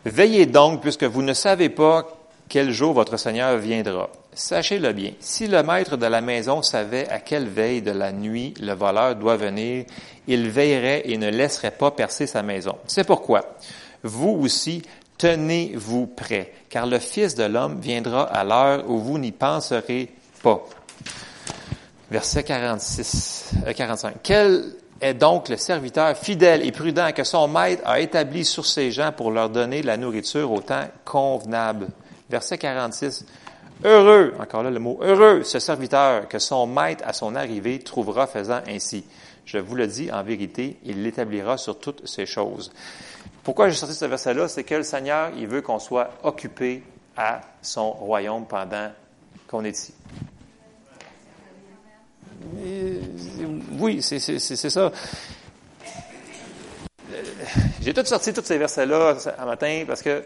Veillez 0.05 0.47
donc, 0.47 0.83
puisque 0.83 1.05
vous 1.05 1.23
ne 1.23 1.33
savez 1.33 1.71
pas 1.71 2.07
quel 2.49 2.71
jour 2.71 2.93
votre 2.93 3.17
Seigneur 3.17 3.57
viendra. 3.59 4.11
Sachez-le 4.33 4.93
bien. 4.93 5.13
Si 5.21 5.47
le 5.47 5.63
maître 5.63 5.97
de 5.97 6.07
la 6.07 6.21
maison 6.21 6.63
savait 6.63 7.09
à 7.09 7.21
quelle 7.21 7.49
veille 7.49 7.83
de 7.83 7.93
la 7.93 8.13
nuit 8.13 8.55
le 8.61 8.73
voleur 8.73 9.15
doit 9.17 9.37
venir, 9.37 9.85
il 10.27 10.49
veillerait 10.49 11.03
et 11.07 11.17
ne 11.17 11.31
laisserait 11.31 11.71
pas 11.71 11.91
percer 11.91 12.27
sa 12.27 12.43
maison. 12.43 12.77
C'est 12.87 13.05
pourquoi 13.05 13.57
vous 14.03 14.39
aussi 14.43 14.83
tenez-vous 15.19 16.07
prêts, 16.07 16.53
car 16.69 16.87
le 16.87 16.99
Fils 16.99 17.35
de 17.35 17.45
l'homme 17.45 17.81
viendra 17.81 18.25
à 18.25 18.45
l'heure 18.45 18.89
où 18.91 18.99
vous 18.99 19.19
n'y 19.19 19.33
penserez 19.33 20.11
pas. 20.43 20.63
Verset 22.11 22.45
46, 22.45 23.53
45. 23.75 24.09
Euh, 24.09 24.19
quel 24.23 24.65
est 25.01 25.15
donc 25.15 25.49
le 25.49 25.57
serviteur 25.57 26.17
fidèle 26.17 26.67
et 26.67 26.73
prudent 26.73 27.11
que 27.13 27.25
son 27.25 27.49
maître 27.49 27.83
a 27.87 28.01
établi 28.01 28.45
sur 28.45 28.67
ses 28.67 28.91
gens 28.91 29.13
pour 29.13 29.31
leur 29.31 29.49
donner 29.49 29.83
la 29.83 29.97
nourriture 29.97 30.51
au 30.53 30.61
temps 30.61 30.87
convenable? 31.05 31.89
Verset 32.31 32.59
46. 32.59 33.27
Heureux, 33.83 34.35
encore 34.39 34.63
là 34.63 34.71
le 34.71 34.79
mot, 34.79 34.99
heureux 35.03 35.43
ce 35.43 35.59
serviteur 35.59 36.29
que 36.29 36.39
son 36.39 36.67
maître 36.67 37.05
à 37.07 37.13
son 37.13 37.35
arrivée 37.35 37.81
trouvera 37.81 38.27
faisant 38.27 38.61
ainsi. 38.69 39.05
Je 39.45 39.59
vous 39.59 39.75
le 39.75 39.87
dis 39.87 40.11
en 40.11 40.23
vérité, 40.23 40.79
il 40.85 41.03
l'établira 41.03 41.59
sur 41.59 41.79
toutes 41.79 42.07
ces 42.07 42.25
choses. 42.25 42.73
Pourquoi 43.43 43.69
j'ai 43.69 43.77
sorti 43.77 43.95
ce 43.95 44.07
verset-là? 44.07 44.49
C'est 44.49 44.65
que 44.65 44.77
le 44.77 44.85
Seigneur, 44.85 45.33
il 45.37 45.47
veut 45.47 45.61
qu'on 45.61 45.79
soit 45.79 46.11
occupé 46.23 46.83
à 47.17 47.43
son 47.61 47.91
royaume 47.91 48.47
pendant 48.47 48.91
qu'on 49.47 49.65
est 49.65 49.77
ici. 49.77 49.95
oui, 53.79 54.03
c'est 54.03 54.19
ça. 54.19 54.93
J'ai 57.83 57.93
tout 57.93 58.05
sorti 58.05 58.33
tous 58.33 58.45
ces 58.45 58.57
versets-là 58.57 59.17
un 59.39 59.45
matin 59.45 59.85
parce 59.87 60.03
que 60.03 60.25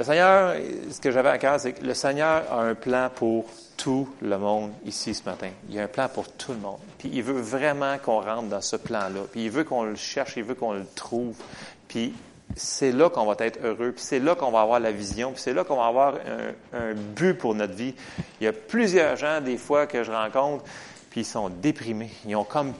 le 0.00 0.04
Seigneur, 0.06 0.54
ce 0.90 0.98
que 0.98 1.10
j'avais 1.10 1.28
à 1.28 1.36
cœur, 1.36 1.60
c'est 1.60 1.74
que 1.74 1.84
le 1.84 1.92
Seigneur 1.92 2.50
a 2.50 2.62
un 2.62 2.74
plan 2.74 3.10
pour 3.14 3.44
tout 3.76 4.08
le 4.22 4.38
monde 4.38 4.72
ici 4.86 5.12
ce 5.14 5.22
matin. 5.28 5.50
Il 5.68 5.78
a 5.78 5.82
un 5.82 5.88
plan 5.88 6.08
pour 6.08 6.32
tout 6.32 6.52
le 6.52 6.58
monde. 6.58 6.78
Puis 6.96 7.10
il 7.12 7.22
veut 7.22 7.38
vraiment 7.38 7.98
qu'on 7.98 8.22
rentre 8.22 8.48
dans 8.48 8.62
ce 8.62 8.76
plan-là. 8.76 9.20
Puis 9.30 9.44
il 9.44 9.50
veut 9.50 9.62
qu'on 9.62 9.82
le 9.82 9.96
cherche, 9.96 10.38
il 10.38 10.44
veut 10.44 10.54
qu'on 10.54 10.72
le 10.72 10.86
trouve. 10.94 11.36
Puis 11.86 12.14
c'est 12.56 12.92
là 12.92 13.10
qu'on 13.10 13.26
va 13.26 13.34
être 13.40 13.62
heureux, 13.62 13.92
puis 13.92 14.02
c'est 14.02 14.20
là 14.20 14.34
qu'on 14.34 14.50
va 14.50 14.62
avoir 14.62 14.80
la 14.80 14.90
vision, 14.90 15.32
puis 15.32 15.42
c'est 15.42 15.52
là 15.52 15.64
qu'on 15.64 15.76
va 15.76 15.86
avoir 15.88 16.14
un, 16.14 16.78
un, 16.78 16.94
but 16.94 17.34
pour 17.34 17.54
notre 17.54 17.74
vie. 17.74 17.94
Il 18.40 18.44
y 18.44 18.46
a 18.46 18.54
plusieurs 18.54 19.16
gens, 19.16 19.42
des 19.42 19.58
fois, 19.58 19.86
que 19.86 20.02
je 20.02 20.10
rencontre, 20.10 20.64
puis 21.10 21.20
ils 21.20 21.26
sont 21.26 21.50
déprimés. 21.50 22.10
Ils 22.24 22.36
ont 22.36 22.44
comme 22.44 22.72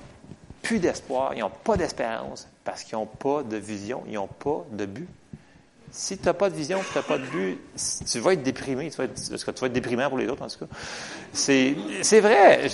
plus 0.62 0.78
d'espoir, 0.78 1.34
ils 1.34 1.40
n'ont 1.40 1.50
pas 1.50 1.76
d'espérance 1.76 2.48
parce 2.64 2.82
qu'ils 2.82 2.96
n'ont 2.96 3.04
pas 3.04 3.42
de 3.42 3.58
vision, 3.58 4.04
ils 4.06 4.14
n'ont 4.14 4.26
pas 4.26 4.64
de 4.72 4.86
but. 4.86 5.08
Si 5.93 6.16
tu 6.18 6.26
n'as 6.26 6.34
pas 6.34 6.51
de 6.51 6.55
vision, 6.55 6.78
tu 6.93 6.97
n'as 6.97 7.03
pas 7.03 7.18
de 7.18 7.26
but, 7.26 7.59
tu 8.09 8.20
vas 8.20 8.34
être 8.34 8.43
déprimé. 8.43 8.91
Tu 8.91 8.97
vas 8.97 9.05
être, 9.05 9.68
déprimant 9.68 10.09
pour 10.09 10.18
les 10.18 10.28
autres, 10.28 10.43
en 10.43 10.49
tout 10.49 10.64
cas. 10.64 10.72
C'est, 11.32 11.74
vrai. 12.20 12.68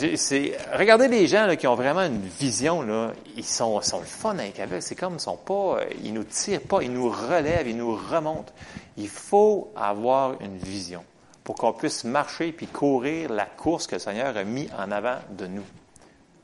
Regardez 0.74 1.08
les 1.08 1.26
gens 1.26 1.46
là, 1.46 1.56
qui 1.56 1.66
ont 1.66 1.74
vraiment 1.74 2.02
une 2.02 2.20
vision, 2.20 2.82
là, 2.82 3.12
ils 3.36 3.44
sont, 3.44 3.80
sont 3.80 4.00
le 4.00 4.06
fun 4.06 4.38
avec 4.38 4.60
avec. 4.60 4.82
C'est 4.82 4.94
comme 4.94 5.14
ils 5.14 5.20
sont 5.20 5.36
pas, 5.36 5.78
ils 6.04 6.12
nous 6.12 6.24
tirent 6.24 6.60
pas, 6.60 6.82
ils 6.82 6.92
nous 6.92 7.08
relèvent, 7.08 7.66
ils 7.66 7.76
nous 7.76 7.96
remontent. 7.96 8.52
Il 8.98 9.08
faut 9.08 9.72
avoir 9.76 10.40
une 10.42 10.58
vision 10.58 11.02
pour 11.42 11.54
qu'on 11.54 11.72
puisse 11.72 12.04
marcher 12.04 12.52
puis 12.52 12.66
courir 12.66 13.32
la 13.32 13.46
course 13.46 13.86
que 13.86 13.94
le 13.94 14.00
Seigneur 14.00 14.36
a 14.36 14.44
mis 14.44 14.68
en 14.76 14.90
avant 14.90 15.18
de 15.30 15.46
nous. 15.46 15.64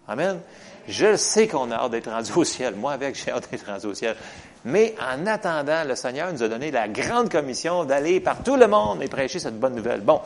Amen. 0.09 0.41
Je 0.89 1.17
sais 1.17 1.47
qu'on 1.49 1.71
a 1.71 1.77
hâte 1.77 1.93
d'être 1.93 2.11
rendu 2.11 2.33
au 2.35 2.45
ciel. 2.45 2.75
Moi, 2.77 2.93
avec, 2.93 3.15
j'ai 3.15 3.31
hâte 3.31 3.51
d'être 3.51 3.67
rendu 3.67 3.87
au 3.87 3.95
ciel. 3.95 4.17
Mais 4.65 4.95
en 5.01 5.27
attendant, 5.27 5.85
le 5.85 5.97
Seigneur 5.97 6.33
nous 6.33 6.43
a 6.43 6.49
donné 6.49 6.71
la 6.71 6.89
grande 6.89 7.31
commission 7.31 7.85
d'aller 7.85 8.21
par 8.21 8.43
tout 8.43 8.57
le 8.57 8.69
monde 8.69 9.03
et 9.03 9.09
prêcher 9.09 9.39
cette 9.39 9.59
bonne 9.59 9.75
nouvelle. 9.75 10.01
Bon, 10.01 10.21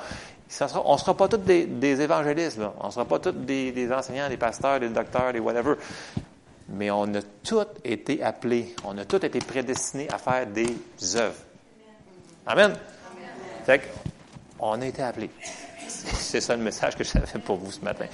on 0.85 0.93
ne 0.93 0.99
sera 0.99 1.15
pas 1.17 1.29
tous 1.29 1.39
des, 1.39 2.01
évangélistes, 2.01 2.61
on 2.81 2.87
ne 2.87 2.93
sera 2.93 3.05
pas 3.05 3.19
tous 3.19 3.33
des, 3.33 3.73
des, 3.73 3.93
enseignants, 3.93 4.29
des 4.29 4.37
pasteurs, 4.37 4.79
des 4.79 4.89
docteurs, 4.89 5.33
des 5.33 5.41
whatever. 5.41 5.75
Mais 6.69 6.91
on 6.91 7.05
a 7.15 7.23
tous 7.43 7.67
été 7.85 8.23
appelés, 8.23 8.75
on 8.85 8.99
a 8.99 9.05
tous 9.05 9.25
été 9.25 9.39
prédestinés 9.39 10.09
à 10.13 10.19
faire 10.19 10.47
des 10.47 10.77
œuvres. 11.17 11.35
Amen. 12.47 12.75
Amen. 13.67 13.81
On 14.59 14.81
a 14.81 14.87
été 14.87 15.03
appelés. 15.03 15.31
C'est 15.89 16.41
ça 16.41 16.57
le 16.57 16.63
message 16.63 16.97
que 16.97 17.05
j'avais 17.05 17.39
pour 17.45 17.57
vous 17.57 17.73
ce 17.73 17.81
matin. 17.81 18.07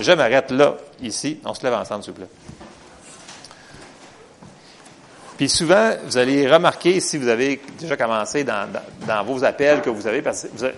Je 0.00 0.12
m'arrête 0.12 0.50
là, 0.50 0.76
ici. 1.00 1.40
On 1.44 1.54
se 1.54 1.62
lève 1.62 1.74
ensemble, 1.74 2.02
s'il 2.02 2.12
vous 2.12 2.20
plaît. 2.20 2.63
Puis 5.36 5.48
souvent, 5.48 5.90
vous 6.04 6.16
allez 6.16 6.50
remarquer, 6.50 7.00
si 7.00 7.18
vous 7.18 7.28
avez 7.28 7.60
déjà 7.78 7.96
commencé 7.96 8.44
dans, 8.44 8.68
vos 9.24 9.44
appels 9.44 9.80
que 9.80 9.90
vous 9.90 10.06
avez, 10.06 10.22
parce 10.22 10.42
que 10.44 10.72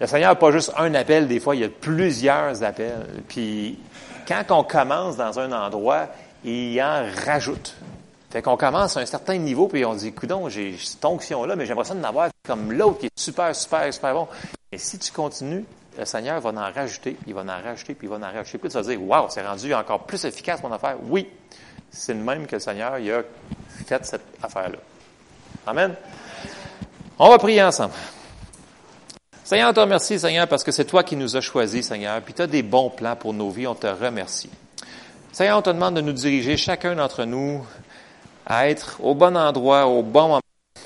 le 0.00 0.06
Seigneur 0.06 0.30
n'a 0.30 0.36
pas 0.36 0.52
juste 0.52 0.72
un 0.76 0.94
appel, 0.94 1.26
des 1.26 1.40
fois, 1.40 1.56
il 1.56 1.62
y 1.62 1.64
a 1.64 1.68
plusieurs 1.68 2.62
appels. 2.62 3.06
Puis 3.26 3.78
quand 4.26 4.44
on 4.50 4.62
commence 4.62 5.16
dans 5.16 5.38
un 5.38 5.50
endroit, 5.52 6.08
il 6.44 6.80
en 6.82 7.06
rajoute. 7.24 7.74
Fait 8.30 8.42
qu'on 8.42 8.58
commence 8.58 8.98
à 8.98 9.00
un 9.00 9.06
certain 9.06 9.38
niveau, 9.38 9.68
puis 9.68 9.86
on 9.86 9.94
dit, 9.94 10.12
coudon, 10.12 10.50
j'ai 10.50 10.76
cette 10.76 11.04
onction-là, 11.04 11.56
mais 11.56 11.64
j'aimerais 11.64 11.84
ça 11.86 11.94
d'en 11.94 12.06
avoir 12.06 12.28
comme 12.46 12.72
l'autre 12.72 12.98
qui 12.98 13.06
est 13.06 13.18
super, 13.18 13.56
super, 13.56 13.92
super 13.92 14.12
bon. 14.12 14.28
Et 14.70 14.76
si 14.76 14.98
tu 14.98 15.10
continues, 15.10 15.64
le 15.98 16.04
Seigneur 16.04 16.38
va 16.40 16.50
en 16.50 16.72
rajouter, 16.72 17.16
il 17.26 17.32
va 17.32 17.40
en 17.40 17.62
rajouter, 17.64 17.94
puis 17.94 18.06
il 18.06 18.10
va 18.10 18.16
en 18.16 18.32
rajouter. 18.32 18.58
Puis 18.58 18.68
tu 18.68 18.74
vas 18.74 18.82
dire, 18.82 19.02
waouh, 19.02 19.26
c'est 19.30 19.44
rendu 19.44 19.72
encore 19.72 20.04
plus 20.04 20.22
efficace 20.26 20.62
mon 20.62 20.70
affaire. 20.70 20.96
Oui, 21.08 21.26
c'est 21.90 22.14
le 22.14 22.20
même 22.20 22.46
que 22.46 22.56
le 22.56 22.60
Seigneur 22.60 22.98
il 22.98 23.10
a 23.12 23.22
fait 23.86 24.04
cette 24.04 24.24
affaire-là. 24.42 24.78
Amen. 25.66 25.94
On 27.18 27.28
va 27.28 27.38
prier 27.38 27.62
ensemble. 27.62 27.92
Seigneur, 29.44 29.70
on 29.70 29.72
te 29.72 29.80
remercie, 29.80 30.18
Seigneur, 30.18 30.46
parce 30.46 30.62
que 30.62 30.70
c'est 30.70 30.84
toi 30.84 31.02
qui 31.02 31.16
nous 31.16 31.36
as 31.36 31.40
choisis, 31.40 31.88
Seigneur, 31.88 32.20
puis 32.20 32.34
tu 32.34 32.42
as 32.42 32.46
des 32.46 32.62
bons 32.62 32.90
plans 32.90 33.16
pour 33.16 33.32
nos 33.32 33.50
vies. 33.50 33.66
On 33.66 33.74
te 33.74 33.86
remercie. 33.86 34.50
Seigneur, 35.32 35.58
on 35.58 35.62
te 35.62 35.70
demande 35.70 35.94
de 35.94 36.00
nous 36.00 36.12
diriger, 36.12 36.56
chacun 36.56 36.94
d'entre 36.94 37.24
nous, 37.24 37.66
à 38.44 38.68
être 38.68 38.98
au 39.02 39.14
bon 39.14 39.36
endroit, 39.36 39.86
au 39.86 40.02
bon 40.02 40.28
moment, 40.28 40.40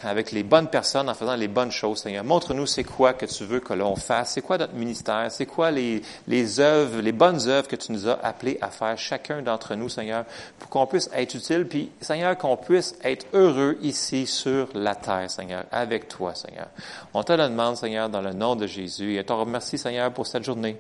avec 0.05 0.33
les 0.33 0.43
bonnes 0.43 0.69
personnes, 0.69 1.09
en 1.09 1.15
faisant 1.15 1.37
les 1.37 1.49
bonnes 1.49 1.71
choses, 1.71 1.99
Seigneur. 1.99 2.25
Montre-nous 2.25 2.67
c'est 2.67 2.85
quoi 2.85 3.13
que 3.13 3.27
tu 3.27 3.45
veux 3.45 3.61
que 3.61 3.73
l'on 3.73 3.97
fasse, 3.97 4.33
c'est 4.33 4.43
quoi 4.43 4.59
notre 4.59 4.75
ministère, 4.75 5.27
c'est 5.31 5.47
quoi 5.47 5.71
les, 5.71 6.03
les 6.27 6.61
œuvres, 6.61 7.01
les 7.01 7.13
bonnes 7.13 7.49
œuvres 7.49 7.69
que 7.69 7.77
tu 7.77 7.93
nous 7.93 8.09
as 8.09 8.19
appelés 8.23 8.59
à 8.61 8.69
faire, 8.69 8.97
chacun 8.99 9.43
d'entre 9.43 9.75
nous, 9.75 9.89
Seigneur, 9.89 10.25
pour 10.59 10.69
qu'on 10.69 10.87
puisse 10.87 11.11
être 11.15 11.35
utile, 11.35 11.67
puis, 11.67 11.91
Seigneur, 12.01 12.37
qu'on 12.37 12.57
puisse 12.57 12.95
être 13.03 13.27
heureux 13.33 13.79
ici 13.83 14.27
sur 14.27 14.69
la 14.75 14.95
terre, 14.95 15.31
Seigneur, 15.31 15.65
avec 15.71 16.09
toi, 16.09 16.35
Seigneur. 16.35 16.67
On 17.15 17.23
te 17.23 17.33
le 17.33 17.45
demande, 17.49 17.77
Seigneur, 17.77 18.09
dans 18.09 18.21
le 18.21 18.33
nom 18.33 18.57
de 18.57 18.67
Jésus, 18.67 19.15
et 19.15 19.21
on 19.21 19.25
te 19.25 19.33
remercie, 19.33 19.79
Seigneur, 19.79 20.13
pour 20.13 20.27
cette 20.27 20.45
journée. 20.45 20.77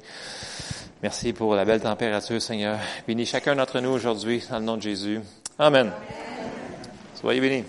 Merci 1.02 1.32
pour 1.32 1.56
la 1.56 1.64
belle 1.64 1.80
température, 1.80 2.40
Seigneur. 2.40 2.78
Bénis 3.08 3.26
chacun 3.26 3.56
d'entre 3.56 3.80
nous 3.80 3.90
aujourd'hui, 3.90 4.42
dans 4.48 4.58
le 4.58 4.64
nom 4.64 4.76
de 4.76 4.82
Jésus. 4.82 5.20
Amen. 5.58 5.90
Soyez 7.14 7.40
bénis. 7.40 7.64